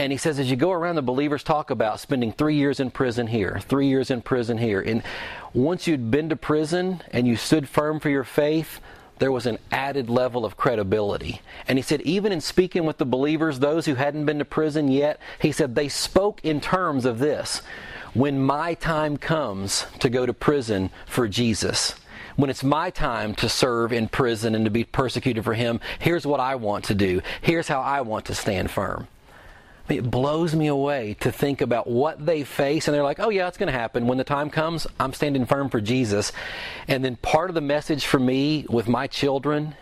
And 0.00 0.12
he 0.12 0.16
says, 0.16 0.38
as 0.38 0.50
you 0.50 0.56
go 0.56 0.72
around, 0.72 0.94
the 0.94 1.02
believers 1.02 1.42
talk 1.42 1.68
about 1.68 2.00
spending 2.00 2.32
three 2.32 2.54
years 2.54 2.80
in 2.80 2.90
prison 2.90 3.26
here, 3.26 3.60
three 3.68 3.86
years 3.86 4.10
in 4.10 4.22
prison 4.22 4.56
here. 4.56 4.80
And 4.80 5.02
once 5.52 5.86
you'd 5.86 6.10
been 6.10 6.30
to 6.30 6.36
prison 6.36 7.02
and 7.10 7.28
you 7.28 7.36
stood 7.36 7.68
firm 7.68 8.00
for 8.00 8.08
your 8.08 8.24
faith, 8.24 8.80
there 9.20 9.30
was 9.30 9.46
an 9.46 9.58
added 9.70 10.10
level 10.10 10.44
of 10.44 10.56
credibility. 10.56 11.42
And 11.68 11.78
he 11.78 11.82
said, 11.82 12.00
even 12.02 12.32
in 12.32 12.40
speaking 12.40 12.86
with 12.86 12.96
the 12.96 13.04
believers, 13.04 13.58
those 13.58 13.84
who 13.86 13.94
hadn't 13.94 14.24
been 14.24 14.38
to 14.38 14.44
prison 14.44 14.88
yet, 14.88 15.20
he 15.38 15.52
said 15.52 15.74
they 15.74 15.88
spoke 15.88 16.40
in 16.42 16.60
terms 16.60 17.04
of 17.04 17.18
this 17.18 17.62
when 18.14 18.40
my 18.40 18.74
time 18.74 19.18
comes 19.18 19.86
to 20.00 20.08
go 20.08 20.26
to 20.26 20.32
prison 20.32 20.90
for 21.06 21.28
Jesus. 21.28 21.94
When 22.36 22.48
it's 22.48 22.64
my 22.64 22.88
time 22.88 23.34
to 23.36 23.48
serve 23.48 23.92
in 23.92 24.08
prison 24.08 24.54
and 24.54 24.64
to 24.64 24.70
be 24.70 24.84
persecuted 24.84 25.44
for 25.44 25.54
him, 25.54 25.80
here's 25.98 26.26
what 26.26 26.40
I 26.40 26.54
want 26.54 26.86
to 26.86 26.94
do. 26.94 27.20
Here's 27.42 27.68
how 27.68 27.82
I 27.82 28.00
want 28.00 28.24
to 28.26 28.34
stand 28.34 28.70
firm. 28.70 29.06
It 29.96 30.10
blows 30.10 30.54
me 30.54 30.68
away 30.68 31.16
to 31.20 31.32
think 31.32 31.60
about 31.60 31.88
what 31.88 32.24
they 32.24 32.44
face, 32.44 32.86
and 32.86 32.94
they're 32.94 33.02
like, 33.02 33.20
oh, 33.20 33.30
yeah, 33.30 33.48
it's 33.48 33.58
going 33.58 33.72
to 33.72 33.78
happen. 33.78 34.06
When 34.06 34.18
the 34.18 34.24
time 34.24 34.50
comes, 34.50 34.86
I'm 34.98 35.12
standing 35.12 35.46
firm 35.46 35.68
for 35.68 35.80
Jesus. 35.80 36.32
And 36.88 37.04
then 37.04 37.16
part 37.16 37.50
of 37.50 37.54
the 37.54 37.60
message 37.60 38.06
for 38.06 38.18
me 38.20 38.66
with 38.68 38.88
my 38.88 39.06
children 39.06 39.74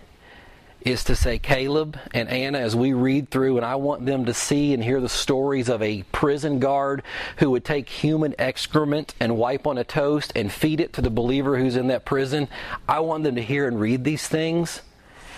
is 0.83 1.05
to 1.05 1.17
say, 1.17 1.39
Caleb 1.39 1.99
and 2.15 2.29
Anna, 2.29 2.59
as 2.59 2.75
we 2.77 2.93
read 2.93 3.31
through, 3.31 3.57
and 3.57 3.67
I 3.67 3.75
want 3.75 4.07
them 4.07 4.25
to 4.27 4.35
see 4.35 4.73
and 4.73 4.83
hear 4.83 5.01
the 5.01 5.09
stories 5.09 5.69
of 5.69 5.83
a 5.83 6.05
prison 6.13 6.61
guard 6.61 7.03
who 7.39 7.51
would 7.51 7.65
take 7.65 7.89
human 7.89 8.35
excrement 8.39 9.15
and 9.21 9.37
wipe 9.37 9.67
on 9.67 9.77
a 9.77 9.85
toast 9.85 10.33
and 10.37 10.53
feed 10.53 10.81
it 10.81 10.93
to 10.95 11.03
the 11.03 11.11
believer 11.11 11.59
who's 11.59 11.77
in 11.77 11.89
that 11.89 12.05
prison. 12.05 12.49
I 12.89 13.01
want 13.01 13.25
them 13.25 13.35
to 13.35 13.43
hear 13.43 13.67
and 13.67 13.81
read 13.81 14.05
these 14.05 14.27
things 14.29 14.83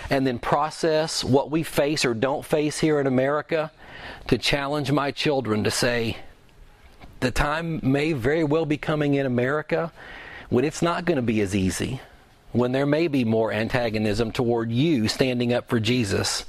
and 0.09 0.27
then 0.27 0.39
process 0.39 1.23
what 1.23 1.49
we 1.49 1.63
face 1.63 2.05
or 2.05 2.13
don't 2.13 2.45
face 2.45 2.79
here 2.79 2.99
in 2.99 3.07
America 3.07 3.71
to 4.27 4.37
challenge 4.37 4.91
my 4.91 5.11
children 5.11 5.63
to 5.63 5.71
say, 5.71 6.17
the 7.19 7.31
time 7.31 7.79
may 7.83 8.13
very 8.13 8.43
well 8.43 8.65
be 8.65 8.77
coming 8.77 9.13
in 9.13 9.25
America 9.25 9.91
when 10.49 10.65
it's 10.65 10.81
not 10.81 11.05
going 11.05 11.17
to 11.17 11.21
be 11.21 11.41
as 11.41 11.55
easy 11.55 12.01
when 12.51 12.71
there 12.71 12.85
may 12.85 13.07
be 13.07 13.23
more 13.23 13.51
antagonism 13.51 14.31
toward 14.31 14.71
you 14.71 15.07
standing 15.07 15.53
up 15.53 15.69
for 15.69 15.79
Jesus. 15.79 16.45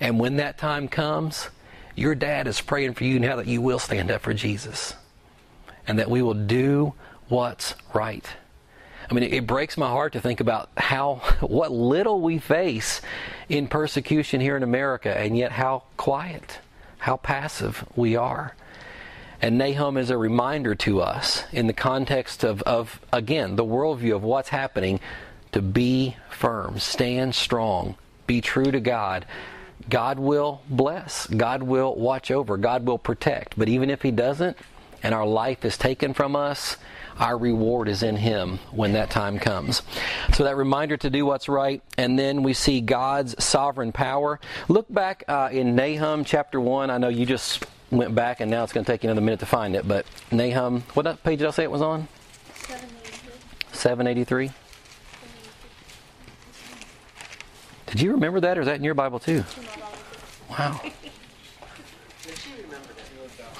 And 0.00 0.18
when 0.18 0.36
that 0.36 0.58
time 0.58 0.88
comes, 0.88 1.48
your 1.94 2.14
dad 2.14 2.46
is 2.46 2.60
praying 2.60 2.94
for 2.94 3.04
you 3.04 3.18
now 3.18 3.36
that 3.36 3.46
you 3.46 3.60
will 3.60 3.78
stand 3.78 4.10
up 4.10 4.22
for 4.22 4.34
Jesus 4.34 4.94
and 5.86 5.98
that 5.98 6.10
we 6.10 6.22
will 6.22 6.34
do 6.34 6.94
what's 7.28 7.74
right. 7.94 8.26
I 9.08 9.14
mean, 9.14 9.24
it 9.24 9.46
breaks 9.46 9.76
my 9.76 9.88
heart 9.88 10.14
to 10.14 10.20
think 10.20 10.40
about 10.40 10.70
how, 10.76 11.16
what 11.40 11.70
little 11.70 12.20
we 12.20 12.38
face 12.38 13.00
in 13.48 13.68
persecution 13.68 14.40
here 14.40 14.56
in 14.56 14.62
America, 14.62 15.16
and 15.16 15.36
yet 15.36 15.52
how 15.52 15.84
quiet, 15.96 16.58
how 16.98 17.16
passive 17.16 17.84
we 17.94 18.16
are. 18.16 18.54
And 19.40 19.58
Nahum 19.58 19.96
is 19.96 20.10
a 20.10 20.16
reminder 20.16 20.74
to 20.76 21.00
us 21.00 21.44
in 21.52 21.66
the 21.66 21.72
context 21.72 22.42
of, 22.42 22.62
of 22.62 23.00
again, 23.12 23.56
the 23.56 23.64
worldview 23.64 24.14
of 24.14 24.22
what's 24.22 24.48
happening 24.48 25.00
to 25.52 25.60
be 25.60 26.16
firm, 26.30 26.78
stand 26.78 27.34
strong, 27.34 27.96
be 28.26 28.40
true 28.40 28.70
to 28.70 28.80
God. 28.80 29.26
God 29.88 30.18
will 30.18 30.62
bless, 30.68 31.26
God 31.26 31.62
will 31.62 31.94
watch 31.94 32.30
over, 32.30 32.56
God 32.56 32.86
will 32.86 32.98
protect. 32.98 33.58
But 33.58 33.68
even 33.68 33.90
if 33.90 34.02
He 34.02 34.10
doesn't, 34.10 34.56
and 35.02 35.14
our 35.14 35.26
life 35.26 35.64
is 35.64 35.76
taken 35.76 36.14
from 36.14 36.34
us, 36.34 36.76
our 37.18 37.36
reward 37.36 37.88
is 37.88 38.02
in 38.02 38.16
Him 38.16 38.58
when 38.70 38.92
that 38.92 39.10
time 39.10 39.38
comes. 39.38 39.82
So 40.34 40.44
that 40.44 40.56
reminder 40.56 40.96
to 40.98 41.10
do 41.10 41.26
what's 41.26 41.48
right, 41.48 41.82
and 41.96 42.18
then 42.18 42.42
we 42.42 42.52
see 42.52 42.80
God's 42.80 43.42
sovereign 43.42 43.92
power. 43.92 44.40
Look 44.68 44.92
back 44.92 45.24
uh, 45.28 45.48
in 45.52 45.74
Nahum 45.74 46.24
chapter 46.24 46.60
1. 46.60 46.90
I 46.90 46.98
know 46.98 47.08
you 47.08 47.26
just 47.26 47.64
went 47.90 48.14
back, 48.14 48.40
and 48.40 48.50
now 48.50 48.64
it's 48.64 48.72
going 48.72 48.84
to 48.84 48.92
take 48.92 49.04
you 49.04 49.10
another 49.10 49.24
minute 49.24 49.40
to 49.40 49.46
find 49.46 49.76
it, 49.76 49.86
but 49.86 50.06
Nahum, 50.30 50.82
what 50.94 51.22
page 51.22 51.38
did 51.38 51.48
I 51.48 51.50
say 51.50 51.64
it 51.64 51.70
was 51.70 51.82
on? 51.82 52.08
783. 52.54 53.30
783? 53.72 54.50
Did 57.86 58.00
you 58.00 58.12
remember 58.12 58.40
that, 58.40 58.58
or 58.58 58.62
is 58.62 58.66
that 58.66 58.76
in 58.76 58.84
your 58.84 58.94
Bible 58.94 59.18
too? 59.18 59.44
Wow. 60.50 60.80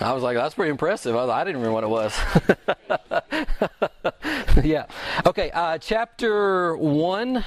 I 0.00 0.12
was 0.12 0.22
like, 0.22 0.36
that's 0.36 0.54
pretty 0.54 0.70
impressive. 0.70 1.16
I, 1.16 1.24
I 1.24 1.44
didn't 1.44 1.62
remember 1.62 1.72
what 1.72 1.84
it 1.84 1.88
was. 1.88 2.18
yeah. 4.64 4.86
Okay, 5.24 5.50
uh, 5.50 5.78
chapter 5.78 6.76
1, 6.76 7.44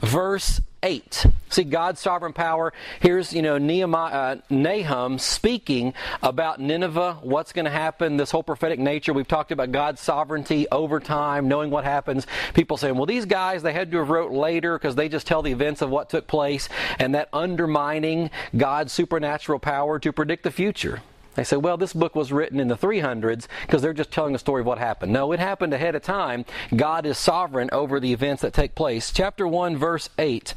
verse 0.00 0.60
8. 0.82 1.26
See 1.50 1.62
God's 1.62 2.00
sovereign 2.00 2.32
power. 2.32 2.72
Here's, 2.98 3.32
you 3.32 3.42
know, 3.42 3.58
Nehemiah, 3.58 4.12
uh, 4.12 4.36
Nahum 4.50 5.20
speaking 5.20 5.94
about 6.20 6.60
Nineveh, 6.60 7.18
what's 7.22 7.52
going 7.52 7.64
to 7.64 7.70
happen, 7.70 8.16
this 8.16 8.32
whole 8.32 8.42
prophetic 8.42 8.80
nature. 8.80 9.12
We've 9.12 9.28
talked 9.28 9.52
about 9.52 9.70
God's 9.70 10.00
sovereignty 10.00 10.66
over 10.72 10.98
time, 10.98 11.46
knowing 11.46 11.70
what 11.70 11.84
happens. 11.84 12.26
People 12.54 12.76
saying, 12.76 12.96
well, 12.96 13.06
these 13.06 13.24
guys, 13.24 13.62
they 13.62 13.72
had 13.72 13.92
to 13.92 13.98
have 13.98 14.10
wrote 14.10 14.32
later 14.32 14.76
because 14.76 14.96
they 14.96 15.08
just 15.08 15.28
tell 15.28 15.42
the 15.42 15.52
events 15.52 15.80
of 15.80 15.90
what 15.90 16.10
took 16.10 16.26
place, 16.26 16.68
and 16.98 17.14
that 17.14 17.28
undermining 17.32 18.30
God's 18.56 18.92
supernatural 18.92 19.60
power 19.60 20.00
to 20.00 20.12
predict 20.12 20.42
the 20.42 20.50
future. 20.50 21.00
They 21.34 21.44
say, 21.44 21.56
well, 21.56 21.76
this 21.76 21.92
book 21.92 22.14
was 22.14 22.32
written 22.32 22.60
in 22.60 22.68
the 22.68 22.76
300s 22.76 23.46
because 23.62 23.82
they're 23.82 23.92
just 23.92 24.10
telling 24.10 24.34
a 24.34 24.38
story 24.38 24.60
of 24.60 24.66
what 24.66 24.78
happened. 24.78 25.12
No, 25.12 25.32
it 25.32 25.40
happened 25.40 25.74
ahead 25.74 25.94
of 25.94 26.02
time. 26.02 26.44
God 26.74 27.06
is 27.06 27.18
sovereign 27.18 27.68
over 27.72 28.00
the 28.00 28.12
events 28.12 28.42
that 28.42 28.52
take 28.52 28.74
place. 28.74 29.12
Chapter 29.12 29.46
1, 29.46 29.76
verse 29.76 30.08
8 30.18 30.54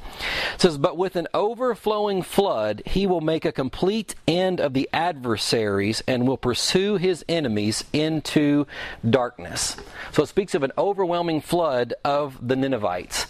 says, 0.57 0.77
But 0.77 0.97
with 0.97 1.15
an 1.15 1.27
overflowing 1.33 2.21
flood, 2.21 2.83
he 2.85 3.07
will 3.07 3.21
make 3.21 3.45
a 3.45 3.51
complete 3.51 4.15
end 4.27 4.59
of 4.59 4.73
the 4.73 4.89
adversaries 4.93 6.03
and 6.07 6.27
will 6.27 6.37
pursue 6.37 6.97
his 6.97 7.25
enemies 7.27 7.83
into 7.93 8.65
darkness. 9.07 9.77
So 10.11 10.23
it 10.23 10.27
speaks 10.27 10.55
of 10.55 10.63
an 10.63 10.71
overwhelming 10.77 11.41
flood 11.41 11.93
of 12.03 12.47
the 12.47 12.55
Ninevites. 12.55 13.27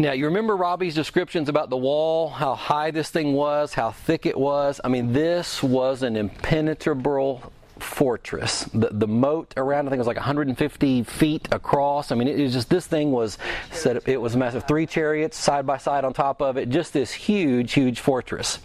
Now, 0.00 0.12
you 0.12 0.26
remember 0.26 0.56
Robbie's 0.56 0.94
descriptions 0.94 1.48
about 1.48 1.70
the 1.70 1.76
wall, 1.76 2.28
how 2.28 2.54
high 2.54 2.92
this 2.92 3.10
thing 3.10 3.32
was, 3.32 3.74
how 3.74 3.90
thick 3.90 4.26
it 4.26 4.38
was? 4.38 4.80
I 4.84 4.88
mean, 4.88 5.12
this 5.12 5.60
was 5.60 6.04
an 6.04 6.14
impenetrable 6.14 7.52
fortress. 7.80 8.62
The, 8.72 8.90
the 8.92 9.08
moat 9.08 9.54
around, 9.56 9.88
I 9.88 9.90
think 9.90 9.98
was 9.98 10.06
like 10.06 10.16
150 10.16 11.02
feet 11.02 11.48
across. 11.50 12.12
I 12.12 12.14
mean, 12.14 12.28
it 12.28 12.40
was 12.40 12.52
just, 12.52 12.70
this 12.70 12.86
thing 12.86 13.10
was 13.10 13.38
set 13.72 13.96
up, 13.96 14.08
it 14.08 14.18
was 14.18 14.36
massive. 14.36 14.68
Three 14.68 14.86
chariots 14.86 15.36
side 15.36 15.66
by 15.66 15.78
side 15.78 16.04
on 16.04 16.12
top 16.12 16.40
of 16.40 16.56
it, 16.56 16.68
just 16.68 16.92
this 16.92 17.12
huge, 17.12 17.72
huge 17.72 17.98
fortress. 17.98 18.60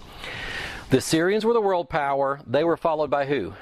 The 0.91 0.97
Assyrians 0.97 1.43
were 1.45 1.53
the 1.53 1.61
world 1.61 1.89
power. 1.89 2.41
They 2.45 2.63
were 2.63 2.77
followed 2.77 3.09
by 3.09 3.25
who? 3.25 3.53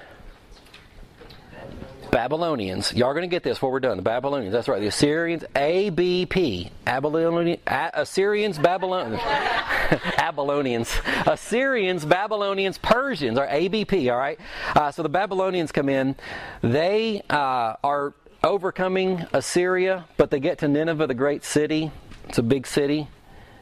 Babylonians. 2.12 2.93
Y'all 2.93 3.09
are 3.09 3.14
going 3.14 3.28
to 3.28 3.34
get 3.34 3.41
this 3.41 3.57
before 3.57 3.72
we're 3.72 3.80
done. 3.80 3.97
The 3.97 4.03
Babylonians. 4.03 4.51
That's 4.53 4.68
right. 4.68 4.82
The 4.82 4.88
Assyrians. 4.88 5.45
ABP. 5.55 6.70
Babylonian, 6.86 7.59
Assyrians, 7.66 8.59
Babylonians. 8.59 9.22
Babylonians. 10.18 10.93
Assyrians, 11.26 12.05
Babylonians, 12.05 12.78
Persians 12.78 13.38
are 13.38 13.47
ABP. 13.49 14.09
All 14.09 14.18
right. 14.18 14.39
Uh, 14.76 14.91
so 14.91 15.03
the 15.03 15.09
Babylonians 15.09 15.72
come 15.72 15.89
in. 15.89 16.16
They 16.62 17.22
uh, 17.30 17.76
are 17.84 18.14
overcoming 18.43 19.26
Assyria, 19.34 20.05
but 20.18 20.32
they 20.32 20.39
get 20.39 20.59
to 20.59 20.68
Nineveh, 20.68 21.07
the 21.07 21.14
great 21.14 21.43
city. 21.43 21.91
It's 22.28 22.38
a 22.38 22.43
big 22.43 22.68
city. 22.68 23.07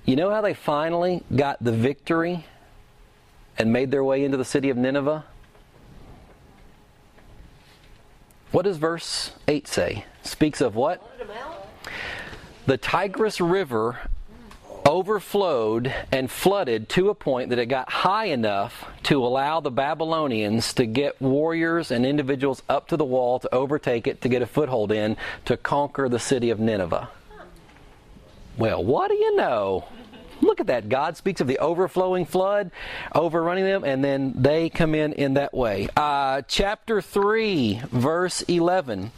You 0.06 0.16
know 0.16 0.32
how 0.32 0.42
they 0.42 0.54
finally 0.54 1.24
got 1.36 1.64
the 1.64 1.72
victory 1.72 2.46
and 3.58 3.72
made 3.72 3.92
their 3.92 4.04
way 4.04 4.24
into 4.24 4.38
the 4.38 4.46
city 4.46 4.70
of 4.70 4.78
Nineveh? 4.78 5.26
What 8.52 8.64
does 8.64 8.78
verse 8.78 9.32
8 9.48 9.68
say? 9.68 10.06
Speaks 10.24 10.60
of 10.60 10.76
what? 10.76 11.02
The 12.66 12.78
Tigris 12.78 13.40
River 13.40 14.00
overflowed 14.88 15.94
and 16.12 16.32
flooded 16.32 16.90
to 16.90 17.10
a 17.10 17.16
point 17.16 17.50
that 17.50 17.60
it 17.60 17.68
got 17.68 17.92
high 17.92 18.26
enough 18.26 18.86
to 19.04 19.24
allow 19.24 19.60
the 19.60 19.70
Babylonians 19.70 20.74
to 20.74 20.86
get 20.88 21.22
warriors 21.22 21.92
and 21.92 22.06
individuals 22.06 22.64
up 22.68 22.88
to 22.88 22.98
the 22.98 23.06
wall 23.06 23.38
to 23.40 23.54
overtake 23.54 24.08
it, 24.08 24.22
to 24.22 24.30
get 24.30 24.42
a 24.42 24.48
foothold 24.48 24.92
in, 24.92 25.16
to 25.46 25.56
conquer 25.56 26.10
the 26.10 26.20
city 26.20 26.50
of 26.50 26.60
Nineveh. 26.60 27.08
Well, 28.58 28.84
what 28.84 29.10
do 29.10 29.16
you 29.16 29.36
know? 29.36 29.86
Look 30.42 30.60
at 30.60 30.68
that. 30.68 30.90
God 30.90 31.18
speaks 31.18 31.42
of 31.42 31.48
the 31.48 31.60
overflowing 31.60 32.26
flood, 32.26 32.72
overrunning 33.14 33.66
them, 33.66 33.84
and 33.84 34.04
then 34.04 34.34
they 34.36 34.70
come 34.70 34.96
in 34.96 35.14
in 35.14 35.34
that 35.34 35.54
way. 35.54 35.90
Uh, 35.96 36.42
chapter 36.48 37.02
3, 37.02 37.82
verse 37.92 38.42
11. 38.44 39.12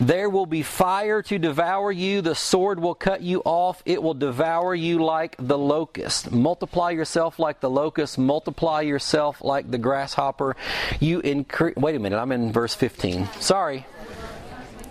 There 0.00 0.30
will 0.30 0.46
be 0.46 0.62
fire 0.62 1.22
to 1.22 1.38
devour 1.38 1.90
you, 1.90 2.20
the 2.20 2.34
sword 2.34 2.80
will 2.80 2.94
cut 2.94 3.22
you 3.22 3.42
off, 3.44 3.82
it 3.84 4.02
will 4.02 4.14
devour 4.14 4.74
you 4.74 5.02
like 5.04 5.36
the 5.38 5.58
locust. 5.58 6.30
Multiply 6.30 6.90
yourself 6.90 7.38
like 7.38 7.60
the 7.60 7.70
locust, 7.70 8.18
multiply 8.18 8.82
yourself 8.82 9.42
like 9.42 9.70
the 9.70 9.78
grasshopper. 9.78 10.56
You 11.00 11.20
increase. 11.20 11.76
Wait 11.76 11.96
a 11.96 11.98
minute, 11.98 12.18
I'm 12.18 12.32
in 12.32 12.52
verse 12.52 12.74
15. 12.74 13.28
Sorry. 13.40 13.86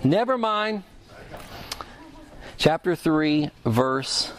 Never 0.03 0.37
mind. 0.37 0.83
Chapter 2.57 2.95
3, 2.95 3.49
verse 3.65 4.31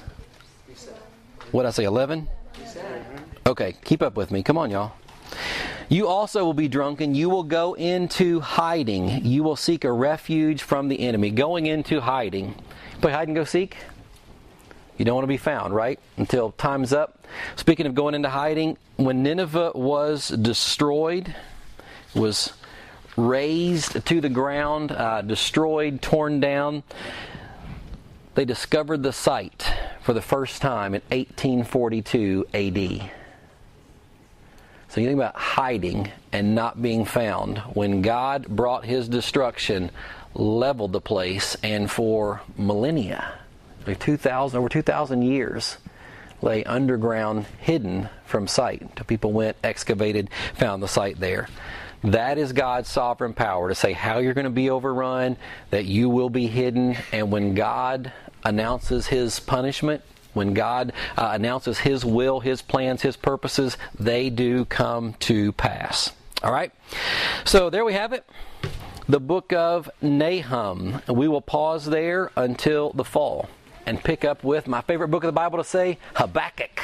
what 1.52 1.66
I 1.66 1.70
say, 1.70 1.84
11? 1.84 2.28
Okay, 3.46 3.74
keep 3.84 4.02
up 4.02 4.16
with 4.16 4.30
me. 4.30 4.42
Come 4.42 4.58
on, 4.58 4.70
y'all. 4.70 4.92
You 5.88 6.08
also 6.08 6.44
will 6.44 6.54
be 6.54 6.68
drunken. 6.68 7.14
You 7.14 7.28
will 7.28 7.42
go 7.42 7.74
into 7.74 8.40
hiding. 8.40 9.24
You 9.26 9.42
will 9.42 9.56
seek 9.56 9.84
a 9.84 9.92
refuge 9.92 10.62
from 10.62 10.88
the 10.88 11.00
enemy. 11.00 11.30
Going 11.30 11.66
into 11.66 12.00
hiding. 12.00 12.54
Play 13.00 13.12
hide 13.12 13.28
and 13.28 13.34
go 13.34 13.44
seek? 13.44 13.76
You 14.96 15.04
don't 15.04 15.14
want 15.14 15.24
to 15.24 15.28
be 15.28 15.36
found, 15.36 15.74
right? 15.74 15.98
Until 16.16 16.52
time's 16.52 16.92
up. 16.92 17.26
Speaking 17.56 17.86
of 17.86 17.94
going 17.94 18.14
into 18.14 18.30
hiding, 18.30 18.78
when 18.96 19.22
Nineveh 19.22 19.72
was 19.74 20.28
destroyed, 20.28 21.34
was 22.14 22.52
razed 23.16 24.04
to 24.06 24.20
the 24.20 24.28
ground, 24.28 24.92
uh, 24.92 25.22
destroyed, 25.22 26.00
torn 26.00 26.40
down, 26.40 26.82
they 28.34 28.44
discovered 28.44 29.02
the 29.02 29.12
site 29.12 29.72
for 30.02 30.12
the 30.12 30.22
first 30.22 30.62
time 30.62 30.94
in 30.94 31.02
1842 31.10 32.46
AD. 32.54 33.10
So 34.88 35.00
you 35.00 35.06
think 35.06 35.18
about 35.18 35.36
hiding 35.36 36.10
and 36.32 36.54
not 36.54 36.82
being 36.82 37.04
found. 37.04 37.58
When 37.58 38.02
God 38.02 38.46
brought 38.48 38.84
his 38.84 39.08
destruction, 39.08 39.90
leveled 40.34 40.92
the 40.92 41.00
place, 41.00 41.56
and 41.62 41.90
for 41.90 42.42
millennia, 42.58 43.38
2000, 43.86 44.58
over 44.58 44.68
2,000 44.68 45.22
years, 45.22 45.78
lay 46.42 46.64
underground, 46.64 47.46
hidden 47.58 48.08
from 48.26 48.46
sight. 48.46 48.82
Until 48.82 49.06
people 49.06 49.32
went, 49.32 49.56
excavated, 49.64 50.28
found 50.54 50.82
the 50.82 50.88
site 50.88 51.18
there. 51.18 51.48
That 52.04 52.36
is 52.36 52.52
God's 52.52 52.88
sovereign 52.88 53.32
power 53.32 53.68
to 53.68 53.74
say 53.74 53.92
how 53.92 54.18
you're 54.18 54.34
going 54.34 54.44
to 54.44 54.50
be 54.50 54.70
overrun, 54.70 55.36
that 55.70 55.84
you 55.84 56.08
will 56.08 56.30
be 56.30 56.48
hidden, 56.48 56.96
and 57.12 57.30
when 57.30 57.54
God 57.54 58.12
announces 58.44 59.06
His 59.06 59.38
punishment, 59.38 60.02
when 60.32 60.52
God 60.52 60.92
uh, 61.16 61.30
announces 61.32 61.78
His 61.78 62.04
will, 62.04 62.40
His 62.40 62.60
plans, 62.60 63.02
His 63.02 63.16
purposes, 63.16 63.76
they 63.98 64.30
do 64.30 64.64
come 64.64 65.14
to 65.20 65.52
pass. 65.52 66.12
All 66.42 66.52
right? 66.52 66.72
So 67.44 67.70
there 67.70 67.84
we 67.84 67.92
have 67.92 68.12
it. 68.12 68.24
The 69.08 69.20
book 69.20 69.52
of 69.52 69.90
Nahum. 70.00 71.02
We 71.08 71.28
will 71.28 71.40
pause 71.40 71.86
there 71.86 72.30
until 72.36 72.90
the 72.92 73.04
fall 73.04 73.48
and 73.86 74.02
pick 74.02 74.24
up 74.24 74.42
with 74.42 74.66
my 74.66 74.80
favorite 74.80 75.08
book 75.08 75.22
of 75.22 75.28
the 75.28 75.32
Bible 75.32 75.58
to 75.58 75.64
say 75.64 75.98
Habakkuk. 76.14 76.80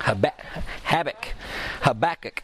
Habakkuk. 0.00 0.44
Habakkuk. 0.84 1.34
Habakkuk. 1.82 2.42